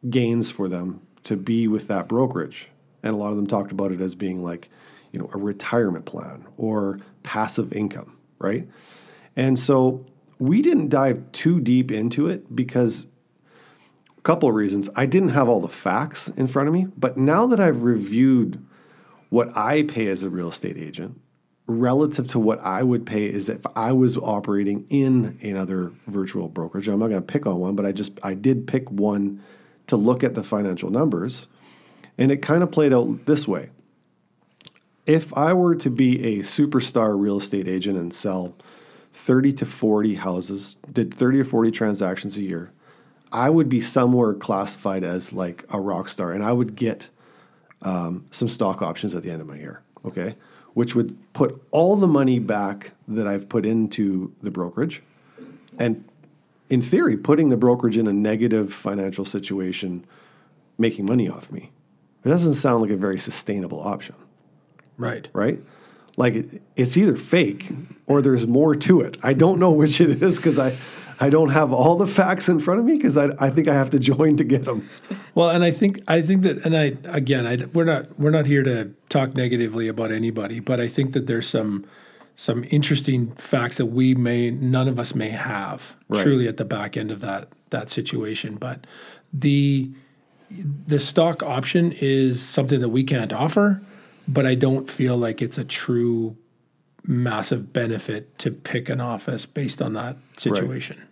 gains 0.09 0.51
for 0.51 0.67
them 0.67 1.01
to 1.23 1.35
be 1.35 1.67
with 1.67 1.87
that 1.87 2.07
brokerage. 2.07 2.69
And 3.03 3.13
a 3.13 3.17
lot 3.17 3.29
of 3.29 3.37
them 3.37 3.47
talked 3.47 3.71
about 3.71 3.91
it 3.91 4.01
as 4.01 4.15
being 4.15 4.43
like, 4.43 4.69
you 5.11 5.19
know, 5.19 5.29
a 5.33 5.37
retirement 5.37 6.05
plan 6.05 6.45
or 6.57 6.99
passive 7.23 7.73
income, 7.73 8.17
right? 8.39 8.67
And 9.35 9.57
so 9.57 10.05
we 10.39 10.61
didn't 10.61 10.89
dive 10.89 11.31
too 11.31 11.59
deep 11.59 11.91
into 11.91 12.27
it 12.27 12.55
because 12.55 13.07
a 14.17 14.21
couple 14.21 14.49
of 14.49 14.55
reasons. 14.55 14.89
I 14.95 15.05
didn't 15.05 15.29
have 15.29 15.47
all 15.47 15.61
the 15.61 15.69
facts 15.69 16.27
in 16.29 16.47
front 16.47 16.67
of 16.67 16.73
me, 16.73 16.87
but 16.97 17.17
now 17.17 17.47
that 17.47 17.59
I've 17.59 17.83
reviewed 17.83 18.63
what 19.29 19.55
I 19.57 19.83
pay 19.83 20.07
as 20.07 20.23
a 20.23 20.29
real 20.29 20.49
estate 20.49 20.77
agent 20.77 21.19
relative 21.67 22.27
to 22.27 22.39
what 22.39 22.59
I 22.61 22.81
would 22.81 23.05
pay 23.05 23.25
is 23.25 23.49
if 23.49 23.65
I 23.75 23.91
was 23.91 24.17
operating 24.17 24.87
in 24.89 25.37
another 25.41 25.91
virtual 26.07 26.47
brokerage. 26.47 26.87
I'm 26.87 26.99
not 26.99 27.09
going 27.09 27.21
to 27.21 27.27
pick 27.27 27.45
on 27.45 27.59
one, 27.59 27.75
but 27.75 27.85
I 27.85 27.91
just 27.91 28.17
I 28.23 28.33
did 28.33 28.67
pick 28.67 28.89
one 28.89 29.43
to 29.87 29.97
look 29.97 30.23
at 30.23 30.33
the 30.33 30.43
financial 30.43 30.89
numbers, 30.89 31.47
and 32.17 32.31
it 32.31 32.37
kind 32.37 32.63
of 32.63 32.71
played 32.71 32.93
out 32.93 33.25
this 33.25 33.47
way. 33.47 33.69
If 35.05 35.35
I 35.37 35.53
were 35.53 35.75
to 35.75 35.89
be 35.89 36.39
a 36.39 36.39
superstar 36.39 37.19
real 37.19 37.37
estate 37.37 37.67
agent 37.67 37.97
and 37.97 38.13
sell 38.13 38.55
30 39.13 39.53
to 39.53 39.65
40 39.65 40.15
houses, 40.15 40.75
did 40.91 41.13
30 41.13 41.41
or 41.41 41.45
40 41.45 41.71
transactions 41.71 42.37
a 42.37 42.41
year, 42.41 42.71
I 43.31 43.49
would 43.49 43.69
be 43.69 43.81
somewhere 43.81 44.33
classified 44.33 45.03
as 45.03 45.31
like 45.33 45.65
a 45.71 45.79
rock 45.79 46.09
star 46.09 46.31
and 46.31 46.43
I 46.43 46.51
would 46.51 46.75
get 46.75 47.09
um, 47.81 48.25
some 48.31 48.49
stock 48.49 48.81
options 48.81 49.13
at 49.15 49.23
the 49.23 49.29
end 49.31 49.41
of 49.41 49.47
my 49.47 49.57
year, 49.57 49.81
okay? 50.05 50.35
Which 50.73 50.95
would 50.95 51.17
put 51.33 51.61
all 51.71 51.95
the 51.95 52.07
money 52.07 52.39
back 52.39 52.91
that 53.07 53.27
I've 53.27 53.47
put 53.49 53.65
into 53.65 54.33
the 54.41 54.51
brokerage 54.51 55.01
and 55.79 56.03
in 56.69 56.81
theory, 56.81 57.15
putting 57.15 57.49
the 57.49 57.57
brokerage 57.57 57.97
in 57.97 58.07
a 58.07 58.13
negative 58.13 58.73
financial 58.73 59.23
situation, 59.25 60.05
making 60.77 61.05
money 61.05 61.29
off 61.29 61.51
me. 61.51 61.71
It 62.25 62.29
doesn't 62.29 62.55
sound 62.55 62.81
like 62.81 62.91
a 62.91 62.97
very 62.97 63.19
sustainable 63.19 63.79
option 63.81 64.15
Right. 64.97 65.29
right? 65.33 65.59
Like 66.17 66.33
it, 66.33 66.61
it's 66.75 66.97
either 66.97 67.15
fake 67.15 67.69
or 68.07 68.21
there's 68.21 68.45
more 68.47 68.75
to 68.75 69.01
it. 69.01 69.15
I 69.23 69.33
don't 69.33 69.59
know 69.59 69.71
which 69.71 70.01
it 70.01 70.21
is 70.21 70.37
because 70.37 70.59
I, 70.59 70.75
I 71.19 71.29
don't 71.29 71.49
have 71.49 71.71
all 71.73 71.95
the 71.95 72.05
facts 72.07 72.47
in 72.47 72.59
front 72.59 72.79
of 72.79 72.85
me 72.85 72.95
because 72.95 73.17
I, 73.17 73.29
I 73.39 73.49
think 73.49 73.67
I 73.67 73.73
have 73.73 73.89
to 73.91 73.99
join 73.99 74.37
to 74.37 74.43
get 74.43 74.65
them. 74.65 74.87
Well, 75.33 75.49
and 75.49 75.63
I 75.63 75.71
think 75.71 75.99
I 76.07 76.21
think 76.21 76.43
that, 76.43 76.57
and 76.65 76.75
I 76.77 76.95
again, 77.05 77.45
I, 77.47 77.65
we're 77.73 77.85
not 77.85 78.19
we're 78.19 78.31
not 78.31 78.45
here 78.45 78.63
to 78.63 78.91
talk 79.09 79.35
negatively 79.35 79.87
about 79.87 80.11
anybody, 80.11 80.59
but 80.59 80.79
I 80.79 80.87
think 80.87 81.13
that 81.13 81.27
there's 81.27 81.47
some 81.47 81.85
some 82.35 82.63
interesting 82.69 83.31
facts 83.31 83.77
that 83.77 83.87
we 83.87 84.13
may 84.13 84.51
none 84.51 84.87
of 84.87 84.99
us 84.99 85.15
may 85.15 85.29
have 85.29 85.95
Right. 86.07 86.21
truly 86.23 86.47
at 86.47 86.57
the 86.57 86.65
back 86.65 86.95
end 86.95 87.09
of 87.11 87.21
that 87.21 87.49
that 87.71 87.89
situation. 87.89 88.55
But 88.55 88.85
the 89.33 89.91
the 90.51 90.99
stock 90.99 91.43
option 91.43 91.91
is 91.99 92.41
something 92.41 92.79
that 92.79 92.89
we 92.89 93.03
can't 93.03 93.33
offer, 93.33 93.81
but 94.27 94.45
I 94.45 94.55
don't 94.55 94.89
feel 94.89 95.17
like 95.17 95.41
it's 95.41 95.57
a 95.57 95.65
true 95.65 96.37
massive 97.03 97.73
benefit 97.73 98.37
to 98.39 98.51
pick 98.51 98.89
an 98.89 99.01
office 99.01 99.45
based 99.45 99.81
on 99.81 99.93
that 99.93 100.17
situation. 100.37 100.97
Right. 100.99 101.06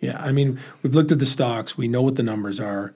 Yeah, 0.00 0.20
I 0.22 0.32
mean, 0.32 0.58
we've 0.82 0.94
looked 0.94 1.12
at 1.12 1.18
the 1.18 1.26
stocks. 1.26 1.76
We 1.78 1.88
know 1.88 2.02
what 2.02 2.16
the 2.16 2.22
numbers 2.22 2.60
are. 2.60 2.94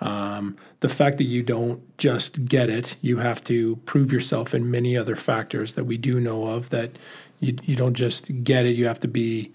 Um, 0.00 0.56
the 0.80 0.88
fact 0.88 1.18
that 1.18 1.24
you 1.24 1.42
don't 1.42 1.80
just 1.98 2.44
get 2.44 2.70
it, 2.70 2.96
you 3.00 3.18
have 3.18 3.42
to 3.44 3.76
prove 3.84 4.12
yourself 4.12 4.54
in 4.54 4.70
many 4.70 4.96
other 4.96 5.16
factors 5.16 5.72
that 5.72 5.84
we 5.84 5.96
do 5.96 6.20
know 6.20 6.46
of. 6.48 6.70
That 6.70 6.92
you 7.40 7.56
you 7.64 7.74
don't 7.74 7.94
just 7.94 8.44
get 8.44 8.64
it. 8.64 8.76
You 8.76 8.86
have 8.86 9.00
to 9.00 9.08
be 9.08 9.52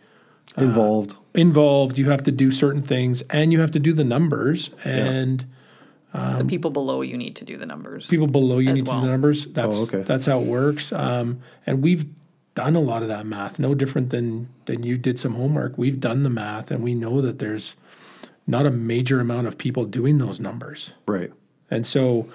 Involved. 0.58 1.16
involved. 1.34 1.98
You 1.98 2.10
have 2.10 2.24
to 2.24 2.32
do 2.32 2.52
certain 2.52 2.82
things, 2.84 3.22
and 3.30 3.54
you 3.54 3.62
have 3.62 3.72
to 3.72 3.80
do 3.80 3.94
the 3.94 4.04
numbers. 4.04 4.70
And 4.84 5.46
the 6.14 6.46
people 6.48 6.70
below 6.72 7.02
you 7.02 7.18
need 7.18 7.38
to 7.38 7.46
do 7.46 7.58
the 7.58 7.66
numbers. 7.66 8.06
people 8.08 8.28
below 8.28 8.60
you 8.60 8.70
As 8.72 8.76
need 8.76 8.86
to 8.86 8.92
do 8.92 9.02
the 9.02 9.08
numbers. 9.08 9.46
That's 9.46 9.80
Oh, 9.80 9.84
okay. 9.84 10.02
that's 10.04 10.26
how 10.26 10.40
it 10.42 10.46
works. 10.46 10.92
Um, 10.92 11.40
and 11.66 11.82
we've 11.82 12.06
done 12.56 12.76
a 12.76 12.80
lot 12.80 13.02
of 13.02 13.08
that 13.08 13.26
math. 13.26 13.60
No 13.60 13.74
different 13.74 14.10
than 14.10 14.50
than 14.66 14.84
you 14.84 14.98
did 14.98 15.20
some 15.20 15.36
homework. 15.36 15.78
We've 15.78 16.00
done 16.00 16.24
the 16.24 16.30
math, 16.30 16.72
and 16.72 16.84
we 16.84 16.94
know 16.94 17.22
that 17.22 17.39
there's 17.39 17.76
not 18.46 18.66
a 18.66 18.72
major 18.72 19.20
amount 19.20 19.48
of 19.48 19.58
people 19.58 19.86
doing 19.86 20.18
those 20.18 20.39
numbers. 20.39 20.94
Right. 21.08 21.32
And 21.72 21.88
so, 21.88 22.30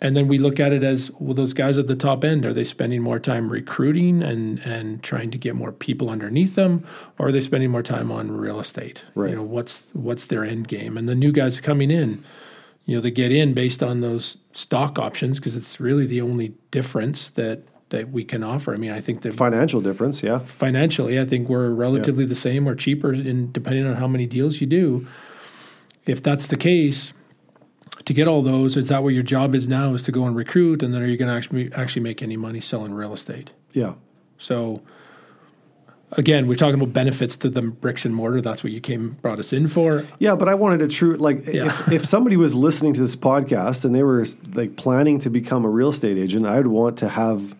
and 0.00 0.16
then 0.16 0.26
we 0.26 0.38
look 0.38 0.58
at 0.58 0.72
it 0.72 0.82
as 0.82 1.10
well. 1.18 1.34
Those 1.34 1.54
guys 1.54 1.78
at 1.78 1.86
the 1.86 1.96
top 1.96 2.24
end 2.24 2.44
are 2.44 2.52
they 2.52 2.64
spending 2.64 3.02
more 3.02 3.18
time 3.18 3.48
recruiting 3.48 4.22
and 4.22 4.58
and 4.60 5.02
trying 5.02 5.30
to 5.30 5.38
get 5.38 5.54
more 5.54 5.72
people 5.72 6.10
underneath 6.10 6.54
them, 6.54 6.84
or 7.18 7.28
are 7.28 7.32
they 7.32 7.40
spending 7.40 7.70
more 7.70 7.82
time 7.82 8.12
on 8.12 8.30
real 8.32 8.60
estate? 8.60 9.04
Right. 9.14 9.30
You 9.30 9.36
know, 9.36 9.42
what's 9.42 9.84
what's 9.92 10.26
their 10.26 10.44
end 10.44 10.68
game? 10.68 10.96
And 10.96 11.08
the 11.08 11.14
new 11.14 11.32
guys 11.32 11.60
coming 11.60 11.90
in, 11.90 12.24
you 12.84 12.96
know, 12.96 13.00
they 13.00 13.10
get 13.10 13.32
in 13.32 13.54
based 13.54 13.82
on 13.82 14.00
those 14.02 14.36
stock 14.52 14.98
options 14.98 15.38
because 15.38 15.56
it's 15.56 15.80
really 15.80 16.06
the 16.06 16.20
only 16.20 16.54
difference 16.70 17.30
that 17.30 17.62
that 17.92 18.10
we 18.10 18.24
can 18.24 18.42
offer. 18.42 18.74
I 18.74 18.76
mean, 18.76 18.90
I 18.90 19.00
think 19.00 19.20
the 19.22 19.30
Financial 19.30 19.80
difference. 19.80 20.22
Yeah. 20.22 20.40
financially, 20.40 21.20
I 21.20 21.24
think 21.24 21.48
we're 21.48 21.70
relatively 21.70 22.24
the 22.24 22.34
same 22.34 22.66
or 22.68 22.74
cheaper 22.74 23.12
in 23.12 23.52
depending 23.52 23.86
on 23.86 23.94
how 23.96 24.08
many 24.08 24.26
deals 24.26 24.60
you 24.60 24.66
do. 24.66 25.06
If 26.04 26.22
that's 26.22 26.46
the 26.46 26.56
case, 26.56 27.12
to 28.04 28.12
get 28.12 28.26
all 28.26 28.42
those, 28.42 28.76
is 28.76 28.88
that 28.88 29.02
what 29.04 29.10
your 29.14 29.22
job 29.22 29.54
is 29.54 29.68
now? 29.68 29.94
Is 29.94 30.02
to 30.04 30.12
go 30.12 30.24
and 30.24 30.34
recruit, 30.34 30.82
and 30.82 30.92
then 30.92 31.00
are 31.02 31.06
you 31.06 31.16
going 31.16 31.28
to 31.28 31.34
actually 31.34 31.72
actually 31.74 32.02
make 32.02 32.20
any 32.22 32.36
money 32.36 32.60
selling 32.60 32.92
real 32.92 33.12
estate? 33.12 33.50
Yeah. 33.72 33.94
So, 34.38 34.82
again, 36.12 36.48
we're 36.48 36.56
talking 36.56 36.74
about 36.74 36.92
benefits 36.92 37.36
to 37.36 37.48
the 37.48 37.62
bricks 37.62 38.04
and 38.04 38.14
mortar. 38.14 38.40
That's 38.40 38.64
what 38.64 38.72
you 38.72 38.80
came 38.80 39.16
brought 39.22 39.38
us 39.38 39.52
in 39.52 39.68
for. 39.68 40.04
Yeah, 40.18 40.34
but 40.34 40.48
I 40.48 40.54
wanted 40.54 40.82
a 40.82 40.88
true 40.88 41.16
like 41.16 41.46
Yeah. 41.46 41.66
if, 41.66 41.92
if 41.98 42.06
somebody 42.06 42.36
was 42.36 42.54
listening 42.54 42.94
to 42.94 43.00
this 43.00 43.14
podcast 43.16 43.84
and 43.84 43.94
they 43.94 44.02
were 44.02 44.26
like 44.54 44.76
planning 44.76 45.20
to 45.20 45.30
become 45.30 45.64
a 45.64 45.68
real 45.68 45.90
estate 45.90 46.18
agent, 46.18 46.46
I 46.46 46.56
would 46.56 46.66
want 46.68 46.98
to 46.98 47.08
have 47.08 47.54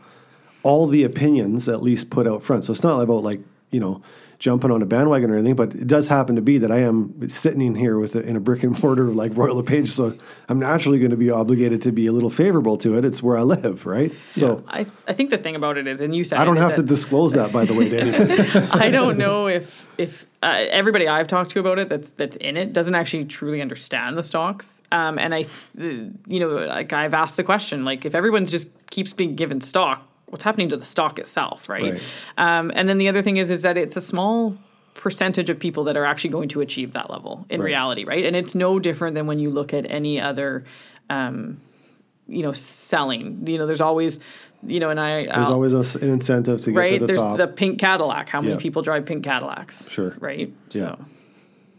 all 0.63 0.87
the 0.87 1.05
opinions 1.05 1.69
at 1.69 1.83
least 1.83 2.11
put 2.11 2.27
out 2.27 2.43
front. 2.43 2.65
So 2.65 2.73
it's 2.73 2.83
not 2.83 3.01
about 3.01 3.23
like 3.23 3.41
you 3.71 3.81
know 3.81 4.03
jumping 4.43 4.73
on 4.73 4.83
a 4.83 4.87
bandwagon 4.87 5.31
or 5.31 5.37
anything, 5.37 5.55
but 5.55 5.73
it 5.73 5.87
does 5.87 6.09
happen 6.09 6.35
to 6.35 6.43
be 6.43 6.59
that 6.59 6.73
I 6.73 6.79
am 6.79 7.29
sitting 7.29 7.61
in 7.61 7.77
here 7.77 7.97
with 7.97 8.17
a, 8.17 8.23
in 8.23 8.35
a 8.35 8.41
brick 8.41 8.65
and 8.65 8.83
mortar 8.83 9.05
like 9.05 9.37
Royal 9.37 9.55
LePage, 9.55 9.89
so 9.89 10.19
I'm 10.49 10.59
naturally 10.59 10.99
going 10.99 11.13
to 11.13 11.17
be 11.17 11.31
obligated 11.31 11.81
to 11.83 11.93
be 11.93 12.07
a 12.07 12.13
little 12.13 12.29
favorable 12.29 12.77
to 12.79 12.99
it. 12.99 13.05
It's 13.05 13.23
where 13.23 13.39
I 13.39 13.43
live, 13.43 13.87
right? 13.87 14.13
So 14.33 14.65
I, 14.67 14.87
I 15.07 15.13
think 15.13 15.31
the 15.31 15.39
thing 15.39 15.55
about 15.55 15.79
it 15.79 15.87
is, 15.87 16.01
and 16.01 16.15
you 16.15 16.25
said 16.25 16.41
I 16.41 16.45
don't 16.45 16.57
have 16.57 16.75
to 16.75 16.83
disclose 16.83 17.35
that, 17.35 17.53
by 17.53 17.65
the 17.65 17.73
way, 17.73 17.89
to 17.89 18.01
anyone. 18.01 18.69
I 18.73 18.91
don't 18.91 19.17
know 19.17 19.47
if 19.47 19.87
if 19.97 20.27
uh, 20.43 20.67
everybody 20.71 21.07
I've 21.07 21.29
talked 21.29 21.53
to 21.53 21.61
about 21.61 21.79
it 21.79 21.89
that's 21.89 22.11
that's 22.11 22.35
in 22.37 22.57
it 22.57 22.73
doesn't 22.73 22.97
actually 22.97 23.27
truly 23.27 23.63
understand 23.63 24.19
the 24.19 24.25
stocks. 24.25 24.83
Um, 24.91 25.21
and 25.21 25.33
I, 25.33 25.47
you 25.77 26.41
know, 26.41 26.49
like 26.49 26.93
I've 26.93 27.15
asked 27.15 27.37
the 27.37 27.45
question, 27.45 27.85
like 27.85 28.05
if 28.05 28.17
everyone's 28.17 28.51
just 28.51 28.69
keeps 28.91 29.13
being 29.13 29.37
given 29.37 29.61
stock, 29.61 30.05
what's 30.33 30.43
happening 30.45 30.69
to 30.71 30.77
the 30.77 30.85
stock 30.85 31.19
itself, 31.19 31.69
right? 31.69 31.93
Right. 31.93 32.03
Um, 32.39 32.73
and 32.75 32.89
then 32.89 32.99
the 32.99 33.09
other 33.09 33.23
thing 33.23 33.37
is 33.37 33.51
is 33.51 33.63
that 33.63 33.77
it's 33.79 33.97
a 33.97 34.01
small 34.01 34.57
percentage 34.95 35.49
of 35.51 35.59
people 35.59 35.85
that 35.85 35.97
are 35.97 36.05
actually 36.05 36.31
going 36.31 36.49
to 36.51 36.61
achieve 36.61 36.93
that 36.95 37.11
level 37.11 37.47
in 37.51 37.61
Right. 37.61 37.67
reality, 37.67 38.05
right? 38.05 38.25
And 38.25 38.35
it's 38.35 38.55
no 38.55 38.79
different 38.79 39.15
than 39.15 39.27
when 39.27 39.39
you 39.39 39.51
look 39.51 39.73
at 39.75 39.89
any 39.91 40.21
other. 40.21 40.65
Um, 41.11 41.61
you 42.29 42.43
know, 42.43 42.53
selling. 42.53 43.45
You 43.47 43.59
know, 43.59 43.67
there's 43.67 43.81
always, 43.81 44.21
you 44.67 44.79
know, 44.81 44.89
and 44.91 44.99
I 44.99 45.25
There's 45.25 45.37
I'll- 45.47 45.55
always 45.55 45.75
a 45.75 45.81
s 45.81 45.97
an 45.97 46.09
incentive 46.09 46.61
to 46.63 46.71
get 46.71 46.79
right? 46.79 46.93
to 46.95 46.99
the 47.01 47.07
There's 47.07 47.21
top. 47.21 47.37
the 47.37 47.49
pink 47.49 47.79
Cadillac. 47.81 48.29
How 48.29 48.41
many 48.41 48.55
Yeah. 48.55 48.61
people 48.61 48.81
drive 48.81 49.05
pink 49.05 49.25
Cadillacs? 49.25 49.89
Sure. 49.91 50.15
Right. 50.21 50.51
Yeah. 50.71 50.81
So 50.83 51.05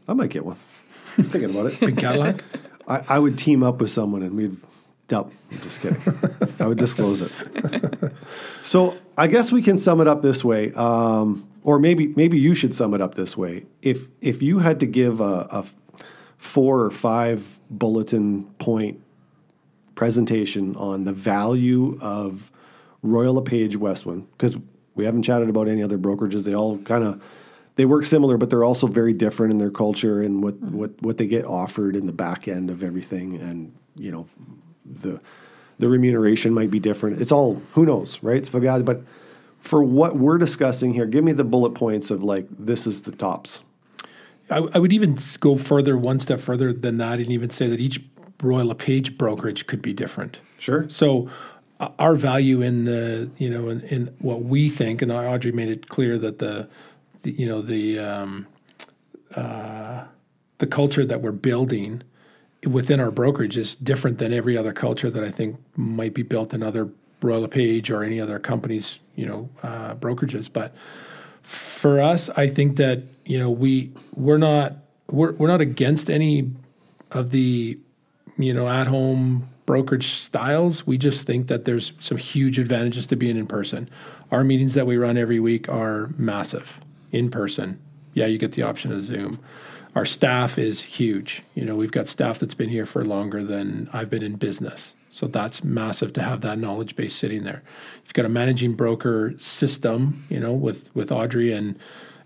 I 0.10 0.14
might 0.14 0.30
get 0.30 0.46
one. 0.46 0.58
I 1.18 1.22
was 1.22 1.30
thinking 1.30 1.50
about 1.50 1.68
it. 1.72 1.80
Pink 1.80 1.98
Cadillac. 1.98 2.44
I, 2.88 3.02
I 3.10 3.20
would 3.20 3.38
team 3.38 3.64
up 3.64 3.80
with 3.80 3.90
someone 3.90 4.22
and 4.22 4.36
we'd 4.36 4.58
Yep, 5.10 5.32
I'm 5.52 5.62
just 5.62 5.82
kidding. 5.82 6.02
I 6.60 6.66
would 6.66 6.78
disclose 6.78 7.22
it. 7.22 7.32
so 8.64 8.98
I 9.18 9.28
guess 9.28 9.52
we 9.52 9.62
can 9.62 9.78
sum 9.78 10.02
it 10.02 10.08
up 10.08 10.22
this 10.22 10.44
way, 10.44 10.72
um, 10.74 11.48
or 11.64 11.78
maybe 11.78 12.08
maybe 12.08 12.40
you 12.40 12.56
should 12.56 12.74
sum 12.74 12.94
it 12.94 13.02
up 13.02 13.16
this 13.16 13.38
way. 13.38 13.66
If 13.82 14.08
if 14.22 14.42
you 14.42 14.60
had 14.60 14.80
to 14.80 14.86
give 14.86 15.22
a, 15.22 15.48
a 15.52 15.66
four 16.38 16.82
or 16.82 16.90
five 16.92 17.60
bulletin 17.70 18.46
point 18.58 19.02
presentation 19.96 20.76
on 20.78 21.06
the 21.06 21.14
value 21.14 21.98
of 22.02 22.52
Royal 23.04 23.36
LePage 23.36 23.78
Westwin, 23.78 24.26
because 24.32 24.58
we 24.96 25.06
haven't 25.06 25.24
chatted 25.24 25.50
about 25.50 25.68
any 25.68 25.84
other 25.84 25.98
brokerages. 25.98 26.44
They 26.44 26.56
all 26.56 26.78
kind 26.80 27.04
of 27.04 27.22
they 27.76 27.86
work 27.86 28.06
similar, 28.06 28.38
but 28.38 28.50
they're 28.50 28.64
also 28.64 28.88
very 28.88 29.14
different 29.14 29.52
in 29.52 29.58
their 29.58 29.72
culture 29.72 30.22
and 30.22 30.44
what, 30.44 30.60
what, 30.60 31.02
what 31.02 31.18
they 31.18 31.28
get 31.28 31.46
offered 31.46 31.96
in 31.96 32.06
the 32.06 32.14
back 32.14 32.48
end 32.48 32.70
of 32.70 32.84
everything. 32.84 33.36
And, 33.36 33.76
you 33.96 34.12
know, 34.12 34.28
the 34.86 35.22
the 35.80 35.90
remuneration 35.90 36.54
might 36.54 36.72
be 36.72 36.80
different. 36.80 37.22
It's 37.22 37.32
all 37.32 37.62
who 37.74 37.86
knows, 37.86 38.22
right? 38.22 38.38
It's 38.38 38.50
guys, 38.50 38.84
but 38.84 39.04
for 39.60 39.84
what 39.84 40.18
we're 40.18 40.38
discussing 40.38 40.94
here, 40.94 41.06
give 41.06 41.24
me 41.24 41.32
the 41.32 41.44
bullet 41.44 41.72
points 41.72 42.12
of 42.12 42.24
like 42.24 42.48
this 42.50 42.86
is 42.86 43.04
the 43.04 43.12
tops. 43.12 43.64
I, 44.50 44.58
I 44.74 44.80
would 44.80 44.94
even 44.94 45.18
go 45.40 45.58
further, 45.58 45.98
one 45.98 46.20
step 46.20 46.40
further 46.40 46.74
than 46.74 46.98
that, 46.98 47.20
and 47.20 47.32
even 47.32 47.50
say 47.50 47.68
that 47.68 47.80
each 47.80 48.02
Royal 48.42 48.68
LePage 48.68 49.18
brokerage 49.18 49.68
could 49.68 49.82
be 49.82 49.94
different. 49.94 50.40
Sure. 50.60 50.88
So 50.90 51.30
uh, 51.80 51.90
our 51.98 52.16
value 52.16 52.62
in 52.62 52.84
the 52.84 53.30
you 53.38 53.50
know 53.50 53.70
in, 53.70 53.82
in 53.82 54.16
what 54.20 54.44
we 54.44 54.70
think, 54.70 55.02
and 55.02 55.12
Audrey 55.12 55.52
made 55.52 55.70
it 55.70 55.88
clear 55.88 56.18
that 56.18 56.40
the, 56.40 56.68
the 57.22 57.32
you 57.32 57.46
know 57.46 57.62
the 57.62 58.00
um, 58.00 58.48
uh, 59.36 60.04
the 60.58 60.68
culture 60.68 61.06
that 61.06 61.22
we're 61.22 61.32
building 61.32 62.04
within 62.66 63.00
our 63.00 63.12
brokerage 63.12 63.58
is 63.58 63.76
different 63.76 64.20
than 64.20 64.34
every 64.34 64.58
other 64.58 64.74
culture 64.74 65.10
that 65.10 65.24
I 65.24 65.32
think 65.32 65.58
might 65.76 66.14
be 66.14 66.24
built 66.24 66.54
in 66.54 66.64
other 66.64 66.90
Royal 67.22 67.42
LePage 67.42 67.90
or 67.90 68.04
any 68.04 68.20
other 68.20 68.38
companies 68.40 69.00
you 69.16 69.26
know 69.26 69.50
uh, 69.62 69.96
brokerages, 69.96 70.52
but 70.52 70.74
for 71.44 72.02
us, 72.02 72.30
I 72.30 72.48
think 72.48 72.78
that 72.78 73.04
you 73.26 73.38
know 73.38 73.52
we 73.52 73.92
we're 74.16 74.38
not 74.38 74.78
we're 75.08 75.34
we're 75.34 75.48
not 75.48 75.62
against 75.62 76.10
any 76.10 76.52
of 77.12 77.32
the 77.32 77.78
you 78.38 78.54
know 78.54 78.68
at 78.68 78.88
home 78.88 79.50
brokerage 79.66 80.08
styles. 80.08 80.88
We 80.88 80.98
just 80.98 81.26
think 81.26 81.48
that 81.48 81.66
there's 81.66 81.94
some 82.00 82.18
huge 82.18 82.58
advantages 82.58 83.06
to 83.08 83.16
being 83.16 83.38
in 83.38 83.48
person. 83.48 83.90
Our 84.32 84.44
meetings 84.44 84.74
that 84.74 84.88
we 84.88 84.98
run 84.98 85.18
every 85.18 85.40
week 85.40 85.70
are 85.70 86.10
massive 86.18 86.80
in 87.12 87.30
person. 87.30 87.80
Yeah, 88.14 88.26
you 88.26 88.38
get 88.38 88.54
the 88.54 88.64
option 88.64 88.92
of 88.92 89.04
Zoom. 89.04 89.40
Our 89.96 90.06
staff 90.06 90.58
is 90.58 90.84
huge. 90.84 91.44
You 91.54 91.66
know, 91.66 91.76
we've 91.76 91.92
got 91.92 92.08
staff 92.08 92.40
that's 92.40 92.56
been 92.56 92.70
here 92.70 92.86
for 92.86 93.06
longer 93.06 93.44
than 93.44 93.90
I've 93.94 94.10
been 94.10 94.24
in 94.24 94.36
business. 94.36 94.96
So 95.10 95.28
that's 95.28 95.64
massive 95.64 96.14
to 96.14 96.24
have 96.24 96.42
that 96.42 96.58
knowledge 96.58 96.96
base 96.96 97.16
sitting 97.16 97.44
there. 97.44 97.62
You've 98.04 98.14
got 98.14 98.26
a 98.26 98.30
managing 98.30 98.74
broker 98.74 99.36
system, 99.38 100.26
you 100.30 100.40
know, 100.40 100.52
with 100.52 100.94
with 100.96 101.12
Audrey 101.12 101.54
and 101.54 101.78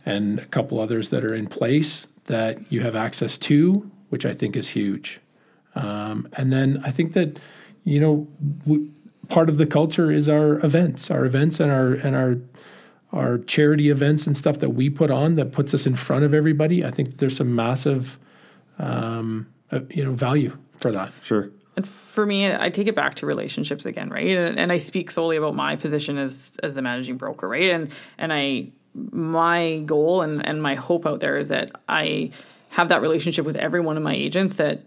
and 0.06 0.40
a 0.40 0.46
couple 0.46 0.80
others 0.80 1.10
that 1.10 1.26
are 1.26 1.36
in 1.36 1.48
place 1.48 2.08
that 2.28 2.60
you 2.72 2.82
have 2.82 2.96
access 2.96 3.38
to, 3.38 3.92
which 4.08 4.26
I 4.26 4.34
think 4.34 4.56
is 4.56 4.70
huge. 4.70 5.20
Um, 5.76 6.30
and 6.34 6.54
then 6.54 6.82
I 6.86 6.92
think 6.92 7.12
that 7.14 7.40
you 7.84 8.00
know 8.00 8.28
w- 8.64 8.90
part 9.28 9.50
of 9.50 9.58
the 9.58 9.66
culture 9.66 10.10
is 10.10 10.30
our 10.30 10.66
events, 10.66 11.12
our 11.12 11.26
events 11.26 11.60
and 11.60 11.70
our 11.70 11.92
and 11.92 12.16
our 12.16 12.38
our 13.14 13.38
charity 13.38 13.90
events 13.90 14.28
and 14.28 14.36
stuff 14.36 14.60
that 14.60 14.72
we 14.72 14.90
put 14.90 15.10
on 15.10 15.36
that 15.36 15.52
puts 15.52 15.74
us 15.74 15.86
in 15.86 15.96
front 15.96 16.26
of 16.26 16.34
everybody. 16.34 16.86
I 16.86 16.92
think 16.92 17.18
there's 17.18 17.38
some 17.38 17.56
massive 17.56 18.20
um, 18.80 19.48
uh, 19.72 19.80
you 19.90 20.04
know 20.04 20.14
value 20.14 20.58
for 20.78 20.92
that. 20.92 21.12
Sure. 21.22 21.50
And 21.76 21.88
for 21.88 22.26
me, 22.26 22.52
I 22.52 22.70
take 22.70 22.88
it 22.88 22.96
back 22.96 23.16
to 23.16 23.28
relationships 23.28 23.86
again, 23.86 24.10
right? 24.10 24.36
And, 24.36 24.60
and 24.60 24.72
I 24.72 24.80
speak 24.80 25.12
solely 25.12 25.38
about 25.38 25.56
my 25.56 25.76
position 25.76 26.18
as 26.18 26.52
as 26.64 26.74
the 26.74 26.82
managing 26.82 27.18
broker, 27.18 27.48
right? 27.48 27.70
And 27.70 27.92
and 28.18 28.34
I 28.34 28.70
my 28.94 29.80
goal 29.86 30.22
and 30.22 30.46
and 30.46 30.62
my 30.62 30.76
hope 30.76 31.06
out 31.06 31.20
there 31.20 31.38
is 31.38 31.50
that 31.50 31.72
I 31.88 32.32
have 32.70 32.90
that 32.90 33.02
relationship 33.02 33.46
with 33.46 33.56
every 33.56 33.80
one 33.80 33.98
of 33.98 34.04
my 34.04 34.14
agents 34.14 34.56
that 34.56 34.84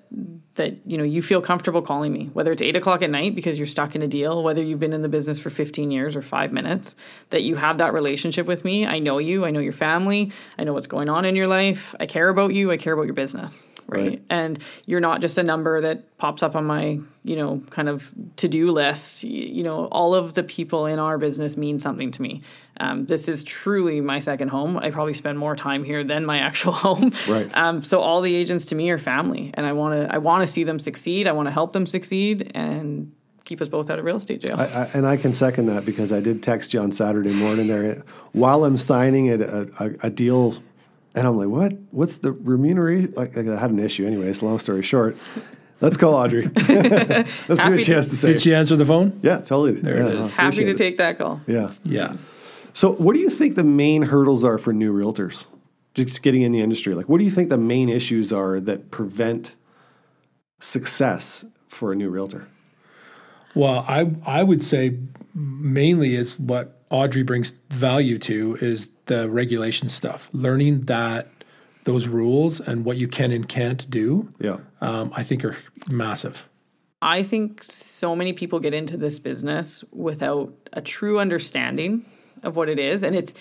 that 0.55 0.76
you 0.85 0.99
know 0.99 1.05
you 1.05 1.22
feel 1.22 1.41
comfortable 1.41 1.81
calling 1.81 2.12
me 2.12 2.28
whether 2.33 2.53
it's 2.53 2.62
eight 2.62 2.76
o'clock 2.76 3.03
at 3.03 3.11
night 3.11 3.35
because 3.35 3.57
you're 3.57 3.66
stuck 3.66 3.95
in 3.95 4.03
a 4.03 4.09
deal 4.09 4.43
whether 4.43 4.62
you've 4.62 4.81
been 4.81 4.93
in 4.93 5.03
the 5.03 5.09
business 5.09 5.39
for 5.39 5.51
15 5.51 5.91
years 5.91 6.16
or 6.16 6.22
five 6.22 6.53
minutes 6.53 6.95
that 7.31 7.43
you 7.43 7.57
have 7.57 7.78
that 7.78 7.93
relationship 7.93 8.47
with 8.47 8.64
me. 8.64 8.87
I 8.87 8.99
know 8.99 9.18
you. 9.18 9.45
I 9.45 9.51
know 9.51 9.61
your 9.61 9.72
family. 9.72 10.33
I 10.59 10.64
know 10.64 10.72
what's 10.72 10.87
going 10.87 11.09
on 11.09 11.24
in 11.24 11.37
your 11.37 11.47
life. 11.47 11.95
I 11.99 12.07
care 12.07 12.28
about 12.28 12.53
you. 12.53 12.70
I 12.70 12.76
care 12.76 12.93
about 12.93 13.07
your 13.07 13.14
business 13.14 13.66
right? 13.91 14.09
Right. 14.09 14.22
And 14.30 14.59
you're 14.86 15.01
not 15.01 15.20
just 15.20 15.38
a 15.38 15.43
number 15.43 15.80
that 15.80 16.16
pops 16.18 16.43
up 16.43 16.55
on 16.57 16.64
my, 16.64 17.01
you 17.24 17.36
know, 17.36 17.62
kind 17.70 17.88
of 17.88 18.11
to 18.36 18.49
do 18.49 18.70
list. 18.70 19.24
You 19.24 19.62
know, 19.62 19.86
all 19.86 20.14
of 20.14 20.34
the 20.34 20.43
people 20.43 20.86
in 20.86 20.99
our 20.99 21.18
business 21.18 21.57
mean 21.57 21.78
something 21.78 22.11
to 22.12 22.22
me. 22.22 22.43
Um, 22.78 23.07
this 23.07 23.28
is 23.28 23.45
truly 23.45 24.01
my 24.01 24.20
second 24.20 24.49
home. 24.49 24.78
I 24.78 24.91
probably 24.91 25.14
spend 25.14 25.38
more 25.38 25.55
time 25.55 25.84
here 25.84 26.03
than 26.05 26.24
my 26.24 26.38
actual 26.49 26.72
home. 26.72 27.12
Right. 27.28 27.51
Um, 27.57 27.84
so 27.84 28.01
all 28.01 28.20
the 28.20 28.34
agents 28.34 28.64
to 28.66 28.74
me 28.74 28.91
are 28.91 28.99
family, 28.99 29.51
and 29.55 29.66
I 29.66 29.72
want 29.72 30.01
to 30.01 30.14
I 30.14 30.18
want 30.18 30.43
to 30.43 30.47
see 30.47 30.64
them 30.64 30.78
succeed. 30.78 31.28
I 31.28 31.32
want 31.32 31.49
to 31.49 31.53
help 31.53 31.72
them 31.72 31.86
succeed, 31.86 32.53
and 32.55 33.12
keep 33.51 33.61
us 33.61 33.66
both 33.66 33.91
out 33.91 33.99
of 33.99 34.05
real 34.05 34.16
estate 34.16 34.41
jail. 34.41 34.55
I, 34.57 34.64
I, 34.64 34.91
and 34.95 35.05
I 35.05 35.16
can 35.16 35.32
second 35.32 35.66
that 35.66 35.84
because 35.84 36.12
I 36.12 36.20
did 36.20 36.41
text 36.41 36.72
you 36.72 36.80
on 36.80 36.93
Saturday 36.93 37.32
morning 37.32 37.66
there 37.66 38.05
while 38.30 38.64
I'm 38.64 38.76
signing 38.76 39.28
a, 39.28 39.66
a, 39.80 39.91
a 40.05 40.11
deal, 40.11 40.55
and 41.15 41.27
I'm 41.27 41.37
like, 41.37 41.49
"What? 41.49 41.73
What's 41.91 42.19
the 42.19 42.33
remuneration?" 42.33 43.15
Like, 43.17 43.37
I 43.37 43.43
had 43.59 43.71
an 43.71 43.79
issue, 43.79 44.07
anyways. 44.07 44.43
Long 44.43 44.59
story 44.59 44.83
short, 44.83 45.17
let's 45.81 45.97
call 45.97 46.15
Audrey. 46.15 46.51
let's 46.55 46.69
see 46.69 47.25
what 47.49 47.59
Happy 47.59 47.85
she 47.85 47.93
has 47.93 48.07
to 48.09 48.17
say. 48.17 48.33
Did 48.33 48.41
she 48.41 48.55
answer 48.55 48.77
the 48.77 48.87
phone? 48.87 49.19
yeah, 49.23 49.39
totally. 49.39 49.73
There 49.73 49.99
it 49.99 50.15
yeah, 50.15 50.21
is. 50.21 50.39
I 50.39 50.43
Happy 50.43 50.65
to 50.65 50.71
it. 50.71 50.77
take 50.77 50.99
that 50.99 51.19
call. 51.19 51.41
Yeah. 51.47 51.71
Yeah. 51.85 52.17
So, 52.73 52.93
what 52.93 53.15
do 53.15 53.21
you 53.21 53.31
think 53.31 53.57
the 53.57 53.65
main 53.65 54.03
hurdles 54.03 54.45
are 54.45 54.59
for 54.59 54.73
new 54.73 54.93
realtors 54.93 55.47
just 55.95 56.23
getting 56.23 56.43
in 56.43 56.53
the 56.53 56.61
industry? 56.61 56.95
Like, 56.95 57.09
what 57.09 57.19
do 57.19 57.25
you 57.25 57.31
think 57.31 57.49
the 57.49 57.59
main 57.59 57.89
issues 57.89 58.33
are 58.33 58.61
that 58.61 58.91
prevent 58.91 59.55
success 60.61 61.45
for 61.69 61.93
a 61.93 61.97
new 61.97 62.11
realtor? 62.11 62.47
Well, 63.55 63.85
I 63.89 64.13
I 64.25 64.43
would 64.43 64.63
say 64.65 64.99
mainly 65.35 66.15
is 66.15 66.39
what 66.39 66.81
Audrey 66.91 67.23
brings 67.23 67.51
value 67.71 68.19
to 68.19 68.57
is 68.61 68.89
the 69.11 69.29
regulation 69.29 69.89
stuff, 69.89 70.31
learning 70.33 70.83
that 70.83 71.27
those 71.83 72.07
rules 72.07 72.61
and 72.61 72.85
what 72.85 72.97
you 72.97 73.09
can 73.09 73.33
and 73.33 73.49
can't 73.49 73.91
do. 73.91 74.33
Yeah. 74.39 74.59
Um, 74.81 75.13
I 75.17 75.25
think 75.25 75.45
are 75.45 75.57
massive. 75.91 76.49
I 77.03 77.25
think 77.25 77.65
so 77.65 78.15
many 78.15 78.33
people 78.33 78.61
get 78.61 78.73
into 78.73 78.97
this 78.97 79.19
business 79.19 79.83
without 79.91 80.55
a 80.75 80.81
true 80.81 81.19
understanding 81.19 82.05
of 82.45 82.55
what 82.55 82.69
it 82.69 82.79
is. 82.79 83.03
And 83.03 83.17
it's 83.17 83.35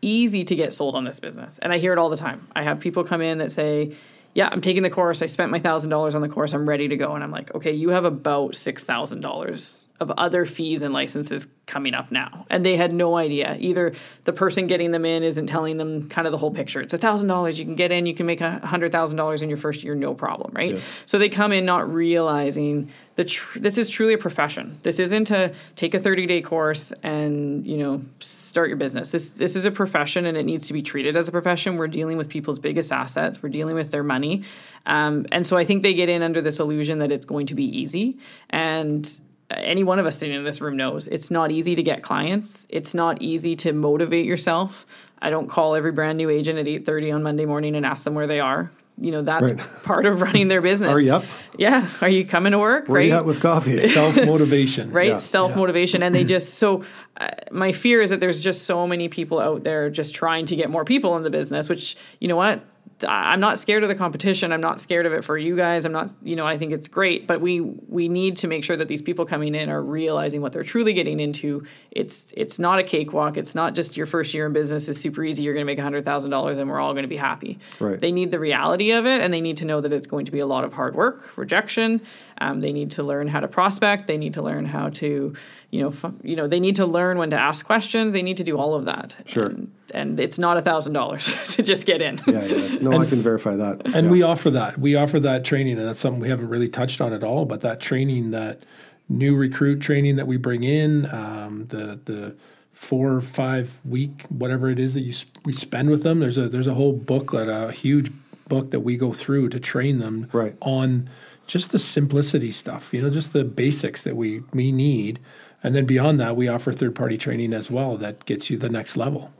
easy 0.00 0.42
to 0.42 0.56
get 0.56 0.72
sold 0.72 0.94
on 0.94 1.04
this 1.04 1.20
business. 1.20 1.58
And 1.58 1.70
I 1.70 1.76
hear 1.76 1.92
it 1.92 1.98
all 1.98 2.08
the 2.08 2.16
time. 2.16 2.48
I 2.56 2.62
have 2.62 2.80
people 2.80 3.04
come 3.04 3.20
in 3.20 3.36
that 3.38 3.52
say, 3.52 3.94
Yeah, 4.34 4.48
I'm 4.50 4.62
taking 4.62 4.82
the 4.82 4.90
course. 4.90 5.20
I 5.20 5.26
spent 5.26 5.50
my 5.50 5.60
$1,000 5.60 6.14
on 6.14 6.22
the 6.22 6.30
course. 6.30 6.54
I'm 6.54 6.66
ready 6.66 6.88
to 6.88 6.96
go. 6.96 7.14
And 7.14 7.22
I'm 7.22 7.30
like, 7.30 7.54
Okay, 7.54 7.72
you 7.72 7.90
have 7.90 8.06
about 8.06 8.52
$6,000 8.52 9.76
of 10.00 10.10
other 10.12 10.46
fees 10.46 10.80
and 10.80 10.94
licenses 10.94 11.46
coming 11.66 11.92
up 11.92 12.10
now. 12.10 12.46
And 12.48 12.64
they 12.64 12.76
had 12.76 12.92
no 12.92 13.16
idea. 13.16 13.56
Either 13.60 13.92
the 14.24 14.32
person 14.32 14.66
getting 14.66 14.92
them 14.92 15.04
in 15.04 15.22
isn't 15.22 15.46
telling 15.46 15.76
them 15.76 16.08
kind 16.08 16.26
of 16.26 16.32
the 16.32 16.38
whole 16.38 16.50
picture. 16.50 16.80
It's 16.80 16.94
$1,000. 16.94 17.56
You 17.58 17.64
can 17.66 17.74
get 17.74 17.92
in, 17.92 18.06
you 18.06 18.14
can 18.14 18.24
make 18.24 18.40
$100,000 18.40 19.42
in 19.42 19.48
your 19.48 19.58
first 19.58 19.84
year, 19.84 19.94
no 19.94 20.14
problem, 20.14 20.52
right? 20.54 20.80
So 21.04 21.18
they 21.18 21.28
come 21.28 21.52
in 21.52 21.66
not 21.66 21.92
realizing 21.92 22.88
the 23.16 23.24
tr- 23.24 23.58
this 23.58 23.76
is 23.76 23.90
truly 23.90 24.14
a 24.14 24.18
profession. 24.18 24.78
This 24.82 24.98
isn't 24.98 25.26
to 25.26 25.52
take 25.76 25.92
a 25.92 26.00
30 26.00 26.26
day 26.26 26.40
course 26.40 26.92
and, 27.02 27.66
you 27.66 27.76
know, 27.76 28.02
start 28.20 28.68
your 28.68 28.78
business. 28.78 29.10
This 29.12 29.30
this 29.30 29.54
is 29.54 29.64
a 29.66 29.70
profession 29.70 30.24
and 30.24 30.36
it 30.36 30.44
needs 30.44 30.66
to 30.68 30.72
be 30.72 30.80
treated 30.80 31.16
as 31.16 31.28
a 31.28 31.32
profession. 31.32 31.76
We're 31.76 31.88
dealing 31.88 32.16
with 32.16 32.28
people's 32.28 32.58
biggest 32.58 32.90
assets. 32.90 33.42
We're 33.42 33.50
dealing 33.50 33.74
with 33.74 33.90
their 33.90 34.02
money. 34.02 34.44
Um, 34.86 35.26
and 35.30 35.46
so 35.46 35.58
I 35.58 35.64
think 35.64 35.82
they 35.82 35.92
get 35.92 36.08
in 36.08 36.22
under 36.22 36.40
this 36.40 36.58
illusion 36.58 36.98
that 37.00 37.12
it's 37.12 37.26
going 37.26 37.46
to 37.46 37.54
be 37.54 37.64
easy. 37.64 38.18
And 38.48 39.20
any 39.56 39.82
one 39.84 39.98
of 39.98 40.06
us 40.06 40.18
sitting 40.18 40.34
in 40.36 40.44
this 40.44 40.60
room 40.60 40.76
knows 40.76 41.06
it's 41.08 41.30
not 41.30 41.50
easy 41.50 41.74
to 41.74 41.82
get 41.82 42.02
clients. 42.02 42.66
It's 42.70 42.94
not 42.94 43.20
easy 43.22 43.56
to 43.56 43.72
motivate 43.72 44.26
yourself. 44.26 44.86
I 45.22 45.30
don't 45.30 45.48
call 45.48 45.74
every 45.74 45.92
brand 45.92 46.18
new 46.18 46.30
agent 46.30 46.58
at 46.58 46.66
8:30 46.66 47.12
on 47.14 47.22
Monday 47.22 47.44
morning 47.46 47.76
and 47.76 47.84
ask 47.84 48.04
them 48.04 48.14
where 48.14 48.26
they 48.26 48.40
are. 48.40 48.70
You 49.02 49.12
know, 49.12 49.22
that's 49.22 49.52
Right. 49.52 49.58
part 49.82 50.04
of 50.06 50.20
running 50.20 50.48
their 50.48 50.60
business. 50.60 50.90
Are 50.90 51.00
you 51.00 51.14
up? 51.14 51.24
Yeah. 51.56 51.88
Are 52.02 52.08
you 52.08 52.24
coming 52.26 52.52
to 52.52 52.58
work? 52.58 52.86
Where 52.86 53.00
right. 53.00 53.08
you 53.08 53.14
at 53.14 53.24
with 53.24 53.40
coffee? 53.40 53.78
Self 53.88 54.16
motivation. 54.16 54.92
right 54.92 55.08
Yeah. 55.08 55.16
self 55.18 55.56
motivation 55.56 56.02
and 56.02 56.14
they 56.14 56.24
just 56.24 56.54
so 56.54 56.84
uh, 57.18 57.28
my 57.50 57.72
fear 57.72 58.02
is 58.02 58.10
that 58.10 58.20
there's 58.20 58.42
just 58.42 58.62
so 58.64 58.86
many 58.86 59.08
people 59.08 59.38
out 59.40 59.62
there 59.64 59.88
just 59.90 60.14
trying 60.14 60.46
to 60.46 60.56
get 60.56 60.70
more 60.70 60.84
people 60.84 61.16
in 61.16 61.22
the 61.22 61.30
business 61.30 61.68
which 61.68 61.96
you 62.20 62.28
know 62.28 62.36
what 62.36 62.62
I'm 63.08 63.40
not 63.40 63.58
scared 63.58 63.82
of 63.82 63.88
the 63.88 63.94
competition. 63.94 64.52
I'm 64.52 64.60
not 64.60 64.80
scared 64.80 65.06
of 65.06 65.12
it 65.12 65.24
for 65.24 65.38
you 65.38 65.56
guys. 65.56 65.84
I'm 65.84 65.92
not, 65.92 66.10
you 66.22 66.36
know, 66.36 66.46
I 66.46 66.58
think 66.58 66.72
it's 66.72 66.88
great, 66.88 67.26
but 67.26 67.40
we 67.40 67.60
we 67.60 68.08
need 68.08 68.36
to 68.38 68.48
make 68.48 68.64
sure 68.64 68.76
that 68.76 68.88
these 68.88 69.02
people 69.02 69.24
coming 69.24 69.54
in 69.54 69.68
are 69.68 69.82
realizing 69.82 70.40
what 70.40 70.52
they're 70.52 70.64
truly 70.64 70.92
getting 70.92 71.20
into. 71.20 71.64
It's 71.90 72.32
it's 72.36 72.58
not 72.58 72.78
a 72.78 72.82
cakewalk. 72.82 73.36
It's 73.36 73.54
not 73.54 73.74
just 73.74 73.96
your 73.96 74.06
first 74.06 74.34
year 74.34 74.46
in 74.46 74.52
business 74.52 74.88
is 74.88 75.00
super 75.00 75.24
easy. 75.24 75.42
You're 75.42 75.54
going 75.54 75.66
to 75.66 75.70
make 75.72 75.78
hundred 75.78 76.04
thousand 76.04 76.30
dollars 76.30 76.58
and 76.58 76.68
we're 76.68 76.80
all 76.80 76.92
going 76.92 77.04
to 77.04 77.08
be 77.08 77.16
happy. 77.16 77.58
Right. 77.78 78.00
They 78.00 78.12
need 78.12 78.30
the 78.30 78.38
reality 78.38 78.90
of 78.92 79.06
it, 79.06 79.20
and 79.20 79.32
they 79.32 79.40
need 79.40 79.56
to 79.58 79.64
know 79.64 79.80
that 79.80 79.92
it's 79.92 80.06
going 80.06 80.26
to 80.26 80.32
be 80.32 80.40
a 80.40 80.46
lot 80.46 80.64
of 80.64 80.72
hard 80.72 80.94
work, 80.94 81.36
rejection. 81.36 82.00
Um, 82.40 82.60
they 82.60 82.72
need 82.72 82.90
to 82.92 83.02
learn 83.02 83.28
how 83.28 83.40
to 83.40 83.48
prospect. 83.48 84.06
They 84.06 84.16
need 84.16 84.34
to 84.34 84.42
learn 84.42 84.64
how 84.64 84.88
to, 84.90 85.34
you 85.70 85.80
know, 85.82 85.88
f- 85.88 86.12
you 86.22 86.36
know, 86.36 86.48
they 86.48 86.60
need 86.60 86.76
to 86.76 86.86
learn 86.86 87.18
when 87.18 87.30
to 87.30 87.36
ask 87.36 87.66
questions. 87.66 88.14
They 88.14 88.22
need 88.22 88.38
to 88.38 88.44
do 88.44 88.56
all 88.58 88.74
of 88.74 88.86
that. 88.86 89.14
Sure. 89.26 89.46
And, 89.46 89.70
and 89.92 90.18
it's 90.20 90.38
not 90.38 90.56
a 90.56 90.62
thousand 90.62 90.94
dollars 90.94 91.26
to 91.56 91.62
just 91.62 91.84
get 91.86 92.00
in. 92.00 92.18
yeah, 92.26 92.44
yeah. 92.44 92.78
No, 92.80 92.92
I 92.98 93.04
can 93.06 93.20
verify 93.20 93.56
that. 93.56 93.82
And 93.94 94.06
yeah. 94.06 94.10
we 94.10 94.22
offer 94.22 94.50
that. 94.50 94.78
We 94.78 94.94
offer 94.94 95.20
that 95.20 95.44
training, 95.44 95.78
and 95.78 95.86
that's 95.86 96.00
something 96.00 96.20
we 96.20 96.28
haven't 96.30 96.48
really 96.48 96.68
touched 96.68 97.00
on 97.00 97.12
at 97.12 97.22
all. 97.22 97.44
But 97.44 97.60
that 97.60 97.80
training, 97.80 98.30
that 98.30 98.60
new 99.08 99.36
recruit 99.36 99.80
training 99.80 100.16
that 100.16 100.26
we 100.26 100.36
bring 100.38 100.62
in, 100.64 101.06
um, 101.14 101.66
the 101.68 101.98
the 102.06 102.34
four 102.72 103.12
or 103.12 103.20
five 103.20 103.78
week 103.84 104.24
whatever 104.30 104.70
it 104.70 104.78
is 104.78 104.94
that 104.94 105.02
you 105.02 105.10
s- 105.12 105.26
we 105.44 105.52
spend 105.52 105.90
with 105.90 106.02
them. 106.02 106.20
There's 106.20 106.38
a 106.38 106.48
there's 106.48 106.66
a 106.66 106.74
whole 106.74 106.94
booklet, 106.94 107.48
a 107.50 107.70
huge 107.72 108.10
book 108.48 108.70
that 108.70 108.80
we 108.80 108.96
go 108.96 109.12
through 109.12 109.48
to 109.50 109.60
train 109.60 109.98
them 109.98 110.28
Right. 110.32 110.56
on 110.60 111.08
just 111.50 111.72
the 111.72 111.78
simplicity 111.78 112.52
stuff. 112.52 112.94
You 112.94 113.02
know, 113.02 113.10
just 113.10 113.32
the 113.32 113.44
basics 113.44 114.02
that 114.04 114.16
we 114.16 114.42
we 114.52 114.70
need. 114.70 115.18
And 115.62 115.74
then 115.74 115.84
beyond 115.84 116.18
that, 116.20 116.36
we 116.36 116.48
offer 116.48 116.72
third 116.72 116.94
party 116.94 117.18
training 117.18 117.52
as 117.52 117.70
well 117.70 117.96
that 117.98 118.24
gets 118.24 118.48
you 118.48 118.56
the 118.56 118.70
next 118.70 118.96
level. 118.96 119.32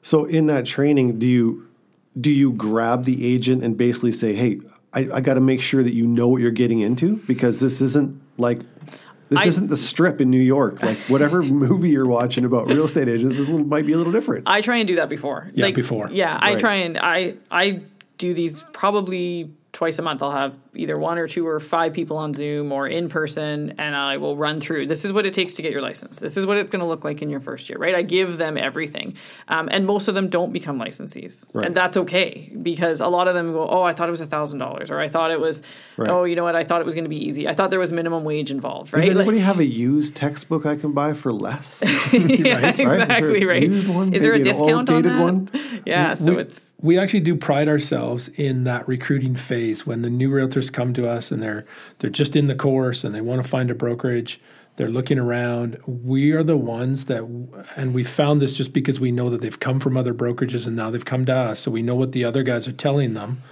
So 0.00 0.24
in 0.24 0.46
that 0.46 0.64
training, 0.64 1.18
do 1.18 1.26
you 1.26 1.68
do 2.18 2.30
you 2.30 2.52
grab 2.52 3.04
the 3.04 3.26
agent 3.26 3.64
and 3.64 3.76
basically 3.76 4.12
say, 4.12 4.34
"Hey, 4.34 4.60
I, 4.92 5.08
I 5.14 5.20
got 5.20 5.34
to 5.34 5.40
make 5.40 5.60
sure 5.60 5.82
that 5.82 5.92
you 5.92 6.06
know 6.06 6.28
what 6.28 6.40
you're 6.40 6.52
getting 6.52 6.80
into 6.80 7.16
because 7.26 7.58
this 7.58 7.80
isn't 7.80 8.22
like 8.38 8.60
this 9.28 9.40
I- 9.40 9.46
isn't 9.46 9.68
the 9.68 9.76
strip 9.76 10.20
in 10.20 10.30
New 10.30 10.40
York. 10.40 10.82
Like 10.82 10.98
whatever 11.08 11.42
movie 11.66 11.90
you're 11.90 12.06
watching 12.06 12.44
about 12.44 12.68
real 12.68 12.84
estate 12.84 13.08
agents 13.08 13.38
is 13.38 13.48
a 13.48 13.50
little, 13.50 13.66
might 13.66 13.86
be 13.86 13.92
a 13.92 13.98
little 13.98 14.12
different." 14.12 14.44
I 14.46 14.60
try 14.60 14.76
and 14.76 14.86
do 14.86 14.96
that 14.96 15.08
before. 15.08 15.50
Yeah, 15.52 15.72
before. 15.72 16.10
Yeah, 16.10 16.38
I 16.40 16.54
try 16.54 16.76
and 16.76 16.96
I 16.96 17.34
I 17.50 17.82
do 18.18 18.34
these 18.34 18.62
probably 18.72 19.50
twice 19.74 19.98
a 19.98 20.02
month. 20.02 20.22
I'll 20.22 20.30
have 20.30 20.54
either 20.74 20.96
one 20.98 21.18
or 21.18 21.28
two 21.28 21.46
or 21.46 21.60
five 21.60 21.92
people 21.92 22.16
on 22.16 22.32
Zoom 22.32 22.72
or 22.72 22.88
in 22.88 23.08
person, 23.10 23.74
and 23.76 23.94
I 23.94 24.16
will 24.16 24.36
run 24.36 24.60
through. 24.60 24.86
This 24.86 25.04
is 25.04 25.12
what 25.12 25.26
it 25.26 25.34
takes 25.34 25.52
to 25.54 25.62
get 25.62 25.72
your 25.72 25.82
license. 25.82 26.18
This 26.20 26.36
is 26.38 26.46
what 26.46 26.56
it's 26.56 26.70
going 26.70 26.80
to 26.80 26.86
look 26.86 27.04
like 27.04 27.20
in 27.22 27.28
your 27.28 27.40
first 27.40 27.68
year, 27.68 27.76
right? 27.78 27.94
I 27.94 28.02
give 28.02 28.38
them 28.38 28.56
everything, 28.56 29.16
um, 29.48 29.68
and 29.70 29.84
most 29.84 30.08
of 30.08 30.14
them 30.14 30.28
don't 30.30 30.52
become 30.52 30.78
licensees, 30.78 31.44
Right. 31.52 31.66
and 31.66 31.74
that's 31.76 31.96
okay 31.98 32.50
because 32.62 33.00
a 33.02 33.08
lot 33.08 33.28
of 33.28 33.34
them 33.34 33.52
go, 33.52 33.68
"Oh, 33.68 33.82
I 33.82 33.92
thought 33.92 34.08
it 34.08 34.12
was 34.12 34.20
a 34.22 34.26
thousand 34.26 34.60
dollars," 34.60 34.90
or 34.90 35.00
"I 35.00 35.08
thought 35.08 35.30
it 35.32 35.40
was, 35.40 35.60
Right. 35.96 36.08
oh, 36.08 36.24
you 36.24 36.36
know 36.36 36.44
what? 36.44 36.56
I 36.56 36.64
thought 36.64 36.80
it 36.80 36.84
was 36.86 36.94
going 36.94 37.04
to 37.04 37.10
be 37.10 37.22
easy. 37.26 37.46
I 37.48 37.54
thought 37.54 37.70
there 37.70 37.80
was 37.80 37.92
minimum 37.92 38.24
wage 38.24 38.50
involved, 38.52 38.92
right?" 38.94 39.00
Does 39.00 39.08
Like- 39.08 39.16
anybody 39.26 39.40
have 39.40 39.58
a 39.58 39.66
used 39.66 40.14
textbook 40.14 40.64
I 40.66 40.76
can 40.76 40.92
buy 40.92 41.12
for 41.12 41.32
less? 41.32 41.82
yeah, 42.12 42.54
Right? 42.60 42.64
Is 42.72 42.76
there 42.78 42.94
exactly 42.94 43.44
right. 43.44 43.62
used 43.62 43.88
one, 43.88 44.14
Is 44.14 44.22
there 44.22 44.34
a 44.34 44.38
discount 44.42 44.88
on 44.88 45.02
that? 45.02 45.20
one? 45.20 45.48
Yeah, 45.84 46.14
so 46.14 46.34
we, 46.36 46.38
it's 46.42 46.60
we 46.84 46.98
actually 46.98 47.20
do 47.20 47.34
pride 47.34 47.66
ourselves 47.66 48.28
in 48.28 48.64
that 48.64 48.86
recruiting 48.86 49.34
phase. 49.34 49.86
When 49.86 50.02
the 50.02 50.10
new 50.10 50.30
realtors 50.30 50.70
come 50.70 50.92
to 50.92 51.08
us 51.08 51.30
and 51.30 51.42
they're 51.42 51.64
they're 51.98 52.10
just 52.10 52.36
in 52.36 52.46
the 52.46 52.54
course 52.54 53.02
and 53.02 53.14
they 53.14 53.22
want 53.22 53.42
to 53.42 53.48
find 53.48 53.70
a 53.70 53.74
brokerage 53.74 54.38
they're 54.76 54.90
looking 54.90 55.18
around 55.18 55.78
we 55.86 56.32
are 56.32 56.42
the 56.42 56.56
ones 56.56 57.04
that 57.04 57.22
and 57.76 57.94
we 57.94 58.04
found 58.04 58.42
this 58.42 58.56
just 58.56 58.72
because 58.72 59.00
we 59.00 59.12
know 59.12 59.30
that 59.30 59.40
they've 59.40 59.60
come 59.60 59.80
from 59.80 59.96
other 59.96 60.12
brokerages 60.12 60.66
and 60.66 60.76
now 60.76 60.90
they've 60.90 61.04
come 61.04 61.24
to 61.24 61.34
us. 61.34 61.60
So 61.60 61.70
we 61.70 61.80
know 61.80 61.94
what 61.94 62.12
the 62.12 62.24
other 62.24 62.42
guys 62.42 62.68
are 62.68 62.72
telling 62.72 63.14
them. 63.14 63.42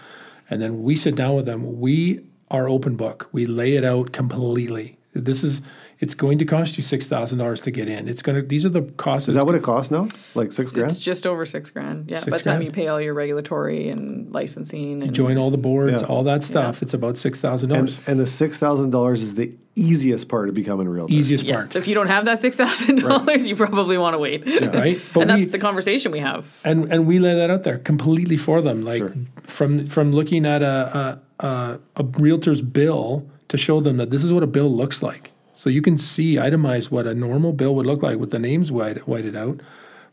And 0.50 0.60
then 0.60 0.82
we 0.82 0.94
sit 0.94 1.14
down 1.14 1.34
with 1.34 1.46
them. 1.46 1.80
We 1.80 2.20
are 2.50 2.68
open 2.68 2.96
book. 2.96 3.30
We 3.32 3.46
lay 3.46 3.76
it 3.76 3.84
out 3.84 4.12
completely. 4.12 4.98
This 5.14 5.42
is 5.42 5.62
it's 6.02 6.14
going 6.14 6.36
to 6.38 6.44
cost 6.44 6.76
you 6.76 6.82
six 6.82 7.06
thousand 7.06 7.38
dollars 7.38 7.60
to 7.62 7.70
get 7.70 7.88
in 7.88 8.08
it's 8.08 8.22
going 8.22 8.36
to 8.36 8.42
these 8.46 8.66
are 8.66 8.68
the 8.68 8.82
costs 8.96 9.28
Is 9.28 9.34
that 9.34 9.46
what 9.46 9.54
it 9.54 9.62
costs 9.62 9.90
now? 9.90 10.08
Like 10.34 10.52
six 10.52 10.70
grand? 10.72 10.90
It's 10.90 10.98
just 11.00 11.26
over 11.26 11.46
six 11.46 11.70
grand. 11.70 12.10
Yeah, 12.10 12.18
Six 12.18 12.30
by 12.30 12.36
the 12.38 12.42
time 12.44 12.54
grand? 12.56 12.64
you 12.66 12.72
pay 12.72 12.88
all 12.88 13.00
your 13.00 13.14
regulatory 13.14 13.88
and 13.88 14.30
licensing 14.32 15.02
and 15.02 15.14
join 15.14 15.38
all 15.38 15.50
the 15.50 15.56
boards 15.58 16.02
Yeah. 16.02 16.08
all 16.08 16.24
that 16.24 16.42
stuff 16.42 16.82
it's 16.82 16.92
about 16.94 17.16
six 17.16 17.38
thousand 17.40 17.70
And, 17.72 17.86
dollars 17.88 18.00
and 18.08 18.18
the 18.20 18.26
six 18.26 18.58
thousand 18.58 18.90
dollars 18.90 19.22
is 19.22 19.34
the 19.36 19.56
easiest 19.74 20.28
part 20.28 20.48
of 20.50 20.54
becoming 20.54 20.86
a 20.86 20.90
realtor. 20.90 21.14
easiest 21.14 21.44
Yes, 21.44 21.62
part 21.62 21.76
if 21.76 21.86
you 21.88 21.94
don't 21.94 22.08
have 22.08 22.26
that 22.26 22.40
six 22.40 22.56
thousand 22.56 22.96
dollars, 23.00 23.48
you 23.48 23.56
probably 23.56 23.96
want 23.96 24.14
to 24.14 24.18
wait. 24.18 24.44
right 24.74 25.00
but 25.14 25.20
and 25.22 25.30
that's 25.30 25.38
we 25.38 25.44
the 25.46 25.58
conversation 25.58 26.12
we 26.12 26.18
have. 26.18 26.44
and 26.64 26.92
and 26.92 27.06
we 27.06 27.18
lay 27.18 27.34
that 27.34 27.48
out 27.50 27.62
there 27.62 27.78
completely 27.78 28.36
for 28.36 28.60
them 28.60 28.82
like 28.84 28.98
Sure. 28.98 29.14
from 29.44 29.86
from 29.86 30.12
looking 30.12 30.44
at 30.46 30.62
a, 30.62 31.20
a 31.40 31.46
a 31.46 31.78
a 31.96 32.04
realtor's 32.18 32.60
bill 32.60 33.26
to 33.48 33.56
show 33.56 33.80
them 33.80 33.96
that 33.98 34.10
this 34.10 34.24
is 34.24 34.32
what 34.32 34.42
a 34.42 34.46
bill 34.46 34.70
looks 34.74 35.02
like 35.02 35.31
so 35.62 35.70
you 35.70 35.82
can 35.82 35.96
see 35.96 36.34
itemize 36.36 36.90
what 36.90 37.06
a 37.06 37.14
normal 37.14 37.52
bill 37.52 37.74
would 37.76 37.86
look 37.86 38.02
like 38.02 38.18
with 38.18 38.32
the 38.32 38.38
names 38.38 38.72
white, 38.72 39.06
whited 39.06 39.36
out 39.36 39.60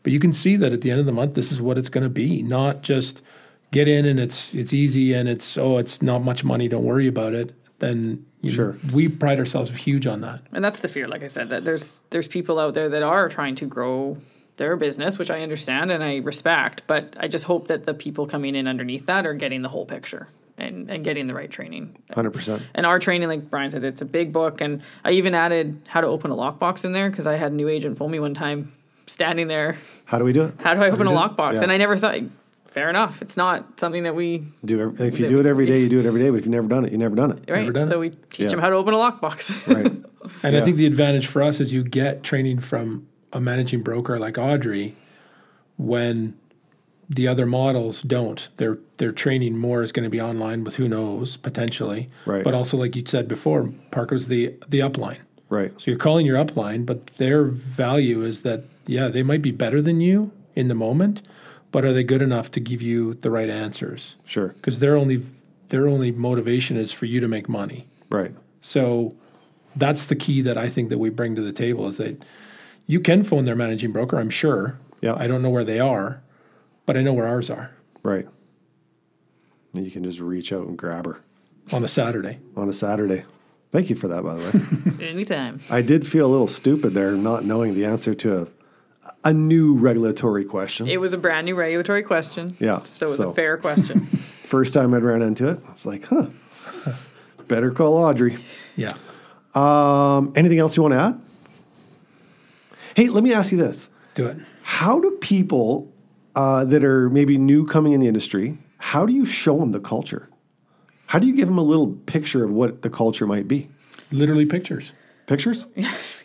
but 0.02 0.12
you 0.12 0.20
can 0.20 0.32
see 0.32 0.54
that 0.56 0.72
at 0.72 0.80
the 0.80 0.90
end 0.90 1.00
of 1.00 1.06
the 1.06 1.12
month 1.20 1.34
this 1.34 1.50
is 1.50 1.60
what 1.60 1.76
it's 1.78 1.88
going 1.88 2.04
to 2.04 2.10
be 2.24 2.42
not 2.42 2.82
just 2.82 3.22
get 3.70 3.88
in 3.88 4.04
and 4.04 4.18
it's 4.18 4.54
it's 4.54 4.72
easy 4.72 5.12
and 5.12 5.28
it's 5.28 5.56
oh 5.58 5.78
it's 5.78 6.02
not 6.02 6.22
much 6.22 6.44
money, 6.44 6.68
don't 6.68 6.84
worry 6.84 7.06
about 7.06 7.34
it, 7.34 7.54
then 7.78 8.24
you 8.42 8.50
Sure. 8.50 8.72
know, 8.72 8.94
we 8.94 9.08
pride 9.08 9.38
ourselves 9.38 9.70
huge 9.70 10.06
on 10.06 10.22
that. 10.22 10.40
And 10.52 10.64
that's 10.64 10.78
the 10.78 10.88
fear, 10.88 11.06
like 11.06 11.22
I 11.22 11.26
said, 11.26 11.50
that 11.50 11.64
there's 11.64 12.00
there's 12.10 12.28
people 12.28 12.58
out 12.58 12.74
there 12.74 12.88
that 12.88 13.02
are 13.02 13.28
trying 13.28 13.54
to 13.56 13.66
grow 13.66 14.16
their 14.56 14.76
business, 14.76 15.18
which 15.18 15.30
I 15.30 15.42
understand 15.42 15.90
and 15.90 16.02
I 16.02 16.16
respect, 16.18 16.82
but 16.86 17.16
I 17.18 17.28
just 17.28 17.44
hope 17.44 17.68
that 17.68 17.86
the 17.86 17.94
people 17.94 18.26
coming 18.26 18.54
in 18.54 18.66
underneath 18.66 19.06
that 19.06 19.26
are 19.26 19.34
getting 19.34 19.62
the 19.62 19.68
whole 19.68 19.86
picture 19.86 20.28
and, 20.60 20.90
and 20.90 21.04
getting 21.04 21.26
the 21.26 21.34
right 21.34 21.50
training. 21.50 21.96
Hundred 22.14 22.30
percent. 22.32 22.62
And 22.74 22.86
our 22.86 22.98
training, 22.98 23.28
like 23.28 23.50
Brian 23.50 23.70
said, 23.70 23.84
it's 23.84 24.02
a 24.02 24.04
big 24.06 24.32
book, 24.32 24.60
and 24.60 24.82
I 25.04 25.12
even 25.12 25.34
added 25.34 25.80
how 25.88 26.00
to 26.00 26.06
open 26.06 26.30
a 26.30 26.36
lockbox 26.36 26.84
in 26.84 26.92
there 26.92 27.10
because 27.10 27.26
I 27.26 27.36
had 27.36 27.52
a 27.52 27.54
new 27.54 27.68
agent 27.68 27.98
phone 27.98 28.10
me 28.10 28.20
one 28.20 28.34
time, 28.34 28.72
standing 29.06 29.48
there. 29.48 29.76
How 30.04 30.18
do 30.18 30.24
we 30.24 30.32
do 30.32 30.44
it? 30.44 30.54
How 30.60 30.74
do 30.74 30.80
I 30.82 30.90
open 30.90 31.06
a 31.06 31.10
do 31.10 31.16
it? 31.16 31.18
lockbox? 31.18 31.54
Yeah. 31.54 31.62
And 31.62 31.72
I 31.72 31.76
never 31.76 31.96
thought. 31.96 32.16
Fair 32.66 32.88
enough. 32.88 33.20
It's 33.20 33.36
not 33.36 33.80
something 33.80 34.04
that 34.04 34.14
we 34.14 34.44
Do 34.64 34.94
if 35.00 35.18
you 35.18 35.28
do 35.28 35.40
it 35.40 35.46
every 35.46 35.66
day, 35.66 35.80
you 35.80 35.88
do 35.88 35.98
it 35.98 36.06
every 36.06 36.20
day. 36.20 36.30
But 36.30 36.36
if 36.36 36.44
you've 36.44 36.52
never 36.54 36.68
done 36.68 36.84
it, 36.84 36.92
you 36.92 36.98
never 36.98 37.16
done 37.16 37.32
it. 37.32 37.50
right. 37.50 37.72
done 37.72 37.88
So 37.88 37.96
it. 37.96 37.98
we 37.98 38.10
teach 38.10 38.38
Yeah. 38.38 38.46
them 38.46 38.60
how 38.60 38.68
to 38.70 38.76
open 38.76 38.94
a 38.94 38.96
lockbox. 38.96 39.50
Right. 39.74 39.86
And 40.44 40.54
Yeah. 40.54 40.60
I 40.60 40.64
think 40.64 40.76
the 40.76 40.86
advantage 40.86 41.26
for 41.26 41.42
us 41.42 41.58
is 41.60 41.72
you 41.72 41.82
get 41.82 42.22
training 42.22 42.60
from 42.60 43.08
a 43.32 43.40
managing 43.40 43.82
broker 43.82 44.20
like 44.20 44.38
Audrey 44.38 44.94
when 45.78 46.34
the 47.10 47.26
other 47.26 47.44
models 47.44 48.00
don't. 48.02 48.48
Their 48.56 48.78
their 48.98 49.12
training 49.12 49.58
more 49.58 49.82
is 49.82 49.90
going 49.90 50.04
to 50.04 50.10
be 50.10 50.20
online 50.20 50.62
with 50.62 50.76
who 50.76 50.88
knows 50.88 51.36
potentially. 51.36 52.08
Right. 52.24 52.44
But 52.44 52.54
also 52.54 52.76
like 52.76 52.94
you 52.94 53.02
said 53.04 53.26
before, 53.26 53.72
Parker's 53.90 54.28
the 54.28 54.54
the 54.68 54.78
upline. 54.78 55.18
Right. 55.48 55.72
So 55.78 55.90
you're 55.90 55.98
calling 55.98 56.24
your 56.24 56.42
upline, 56.42 56.86
but 56.86 57.08
their 57.18 57.44
value 57.44 58.22
is 58.22 58.40
that 58.40 58.64
yeah, 58.86 59.08
they 59.08 59.24
might 59.24 59.42
be 59.42 59.50
better 59.50 59.82
than 59.82 60.00
you 60.00 60.30
in 60.54 60.68
the 60.68 60.74
moment, 60.74 61.22
but 61.72 61.84
are 61.84 61.92
they 61.92 62.04
good 62.04 62.22
enough 62.22 62.50
to 62.52 62.60
give 62.60 62.80
you 62.80 63.14
the 63.14 63.30
right 63.30 63.50
answers? 63.50 64.16
Sure. 64.24 64.48
Because 64.48 64.78
their 64.78 64.96
only 64.96 65.26
their 65.70 65.88
only 65.88 66.12
motivation 66.12 66.76
is 66.76 66.92
for 66.92 67.06
you 67.06 67.18
to 67.18 67.26
make 67.26 67.48
money. 67.48 67.88
Right. 68.08 68.34
So 68.62 69.16
that's 69.74 70.04
the 70.04 70.16
key 70.16 70.42
that 70.42 70.56
I 70.56 70.68
think 70.68 70.90
that 70.90 70.98
we 70.98 71.10
bring 71.10 71.34
to 71.34 71.42
the 71.42 71.52
table 71.52 71.88
is 71.88 71.96
that 71.96 72.22
you 72.86 73.00
can 73.00 73.24
phone 73.24 73.44
their 73.44 73.56
managing 73.56 73.90
broker, 73.90 74.18
I'm 74.18 74.30
sure. 74.30 74.78
Yeah. 75.00 75.14
I 75.16 75.26
don't 75.26 75.42
know 75.42 75.50
where 75.50 75.64
they 75.64 75.80
are, 75.80 76.22
but 76.86 76.96
I 76.96 77.02
know 77.02 77.12
where 77.12 77.26
ours 77.26 77.50
are 77.50 77.70
Right. 78.02 78.26
And 79.74 79.84
you 79.84 79.90
can 79.90 80.02
just 80.02 80.20
reach 80.20 80.52
out 80.52 80.66
and 80.66 80.76
grab 80.76 81.06
her 81.06 81.20
on 81.72 81.84
a 81.84 81.88
Saturday. 81.88 82.38
on 82.56 82.68
a 82.68 82.72
Saturday. 82.72 83.24
Thank 83.70 83.88
you 83.90 83.94
for 83.96 84.08
that, 84.08 84.22
by 84.24 84.34
the 84.34 84.96
way. 84.98 85.06
Anytime. 85.08 85.60
I 85.70 85.80
did 85.82 86.04
feel 86.06 86.26
a 86.26 86.32
little 86.32 86.48
stupid 86.48 86.92
there, 86.94 87.12
not 87.12 87.44
knowing 87.44 87.74
the 87.74 87.84
answer 87.84 88.14
to 88.14 88.42
a 88.42 88.46
a 89.24 89.32
new 89.32 89.74
regulatory 89.74 90.44
question. 90.44 90.86
It 90.88 90.98
was 91.00 91.12
a 91.12 91.18
brand 91.18 91.44
new 91.46 91.54
regulatory 91.54 92.02
question. 92.02 92.48
Yeah, 92.58 92.78
So 92.78 93.06
it 93.06 93.08
was 93.10 93.18
so- 93.18 93.30
a 93.30 93.34
fair 93.34 93.56
question. 93.56 94.00
First 94.06 94.74
time 94.74 94.92
I'd 94.94 95.02
ran 95.02 95.22
into 95.22 95.48
it, 95.48 95.60
I 95.68 95.72
was 95.72 95.86
like, 95.86 96.04
huh. 96.06 96.26
Better 97.48 97.70
call 97.70 97.94
Audrey. 97.96 98.36
Yeah. 98.76 98.92
Um, 99.54 100.32
anything 100.36 100.58
else 100.58 100.76
you 100.76 100.82
want 100.82 100.92
to 100.94 100.98
add? 101.00 101.20
Hey, 102.94 103.08
let 103.08 103.22
me 103.24 103.32
ask 103.32 103.52
you 103.52 103.58
this. 103.58 103.88
Do 104.14 104.26
it. 104.26 104.36
How 104.62 105.00
do 105.00 105.12
people 105.20 105.92
uh, 106.40 106.64
that 106.64 106.82
are 106.84 107.10
maybe 107.10 107.36
new 107.36 107.66
coming 107.66 107.92
in 107.92 108.00
the 108.00 108.06
industry, 108.06 108.56
how 108.78 109.04
do 109.04 109.12
you 109.12 109.26
show 109.26 109.58
them 109.58 109.72
the 109.72 109.80
culture? 109.80 110.30
How 111.06 111.18
do 111.18 111.26
you 111.26 111.34
give 111.34 111.48
them 111.48 111.58
a 111.58 111.62
little 111.62 111.88
picture 112.06 112.44
of 112.44 112.50
what 112.50 112.80
the 112.80 112.88
culture 112.88 113.26
might 113.26 113.46
be? 113.46 113.68
Literally 114.10 114.46
pictures. 114.46 114.92
Pictures? 115.26 115.66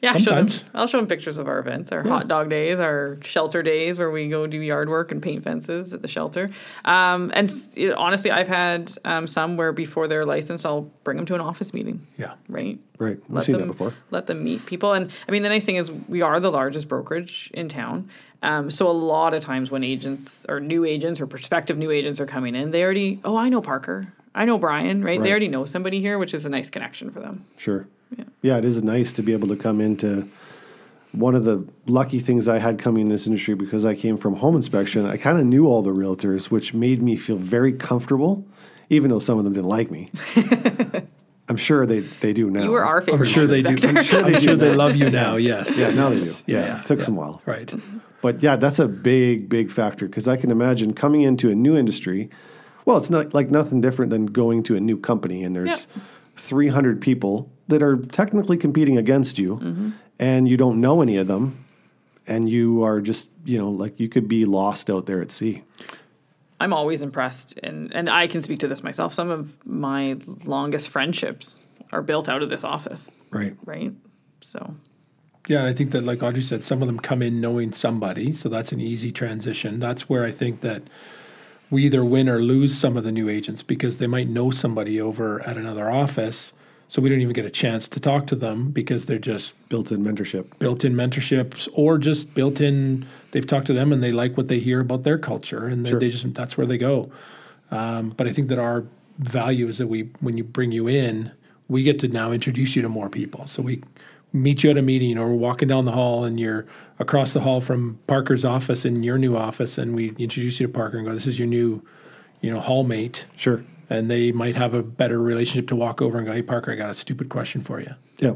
Yeah, 0.01 0.17
show 0.17 0.35
them, 0.35 0.47
I'll 0.73 0.87
show 0.87 0.97
them 0.97 1.07
pictures 1.07 1.37
of 1.37 1.47
our 1.47 1.59
events, 1.59 1.91
our 1.91 2.03
hot 2.03 2.27
dog 2.27 2.49
days, 2.49 2.79
our 2.79 3.17
shelter 3.23 3.63
days 3.63 3.97
where 3.97 4.11
we 4.11 4.27
go 4.27 4.45
do 4.47 4.59
yard 4.59 4.89
work 4.89 5.11
and 5.11 5.21
paint 5.21 5.43
fences 5.43 5.93
at 5.93 6.01
the 6.01 6.07
shelter. 6.07 6.49
Um, 6.83 7.31
and 7.33 7.49
s- 7.49 7.69
you 7.75 7.89
know, 7.89 7.95
honestly, 7.97 8.31
I've 8.31 8.47
had 8.47 8.91
um, 9.05 9.27
some 9.27 9.57
where 9.57 9.71
before 9.71 10.07
they're 10.07 10.25
licensed, 10.25 10.65
I'll 10.65 10.91
bring 11.03 11.17
them 11.17 11.25
to 11.27 11.35
an 11.35 11.41
office 11.41 11.73
meeting. 11.73 12.05
Yeah. 12.17 12.33
Right. 12.49 12.79
Right. 12.97 13.17
We've 13.27 13.29
Let 13.37 13.45
seen 13.45 13.53
them, 13.57 13.67
that 13.67 13.73
before. 13.73 13.93
Let 14.11 14.27
them 14.27 14.43
meet 14.43 14.65
people. 14.65 14.93
And 14.93 15.11
I 15.27 15.31
mean, 15.31 15.43
the 15.43 15.49
nice 15.49 15.65
thing 15.65 15.75
is 15.77 15.91
we 15.91 16.21
are 16.21 16.39
the 16.39 16.51
largest 16.51 16.87
brokerage 16.87 17.49
in 17.53 17.69
town. 17.69 18.09
Um, 18.43 18.69
so 18.69 18.87
a 18.87 18.91
lot 18.91 19.33
of 19.33 19.41
times 19.41 19.71
when 19.71 19.83
agents 19.83 20.45
or 20.47 20.59
new 20.59 20.85
agents 20.85 21.19
or 21.19 21.27
prospective 21.27 21.77
new 21.77 21.89
agents 21.91 22.19
are 22.19 22.25
coming 22.25 22.53
in, 22.55 22.71
they 22.71 22.83
already, 22.83 23.19
oh, 23.23 23.35
I 23.35 23.49
know 23.49 23.61
Parker. 23.61 24.13
I 24.35 24.45
know 24.45 24.57
Brian, 24.57 25.03
right? 25.03 25.17
Right. 25.17 25.23
They 25.23 25.29
already 25.31 25.47
know 25.47 25.65
somebody 25.65 25.99
here, 26.01 26.19
which 26.19 26.33
is 26.33 26.45
a 26.45 26.49
nice 26.49 26.69
connection 26.69 27.09
for 27.09 27.21
them. 27.21 27.45
Sure. 27.57 27.87
Yeah. 28.41 28.57
it 28.57 28.65
is 28.65 28.83
nice 28.83 29.13
to 29.13 29.23
be 29.23 29.33
able 29.33 29.47
to 29.49 29.55
come 29.55 29.81
into 29.81 30.29
one 31.11 31.35
of 31.35 31.45
the 31.45 31.65
lucky 31.85 32.19
things 32.19 32.47
I 32.47 32.59
had 32.59 32.77
coming 32.77 33.03
in 33.03 33.09
this 33.09 33.25
industry 33.25 33.55
because 33.55 33.85
I 33.85 33.95
came 33.95 34.17
from 34.17 34.35
home 34.35 34.55
inspection. 34.55 35.05
I 35.05 35.17
kind 35.17 35.39
of 35.39 35.45
knew 35.45 35.67
all 35.67 35.81
the 35.81 35.91
realtors, 35.91 36.51
which 36.51 36.73
made 36.73 37.01
me 37.01 37.15
feel 37.15 37.37
very 37.37 37.73
comfortable, 37.73 38.45
even 38.89 39.09
though 39.09 39.19
some 39.19 39.37
of 39.37 39.45
them 39.45 39.53
didn't 39.53 39.69
like 39.69 39.89
me. 39.91 40.11
I'm 41.47 41.57
sure 41.57 41.85
they, 41.85 41.99
they 41.99 42.33
do 42.33 42.49
now. 42.49 42.63
You 42.63 42.71
were 42.71 42.83
our 42.83 43.01
favorite. 43.01 43.27
I'm 43.27 43.33
sure 43.33 43.45
they 43.45 43.61
do. 43.61 43.77
I'm 43.87 44.03
sure 44.03 44.23
they, 44.23 44.39
do 44.39 44.55
they 44.55 44.73
love 44.83 44.95
you 44.95 45.09
now. 45.09 45.35
Yes. 45.35 45.77
Yeah, 45.77 45.91
now 45.91 46.09
they 46.09 46.19
do. 46.19 46.35
Yeah, 46.47 46.65
Yeah, 46.65 46.79
it 46.79 46.85
took 46.85 47.01
some 47.01 47.15
while. 47.15 47.41
Right. 47.45 47.71
But 48.21 48.41
yeah, 48.41 48.55
that's 48.55 48.79
a 48.79 48.87
big, 48.87 49.47
big 49.47 49.69
factor 49.69 50.07
because 50.07 50.27
I 50.27 50.37
can 50.37 50.49
imagine 50.49 50.93
coming 50.93 51.21
into 51.21 51.51
a 51.51 51.55
new 51.55 51.77
industry. 51.77 52.29
Well, 52.85 52.97
it's 52.97 53.11
not 53.11 53.33
like 53.35 53.51
nothing 53.51 53.79
different 53.79 54.09
than 54.09 54.25
going 54.25 54.63
to 54.63 54.75
a 54.75 54.79
new 54.79 54.97
company 54.97 55.43
and 55.43 55.55
there's 55.55 55.87
300 56.35 56.99
people 56.99 57.51
that 57.68 57.82
are 57.82 57.97
technically 57.97 58.57
competing 58.57 58.97
against 58.97 59.38
you 59.39 59.55
mm-hmm. 59.57 59.89
and 60.20 60.47
you 60.47 60.57
don't 60.57 60.80
know 60.80 61.01
any 61.01 61.18
of 61.18 61.28
them 61.28 61.66
and 62.28 62.49
you 62.49 62.84
are 62.84 63.01
just, 63.01 63.30
you 63.43 63.57
know, 63.57 63.70
like 63.70 63.99
you 63.99 64.09
could 64.09 64.28
be 64.28 64.45
lost 64.45 64.89
out 64.89 65.05
there 65.05 65.22
at 65.22 65.32
sea. 65.32 65.63
I'm 66.59 66.74
always 66.74 67.01
impressed, 67.01 67.59
and 67.61 67.93
and 67.93 68.09
I 68.09 68.28
can 68.28 68.41
speak 68.41 68.59
to 68.59 68.68
this 68.68 68.82
myself. 68.82 69.13
Some 69.13 69.30
of 69.30 69.53
my 69.66 70.18
longest 70.45 70.89
friendships 70.89 71.59
are 71.91 72.01
built 72.01 72.30
out 72.30 72.41
of 72.41 72.49
this 72.49 72.63
office, 72.63 73.11
Right. 73.30 73.55
right? 73.66 73.91
So 74.41 74.76
Yeah, 75.47 75.66
I 75.66 75.74
think 75.74 75.91
that, 75.91 76.03
like 76.03 76.24
Audrey 76.24 76.41
said, 76.41 76.63
some 76.63 76.82
of 76.82 76.88
them 76.88 76.99
come 76.99 77.22
in 77.22 77.39
knowing 77.39 77.74
somebody, 77.74 78.34
so 78.34 78.49
that's 78.49 78.72
an 78.72 78.80
easy 78.80 79.11
transition. 79.11 79.80
That's 79.80 80.09
where 80.09 80.24
I 80.24 80.32
think 80.32 80.61
that 80.61 80.84
we 81.70 81.86
either 81.86 82.03
win 82.03 82.30
or 82.30 82.41
lose 82.41 82.78
some 82.78 82.97
of 82.97 83.03
the 83.03 83.11
new 83.11 83.30
agents 83.30 83.61
because 83.61 83.97
they 83.97 84.07
might 84.07 84.30
know 84.30 84.49
somebody 84.49 84.99
over 84.99 85.41
at 85.47 85.57
another 85.57 85.91
office, 85.91 86.53
so 86.88 87.01
we 87.01 87.09
don't 87.09 87.19
even 87.21 87.33
get 87.33 87.45
a 87.45 87.49
chance 87.49 87.88
to 87.89 87.99
talk 87.99 88.27
to 88.27 88.36
them 88.36 88.69
because 88.71 89.05
they're 89.05 89.17
just 89.19 89.55
Built 89.69 89.91
in 89.91 90.03
mentorship. 90.03 90.45
built-in 90.59 90.93
mentorships 90.93 91.67
or 91.73 91.97
just 91.97 92.33
built-in. 92.33 93.05
They've 93.31 93.45
talked 93.45 93.67
to 93.67 93.73
them 93.73 93.91
and 93.91 94.03
they 94.03 94.11
like 94.11 94.38
what 94.38 94.47
they 94.47 94.59
hear 94.59 94.79
about 94.79 95.03
their 95.03 95.17
culture, 95.17 95.65
and 95.67 95.86
they- 95.86 95.89
Sure. 95.89 95.99
they 95.99 96.09
just 96.09 96.33
that's 96.33 96.57
where 96.57 96.67
they 96.67 96.77
go. 96.77 97.09
Um, 97.71 98.13
but 98.15 98.27
I 98.27 98.31
think 98.31 98.47
that 98.49 98.59
our 98.59 98.86
value 99.19 99.67
is 99.67 99.77
that 99.79 99.88
we, 99.88 100.09
when 100.19 100.38
you 100.38 100.43
bring 100.43 100.71
you 100.71 100.88
in, 100.88 101.31
we 101.67 101.81
get 101.83 101.99
to 102.01 102.07
now 102.07 102.31
introduce 102.31 102.75
you 102.75 102.81
to 102.83 102.89
more 102.89 103.09
people. 103.09 103.47
So 103.47 103.61
we 103.63 103.81
meet 104.31 104.63
you 104.63 104.69
at 104.69 104.77
a 104.77 104.81
meeting, 104.81 105.17
or 105.17 105.29
we're 105.29 105.36
walking 105.36 105.67
down 105.67 105.86
the 105.86 105.93
hall, 105.93 106.23
and 106.25 106.39
you're 106.39 106.65
across 106.99 107.33
the 107.33 107.39
hall 107.41 107.61
from 107.61 107.97
Parker's 108.05 108.45
office 108.45 108.86
in 108.86 109.01
your 109.01 109.17
new 109.17 109.36
office, 109.36 109.77
and 109.77 109.95
we 109.95 110.09
introduce 110.19 110.59
you 110.59 110.67
to 110.67 110.71
Parker 110.73 110.97
and 110.97 111.07
go, 111.07 111.13
"This 111.13 111.25
is 111.25 111.39
your 111.39 111.47
new, 111.47 111.81
you 112.41 112.51
know, 112.51 112.59
hallmate." 112.59 113.23
Sure. 113.36 113.63
And 113.89 114.09
they 114.09 114.31
might 114.31 114.55
have 114.55 114.73
a 114.73 114.81
better 114.81 115.21
relationship 115.21 115.67
to 115.69 115.75
walk 115.75 116.01
over 116.01 116.17
and 116.17 116.25
go, 116.25 116.33
"Hey, 116.33 116.41
Parker, 116.41 116.71
I 116.71 116.75
got 116.75 116.89
a 116.89 116.95
stupid 116.95 117.29
question 117.29 117.61
for 117.61 117.79
you." 117.79 117.93
Yeah. 118.19 118.33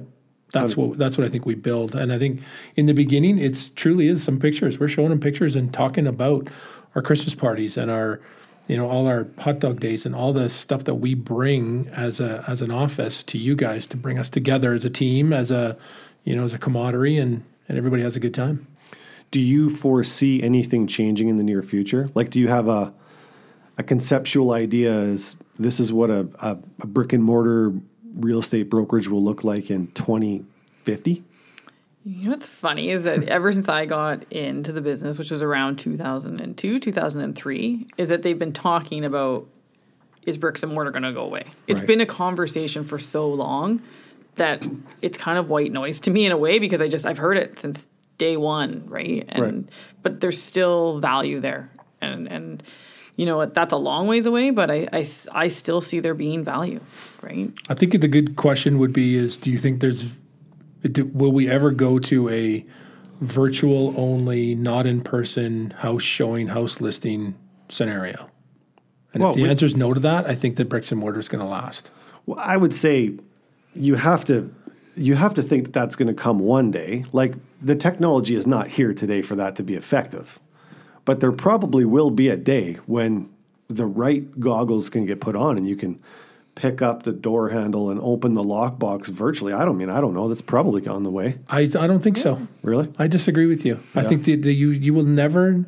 That's 0.52 0.78
um, 0.78 0.89
what 0.89 0.97
that's 0.97 1.18
what 1.18 1.26
I 1.26 1.30
think 1.30 1.45
we 1.45 1.56
build, 1.56 1.95
and 1.95 2.12
I 2.12 2.18
think 2.18 2.41
in 2.76 2.88
the 2.88 2.93
beginning 2.93 3.38
it's 3.38 3.70
truly 3.70 4.08
is 4.08 4.24
some 4.24 4.39
pictures. 4.39 4.80
We're 4.80 4.88
showing 4.88 5.10
them 5.10 5.20
pictures 5.20 5.56
and 5.56 5.74
talking 5.74 6.08
about 6.08 6.47
our 6.95 7.02
Christmas 7.02 7.36
parties 7.36 7.78
and 7.78 7.91
our, 7.91 8.20
you 8.68 8.76
know, 8.76 8.89
all 8.89 9.08
our 9.08 9.28
hot 9.38 9.60
dog 9.60 9.80
days 9.80 10.06
and 10.06 10.16
all 10.16 10.34
the 10.34 10.50
stuff 10.50 10.86
that 10.86 10.95
we 10.95 11.14
bring 11.14 11.88
as 11.89 12.20
a 12.20 12.43
as 12.47 12.62
an 12.62 12.72
office 12.72 13.22
to 13.24 13.38
you 13.38 13.56
guys 13.56 13.86
to 13.88 13.97
bring 13.97 14.18
us 14.18 14.30
together 14.30 14.74
as 14.74 14.84
a 14.84 14.89
team, 14.89 15.34
as 15.34 15.52
a, 15.52 15.78
you 16.24 16.36
know, 16.36 16.43
as 16.43 16.54
a 16.54 16.58
camaraderie, 16.58 17.18
and 17.18 17.43
and 17.68 17.78
everybody 17.78 18.02
has 18.02 18.16
a 18.16 18.20
good 18.20 18.34
time. 18.34 18.68
Do 19.32 19.39
you 19.39 19.70
foresee 19.70 20.41
anything 20.41 20.88
changing 20.88 21.30
in 21.30 21.38
the 21.38 21.43
near 21.43 21.62
future? 21.62 22.10
Like, 22.16 22.32
do 22.32 22.39
you 22.39 22.47
have 22.47 22.68
a 22.68 22.91
a 23.80 23.84
conceptual 23.84 24.52
idea 24.52 24.94
is 24.94 25.38
this 25.58 25.80
is 25.80 25.92
what 25.92 26.12
a, 26.12 26.28
a, 26.42 26.58
a 26.82 26.88
brick 26.88 27.14
and 27.14 27.24
mortar 27.24 27.74
real 28.16 28.40
estate 28.40 28.70
brokerage 28.70 29.08
will 29.08 29.24
look 29.24 29.46
like 29.46 29.72
in 29.72 29.88
2050? 29.94 31.24
You 32.04 32.26
know 32.26 32.32
what's 32.32 32.46
funny 32.46 32.90
is 32.90 33.04
that 33.04 33.24
ever 33.30 33.52
since 33.54 33.70
I 33.70 33.86
got 33.86 34.32
into 34.34 34.74
the 34.74 34.82
business, 34.82 35.18
which 35.18 35.32
was 35.32 35.42
around 35.42 35.80
2002, 35.80 36.80
2003, 36.80 37.88
is 37.98 38.10
that 38.10 38.22
they've 38.22 38.38
been 38.38 38.54
talking 38.54 39.06
about 39.06 39.48
is 40.26 40.38
bricks 40.38 40.62
and 40.62 40.74
mortar 40.74 40.92
going 40.92 41.04
to 41.04 41.14
go 41.14 41.24
away? 41.24 41.46
It's 41.66 41.80
Right. 41.80 41.88
been 41.88 42.02
a 42.02 42.06
conversation 42.06 42.84
for 42.84 43.00
so 43.00 43.30
long 43.30 43.82
that 44.36 44.62
it's 45.02 45.18
kind 45.18 45.38
of 45.40 45.50
white 45.50 45.72
noise 45.72 46.02
to 46.02 46.12
me 46.12 46.26
in 46.26 46.34
a 46.34 46.38
way 46.38 46.60
because 46.60 46.82
I 46.82 46.90
just 46.90 47.06
I've 47.06 47.18
heard 47.18 47.38
it 47.38 47.60
since 47.60 47.88
day 48.18 48.36
one, 48.36 48.84
right? 48.88 49.26
And 49.30 49.42
Right. 49.42 49.70
but 50.04 50.20
there's 50.20 50.42
still 50.42 51.00
value 51.00 51.40
there, 51.40 51.72
and 52.02 52.28
and 52.28 52.62
you 53.20 53.26
know 53.26 53.36
what? 53.36 53.53
That's 53.53 53.74
a 53.74 53.78
long 53.78 54.07
ways 54.07 54.26
away, 54.26 54.49
but 54.51 54.72
I 54.72 54.88
I, 54.93 55.07
I 55.34 55.47
still 55.49 55.82
see 55.82 55.99
there 55.99 56.13
being 56.13 56.41
value, 56.45 56.80
right? 57.22 57.51
I 57.67 57.74
think 57.74 57.99
the 57.99 58.07
good 58.07 58.38
question 58.38 58.80
would 58.80 58.93
be: 58.93 59.15
Is 59.17 59.36
do 59.36 59.51
you 59.51 59.57
think 59.57 59.82
there's 59.82 60.05
will 61.13 61.34
we 61.34 61.49
ever 61.49 61.72
go 61.72 61.99
to 61.99 62.30
a 62.30 62.65
virtual 63.20 63.93
only, 63.97 64.55
not 64.55 64.88
in 64.88 65.01
person 65.01 65.72
house 65.80 66.01
showing, 66.03 66.47
house 66.47 66.80
listing 66.80 67.36
scenario? 67.67 68.30
And 69.13 69.22
Well, 69.22 69.32
if 69.32 69.36
the 69.38 69.43
we- 69.43 69.49
answer 69.49 69.65
is 69.65 69.76
no 69.76 69.93
to 69.93 69.99
that, 69.99 70.26
I 70.26 70.36
think 70.36 70.55
that 70.55 70.70
bricks 70.70 70.89
and 70.91 70.99
mortar 71.01 71.20
is 71.20 71.28
going 71.28 71.43
to 71.43 71.49
last. 71.49 71.91
Well, 72.26 72.39
I 72.39 72.55
would 72.55 72.74
say 72.74 73.17
you 73.74 73.95
have 73.95 74.24
to 74.26 74.49
you 74.95 75.15
have 75.15 75.34
to 75.34 75.41
think 75.41 75.65
that 75.65 75.74
that's 75.74 75.95
going 75.97 76.07
to 76.07 76.13
come 76.13 76.39
one 76.39 76.72
day. 76.72 77.03
Like 77.11 77.34
the 77.61 77.76
technology 77.76 78.36
is 78.36 78.47
not 78.47 78.67
here 78.70 78.93
today 78.93 79.22
for 79.22 79.36
that 79.36 79.57
to 79.57 79.63
be 79.63 79.76
effective. 79.76 80.39
But 81.10 81.22
there 81.22 81.32
probably 81.32 81.86
will 81.86 82.12
be 82.12 82.30
a 82.30 82.38
day 82.38 82.78
when 82.86 83.32
the 83.68 83.88
right 83.88 84.39
goggles 84.39 84.91
can 84.91 85.07
get 85.07 85.20
put 85.20 85.36
on 85.36 85.57
and 85.57 85.68
you 85.68 85.76
can 85.76 85.99
pick 86.53 86.84
up 86.84 87.01
the 87.01 87.12
door 87.12 87.49
handle 87.49 87.89
and 87.89 87.99
open 88.03 88.36
the 88.36 88.43
lockbox 88.43 89.07
virtually. 89.07 89.51
I 89.51 89.66
don't 89.66 89.76
mean 89.76 89.89
I 89.89 90.01
don't 90.01 90.14
know. 90.14 90.28
That's 90.28 90.43
probably 90.43 90.86
on 90.86 91.01
the 91.01 91.10
way. 91.10 91.39
I, 91.49 91.62
I 91.62 91.88
don't 91.88 92.01
think 92.01 92.18
so. 92.18 92.47
Really? 92.62 92.86
I 92.99 93.07
disagree 93.07 93.47
with 93.47 93.66
you. 93.66 93.80
I 93.95 94.03
think 94.03 94.26
that 94.26 94.45
you 94.45 94.70
you 94.70 94.93
will 94.93 95.01
never 95.01 95.66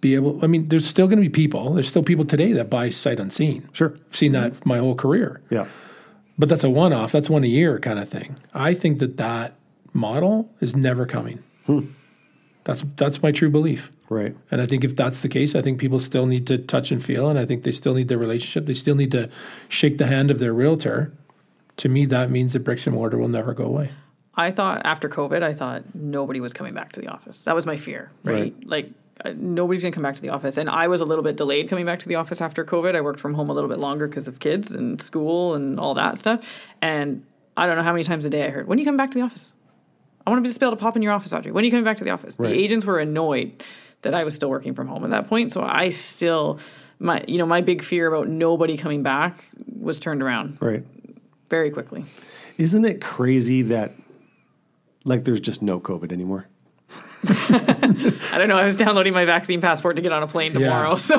be 0.00 0.14
able. 0.14 0.38
I 0.44 0.46
mean, 0.46 0.68
there's 0.68 0.86
still 0.86 1.08
going 1.08 1.20
to 1.20 1.28
be 1.28 1.30
people. 1.30 1.74
There's 1.74 1.88
still 1.88 2.04
people 2.04 2.24
today 2.24 2.52
that 2.52 2.70
buy 2.70 2.90
sight 2.90 3.18
unseen. 3.18 3.68
Sure. 3.72 3.98
I've 4.06 4.16
seen 4.16 4.30
that 4.34 4.64
my 4.64 4.78
whole 4.78 4.94
career. 4.94 5.42
Yeah. 5.50 5.66
But 6.38 6.48
that's 6.48 6.62
a 6.62 6.70
one 6.70 6.92
off. 6.92 7.10
That's 7.10 7.28
one 7.28 7.42
a 7.42 7.48
year 7.48 7.80
kind 7.80 7.98
of 7.98 8.08
thing. 8.08 8.36
I 8.54 8.72
think 8.72 9.00
that 9.00 9.16
that 9.16 9.56
model 9.92 10.48
is 10.60 10.76
never 10.76 11.06
coming. 11.06 11.42
Hmm. 11.66 11.86
That's 12.64 12.84
that's 12.96 13.22
my 13.22 13.30
true 13.30 13.50
belief. 13.50 13.90
Right. 14.08 14.36
And 14.50 14.60
I 14.60 14.66
think 14.66 14.84
if 14.84 14.96
that's 14.96 15.20
the 15.20 15.28
case, 15.28 15.54
I 15.54 15.62
think 15.62 15.78
people 15.78 16.00
still 16.00 16.26
need 16.26 16.46
to 16.46 16.58
touch 16.58 16.90
and 16.90 17.04
feel, 17.04 17.28
and 17.28 17.38
I 17.38 17.44
think 17.44 17.62
they 17.62 17.72
still 17.72 17.94
need 17.94 18.08
their 18.08 18.18
relationship. 18.18 18.66
They 18.66 18.74
still 18.74 18.94
need 18.94 19.10
to 19.12 19.30
shake 19.68 19.98
the 19.98 20.06
hand 20.06 20.30
of 20.30 20.38
their 20.38 20.52
realtor. 20.52 21.12
To 21.78 21.88
me, 21.88 22.06
that 22.06 22.30
means 22.30 22.52
that 22.52 22.60
bricks 22.60 22.86
and 22.86 22.94
mortar 22.94 23.18
will 23.18 23.28
never 23.28 23.52
go 23.52 23.64
away. 23.64 23.90
I 24.36 24.50
thought 24.50 24.82
after 24.84 25.08
COVID, 25.08 25.42
I 25.42 25.52
thought 25.52 25.94
nobody 25.94 26.40
was 26.40 26.52
coming 26.52 26.74
back 26.74 26.92
to 26.92 27.00
the 27.00 27.08
office. 27.08 27.42
That 27.42 27.54
was 27.54 27.66
my 27.66 27.76
fear, 27.76 28.10
right? 28.24 28.34
Right. 28.34 28.66
Like 28.66 28.90
uh, 29.24 29.32
nobody's 29.36 29.82
going 29.82 29.92
to 29.92 29.94
come 29.94 30.02
back 30.02 30.16
to 30.16 30.22
the 30.22 30.30
office. 30.30 30.56
And 30.56 30.68
I 30.68 30.88
was 30.88 31.00
a 31.00 31.04
little 31.04 31.22
bit 31.22 31.36
delayed 31.36 31.68
coming 31.68 31.86
back 31.86 32.00
to 32.00 32.08
the 32.08 32.16
office 32.16 32.40
after 32.40 32.64
COVID. 32.64 32.96
I 32.96 33.00
worked 33.00 33.20
from 33.20 33.34
home 33.34 33.48
a 33.48 33.52
little 33.52 33.70
bit 33.70 33.78
longer 33.78 34.08
because 34.08 34.26
of 34.26 34.40
kids 34.40 34.72
and 34.72 35.00
school 35.00 35.54
and 35.54 35.78
all 35.78 35.94
that 35.94 36.18
stuff. 36.18 36.44
And 36.82 37.24
I 37.56 37.66
don't 37.66 37.76
know 37.76 37.84
how 37.84 37.92
many 37.92 38.04
times 38.04 38.24
a 38.24 38.30
day 38.30 38.44
I 38.46 38.50
heard, 38.50 38.66
"When 38.66 38.78
are 38.78 38.80
you 38.80 38.84
coming 38.84 38.96
back 38.96 39.12
to 39.12 39.18
the 39.18 39.24
office? 39.24 39.54
I 40.26 40.30
want 40.30 40.42
to 40.44 40.48
just 40.48 40.58
be 40.60 40.66
able 40.66 40.76
to 40.76 40.80
pop 40.80 40.96
in 40.96 41.02
your 41.02 41.12
office, 41.12 41.32
Audrey. 41.32 41.52
When 41.52 41.62
are 41.62 41.66
you 41.66 41.70
coming 41.70 41.84
back 41.84 41.98
to 41.98 42.04
the 42.04 42.10
office?" 42.10 42.36
Right. 42.38 42.50
The 42.50 42.58
agents 42.58 42.84
were 42.86 42.98
annoyed 42.98 43.62
that 44.02 44.14
I 44.14 44.24
was 44.24 44.34
still 44.34 44.50
working 44.50 44.74
from 44.74 44.86
home 44.88 45.04
at 45.04 45.10
that 45.10 45.28
point. 45.28 45.52
So 45.52 45.62
I 45.62 45.90
still 45.90 46.58
my 46.98 47.24
you 47.28 47.38
know 47.38 47.46
my 47.46 47.60
big 47.60 47.82
fear 47.82 48.06
about 48.12 48.28
nobody 48.28 48.76
coming 48.76 49.02
back 49.02 49.44
was 49.80 49.98
turned 49.98 50.22
around 50.22 50.58
Right. 50.60 50.84
very 51.50 51.70
quickly. 51.70 52.04
Isn't 52.58 52.84
it 52.84 53.00
crazy 53.00 53.62
that 53.62 53.92
like 55.04 55.24
there's 55.24 55.40
just 55.40 55.60
no 55.62 55.80
COVID 55.80 56.12
anymore? 56.12 56.46
I 57.26 58.34
don't 58.38 58.48
know. 58.48 58.56
I 58.56 58.64
was 58.64 58.76
downloading 58.76 59.12
my 59.14 59.24
vaccine 59.24 59.60
passport 59.60 59.96
to 59.96 60.02
get 60.02 60.12
on 60.14 60.22
a 60.22 60.26
plane 60.26 60.52
Yeah. 60.52 60.58
tomorrow. 60.68 60.96
So 60.96 61.16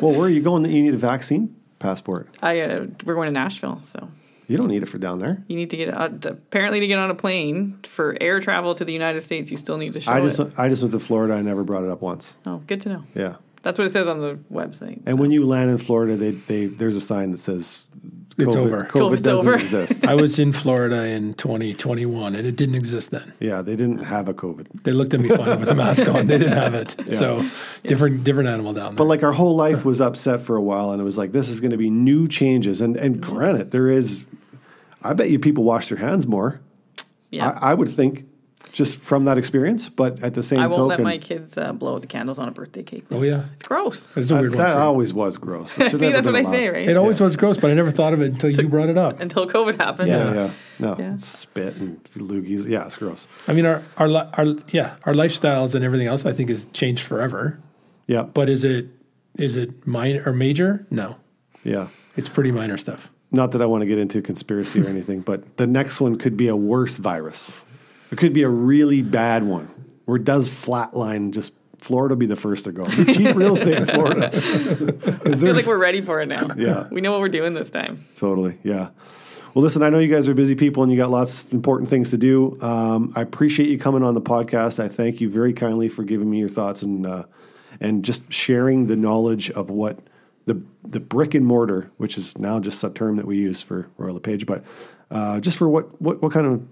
well, 0.00 0.12
where 0.12 0.26
are 0.26 0.28
you 0.28 0.42
going 0.42 0.62
that 0.64 0.70
you 0.70 0.82
need 0.82 0.94
a 0.94 0.98
vaccine 0.98 1.54
passport? 1.78 2.28
I 2.42 2.60
uh, 2.60 2.86
we're 3.04 3.14
going 3.14 3.26
to 3.26 3.32
Nashville. 3.32 3.80
So 3.84 4.08
You 4.48 4.56
don't 4.56 4.68
need 4.68 4.82
it 4.82 4.86
for 4.86 4.98
down 4.98 5.18
there. 5.18 5.42
you 5.48 5.56
need 5.56 5.70
to 5.70 5.76
get 5.76 5.88
uh, 5.92 6.08
apparently 6.24 6.80
to 6.80 6.86
get 6.86 6.98
on 6.98 7.10
a 7.10 7.14
plane 7.14 7.78
for 7.84 8.16
air 8.20 8.38
travel 8.40 8.74
to 8.74 8.84
the 8.84 8.92
United 8.92 9.22
States. 9.22 9.50
You 9.50 9.56
still 9.56 9.76
need 9.78 9.92
to 9.94 10.00
show 10.00 10.12
I 10.12 10.20
just 10.20 10.38
it. 10.38 10.52
I 10.56 10.68
just 10.68 10.82
went 10.82 10.92
to 10.92 11.00
Florida. 11.00 11.34
I 11.34 11.42
never 11.42 11.64
brought 11.64 11.82
it 11.84 11.90
up 11.90 12.00
once. 12.02 12.36
Oh, 12.46 12.58
good 12.66 12.80
to 12.82 12.88
know. 12.90 13.04
Yeah. 13.14 13.36
That's 13.62 13.78
what 13.78 13.86
it 13.88 13.90
says 13.92 14.06
on 14.06 14.20
the 14.20 14.38
website. 14.52 15.02
And 15.06 15.18
when 15.18 15.32
you 15.32 15.44
land 15.44 15.70
in 15.70 15.78
Florida, 15.78 16.16
they, 16.16 16.30
they 16.30 16.66
there's 16.66 16.94
a 16.94 17.00
sign 17.00 17.32
that 17.32 17.38
says 17.38 17.82
It's 18.38 18.54
COVID, 18.54 18.56
over. 18.56 18.84
COVID 18.84 18.90
COVID's 19.10 19.22
doesn't 19.22 19.48
over. 19.48 19.58
exist. 19.58 20.06
I 20.06 20.14
was 20.14 20.38
in 20.38 20.52
Florida 20.52 21.02
in 21.06 21.34
2021, 21.34 22.36
and 22.36 22.46
it 22.46 22.54
didn't 22.54 22.76
exist 22.76 23.10
then. 23.10 23.32
yeah, 23.40 23.62
they 23.62 23.74
didn't 23.74 24.04
have 24.04 24.28
a 24.28 24.34
COVID. 24.34 24.68
They 24.84 24.92
looked 24.92 25.14
at 25.14 25.20
me 25.20 25.30
funny 25.30 25.56
with 25.56 25.64
the 25.66 25.74
mask 25.74 26.06
on. 26.08 26.28
They 26.28 26.38
didn't 26.38 26.56
have 26.56 26.74
it. 26.74 26.94
So 27.16 27.44
different 27.82 28.22
different 28.22 28.48
animal 28.48 28.72
down 28.72 28.90
there. 28.90 28.96
But 28.98 29.04
like 29.08 29.24
our 29.24 29.32
whole 29.32 29.56
life 29.56 29.84
was 29.84 30.00
upset 30.00 30.42
for 30.42 30.54
a 30.54 30.62
while, 30.62 30.92
and 30.92 31.00
it 31.00 31.04
was 31.04 31.18
like 31.18 31.32
this 31.32 31.48
is 31.48 31.58
going 31.58 31.72
to 31.72 31.76
be 31.76 31.90
new 31.90 32.28
changes. 32.28 32.80
And 32.80 32.96
and 32.96 33.20
granted, 33.20 33.72
there 33.72 33.88
is. 33.88 34.24
I 35.10 35.12
bet 35.14 35.30
you 35.30 35.38
people 35.38 35.64
wash 35.64 35.88
their 35.88 35.98
hands 35.98 36.26
more. 36.26 36.60
yeah. 37.30 37.50
I, 37.60 37.70
I 37.70 37.74
would 37.74 37.88
think 37.90 38.24
just 38.72 38.96
from 38.98 39.24
that 39.24 39.38
experience. 39.38 39.88
But 39.88 40.22
at 40.22 40.34
the 40.34 40.42
same 40.42 40.58
time 40.58 40.64
I, 40.64 40.66
won't 40.76 40.90
token, 40.90 41.04
let 41.04 41.10
my 41.14 41.18
kids 41.18 41.56
uh, 41.56 41.72
blow 41.72 41.98
the 41.98 42.06
candles 42.06 42.38
on 42.38 42.46
a 42.48 42.50
birthday 42.50 42.82
cake. 42.82 43.04
oh 43.10 43.22
yeah, 43.22 43.44
It's 43.54 43.68
gross. 43.68 44.16
it's 44.16 44.30
a 44.30 44.34
that, 44.34 44.40
weird 44.40 44.54
one. 44.54 44.64
that 44.64 44.76
always 44.76 45.14
was 45.14 45.38
gross. 45.38 45.72
See, 45.72 45.82
never 45.84 45.96
that's 46.10 46.26
what 46.26 46.36
I 46.36 46.42
say, 46.42 46.68
right? 46.68 46.86
It 46.88 46.96
always 46.96 47.20
was 47.20 47.36
gross, 47.36 47.56
but 47.56 47.70
I 47.70 47.74
never 47.74 47.90
thought 47.90 48.12
of 48.12 48.20
it 48.20 48.32
until 48.32 48.50
you 48.50 48.68
brought 48.68 48.88
it 48.90 48.98
up. 48.98 49.18
Until 49.20 49.48
COVID 49.48 49.76
happened. 49.76 50.08
Yeah, 50.10 50.34
yeah, 50.34 50.50
no 50.78 50.96
Yeah. 50.98 51.16
spit 51.18 51.76
and 51.76 52.04
loogies. 52.16 52.68
Yeah, 52.68 52.84
it's 52.86 52.96
gross. 52.96 53.26
I 53.48 53.54
mean, 53.54 53.64
our 53.66 53.82
our 53.96 54.08
our 54.34 54.46
yeah, 54.72 54.96
our 55.04 55.14
lifestyles 55.14 55.74
and 55.74 55.82
everything 55.84 56.06
else, 56.08 56.26
I 56.26 56.32
think, 56.32 56.50
has 56.50 56.66
changed 56.72 57.02
forever. 57.02 57.58
Yeah, 58.06 58.22
But 58.22 58.48
is 58.50 58.62
it 58.62 58.88
is 59.38 59.56
it 59.56 59.86
minor 59.86 60.22
or 60.26 60.32
major? 60.32 60.86
No, 60.90 61.16
yeah. 61.64 61.88
it's 62.16 62.28
pretty 62.28 62.52
minor 62.52 62.76
stuff. 62.76 63.10
Not 63.32 63.52
that 63.52 63.62
I 63.62 63.66
want 63.66 63.82
to 63.82 63.86
get 63.86 63.98
into 63.98 64.22
conspiracy 64.22 64.80
or 64.80 64.86
anything, 64.86 65.20
but 65.20 65.56
the 65.56 65.66
next 65.66 66.00
one 66.00 66.16
could 66.16 66.36
be 66.36 66.48
a 66.48 66.56
worse 66.56 66.96
virus. 66.96 67.64
It 68.10 68.18
could 68.18 68.32
be 68.32 68.42
a 68.42 68.48
really 68.48 69.02
bad 69.02 69.42
one 69.42 69.68
where 70.04 70.16
it 70.16 70.24
does 70.24 70.48
flatline. 70.48 71.32
Just 71.32 71.52
Florida 71.78 72.14
will 72.14 72.20
be 72.20 72.26
the 72.26 72.36
first 72.36 72.64
to 72.64 72.72
go. 72.72 72.86
Cheap 72.88 73.34
real 73.36 73.54
estate 73.54 73.78
in 73.78 73.86
Florida. 73.86 74.30
I 74.32 75.34
feel 75.34 75.54
like 75.54 75.66
we're 75.66 75.76
ready 75.76 76.00
for 76.00 76.20
it 76.20 76.26
now. 76.26 76.48
Yeah. 76.56 76.88
We 76.90 77.00
know 77.00 77.12
what 77.12 77.20
we're 77.20 77.28
doing 77.28 77.54
this 77.54 77.70
time. 77.70 78.06
Totally. 78.14 78.58
Yeah. 78.62 78.90
Well, 79.54 79.62
listen, 79.62 79.82
I 79.82 79.88
know 79.88 79.98
you 79.98 80.12
guys 80.12 80.28
are 80.28 80.34
busy 80.34 80.54
people 80.54 80.82
and 80.82 80.92
you 80.92 80.98
got 80.98 81.10
lots 81.10 81.44
of 81.44 81.52
important 81.54 81.88
things 81.88 82.10
to 82.10 82.18
do. 82.18 82.60
Um, 82.60 83.12
I 83.16 83.22
appreciate 83.22 83.70
you 83.70 83.78
coming 83.78 84.02
on 84.02 84.14
the 84.14 84.20
podcast. 84.20 84.78
I 84.78 84.88
thank 84.88 85.20
you 85.20 85.30
very 85.30 85.52
kindly 85.52 85.88
for 85.88 86.04
giving 86.04 86.28
me 86.30 86.38
your 86.38 86.48
thoughts 86.48 86.82
and 86.82 87.06
uh, 87.06 87.24
and 87.80 88.04
just 88.04 88.30
sharing 88.30 88.86
the 88.86 88.96
knowledge 88.96 89.50
of 89.50 89.70
what 89.70 89.98
the 90.46 90.62
the 90.84 91.00
brick 91.00 91.34
and 91.34 91.44
mortar, 91.44 91.90
which 91.98 92.16
is 92.16 92.38
now 92.38 92.58
just 92.60 92.82
a 92.82 92.90
term 92.90 93.16
that 93.16 93.26
we 93.26 93.36
use 93.36 93.60
for 93.62 93.88
Royal 93.98 94.14
LePage, 94.14 94.46
but 94.46 94.64
uh, 95.10 95.40
just 95.40 95.56
for 95.58 95.68
what 95.68 96.00
what 96.00 96.22
what 96.22 96.32
kind 96.32 96.46
of 96.46 96.62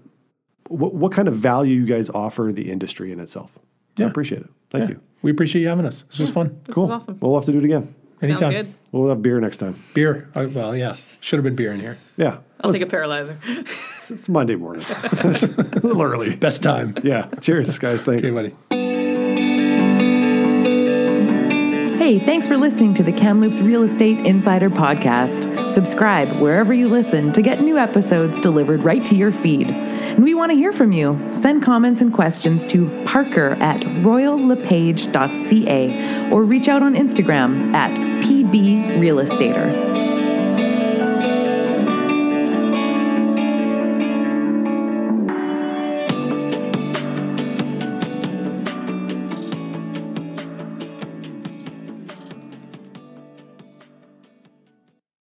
what, 0.67 0.93
what 0.95 1.11
kind 1.11 1.27
of 1.27 1.35
value 1.35 1.75
you 1.79 1.85
guys 1.85 2.09
offer 2.09 2.51
the 2.51 2.71
industry 2.71 3.11
in 3.11 3.19
itself. 3.19 3.57
I 3.97 4.01
Yeah. 4.03 4.07
appreciate 4.07 4.41
it. 4.41 4.49
Thank 4.69 4.83
Yeah. 4.89 4.95
you. 4.95 5.01
We 5.21 5.31
appreciate 5.31 5.61
you 5.61 5.67
having 5.67 5.85
us. 5.85 6.03
This 6.09 6.19
was 6.19 6.31
fun. 6.31 6.59
Cool. 6.71 6.87
was 6.87 6.95
awesome. 6.95 7.17
Well, 7.19 7.31
we'll 7.31 7.39
have 7.39 7.45
to 7.45 7.51
do 7.51 7.59
it 7.59 7.65
again. 7.65 7.93
Anytime. 8.21 8.39
Sounds 8.51 8.53
good. 8.55 8.73
We'll 8.91 9.09
have 9.09 9.21
beer 9.21 9.39
next 9.41 9.57
time. 9.57 9.75
Beer. 9.93 10.29
Uh, 10.35 10.47
well, 10.53 10.75
yeah, 10.75 10.95
should 11.19 11.37
have 11.37 11.43
been 11.43 11.55
beer 11.55 11.71
in 11.73 11.79
here. 11.81 11.97
Yeah. 12.17 12.37
I'll 12.61 12.71
Let's- 12.71 12.79
take 12.79 12.87
a 12.87 12.89
paralyzer. 12.91 13.37
It's 14.09 14.29
Monday 14.29 14.55
morning. 14.55 14.83
it's 15.01 15.43
a 15.43 15.63
little 15.85 16.01
early. 16.01 16.35
Best 16.35 16.63
time. 16.63 16.95
Yeah. 17.03 17.27
Cheers, 17.41 17.77
guys. 17.77 18.03
Thanks. 18.03 18.25
Okay, 18.25 18.33
buddy. 18.33 18.84
Hey, 22.05 22.19
thanks 22.19 22.47
for 22.47 22.55
listening 22.55 22.93
to 22.93 23.01
the 23.01 23.11
Kamloops 23.11 23.61
Real 23.61 23.81
Estate 23.81 24.27
Insider 24.27 24.69
Podcast. 24.69 25.71
Subscribe 25.71 26.39
wherever 26.39 26.71
you 26.71 26.87
listen 26.87 27.33
to 27.33 27.41
get 27.41 27.61
new 27.61 27.79
episodes 27.79 28.39
delivered 28.41 28.83
right 28.83 29.03
to 29.05 29.15
your 29.15 29.31
feed. 29.31 29.71
And 29.71 30.23
we 30.23 30.35
want 30.35 30.51
to 30.51 30.55
hear 30.55 30.71
from 30.71 30.91
you. 30.91 31.19
Send 31.31 31.63
comments 31.63 32.01
and 32.01 32.13
questions 32.13 32.63
to 32.67 32.91
parker 33.05 33.57
at 33.59 33.81
royallepage.ca 33.81 36.31
or 36.31 36.43
reach 36.43 36.67
out 36.67 36.83
on 36.83 36.93
Instagram 36.93 37.73
at 37.73 37.97
pbrealestater. 37.97 39.84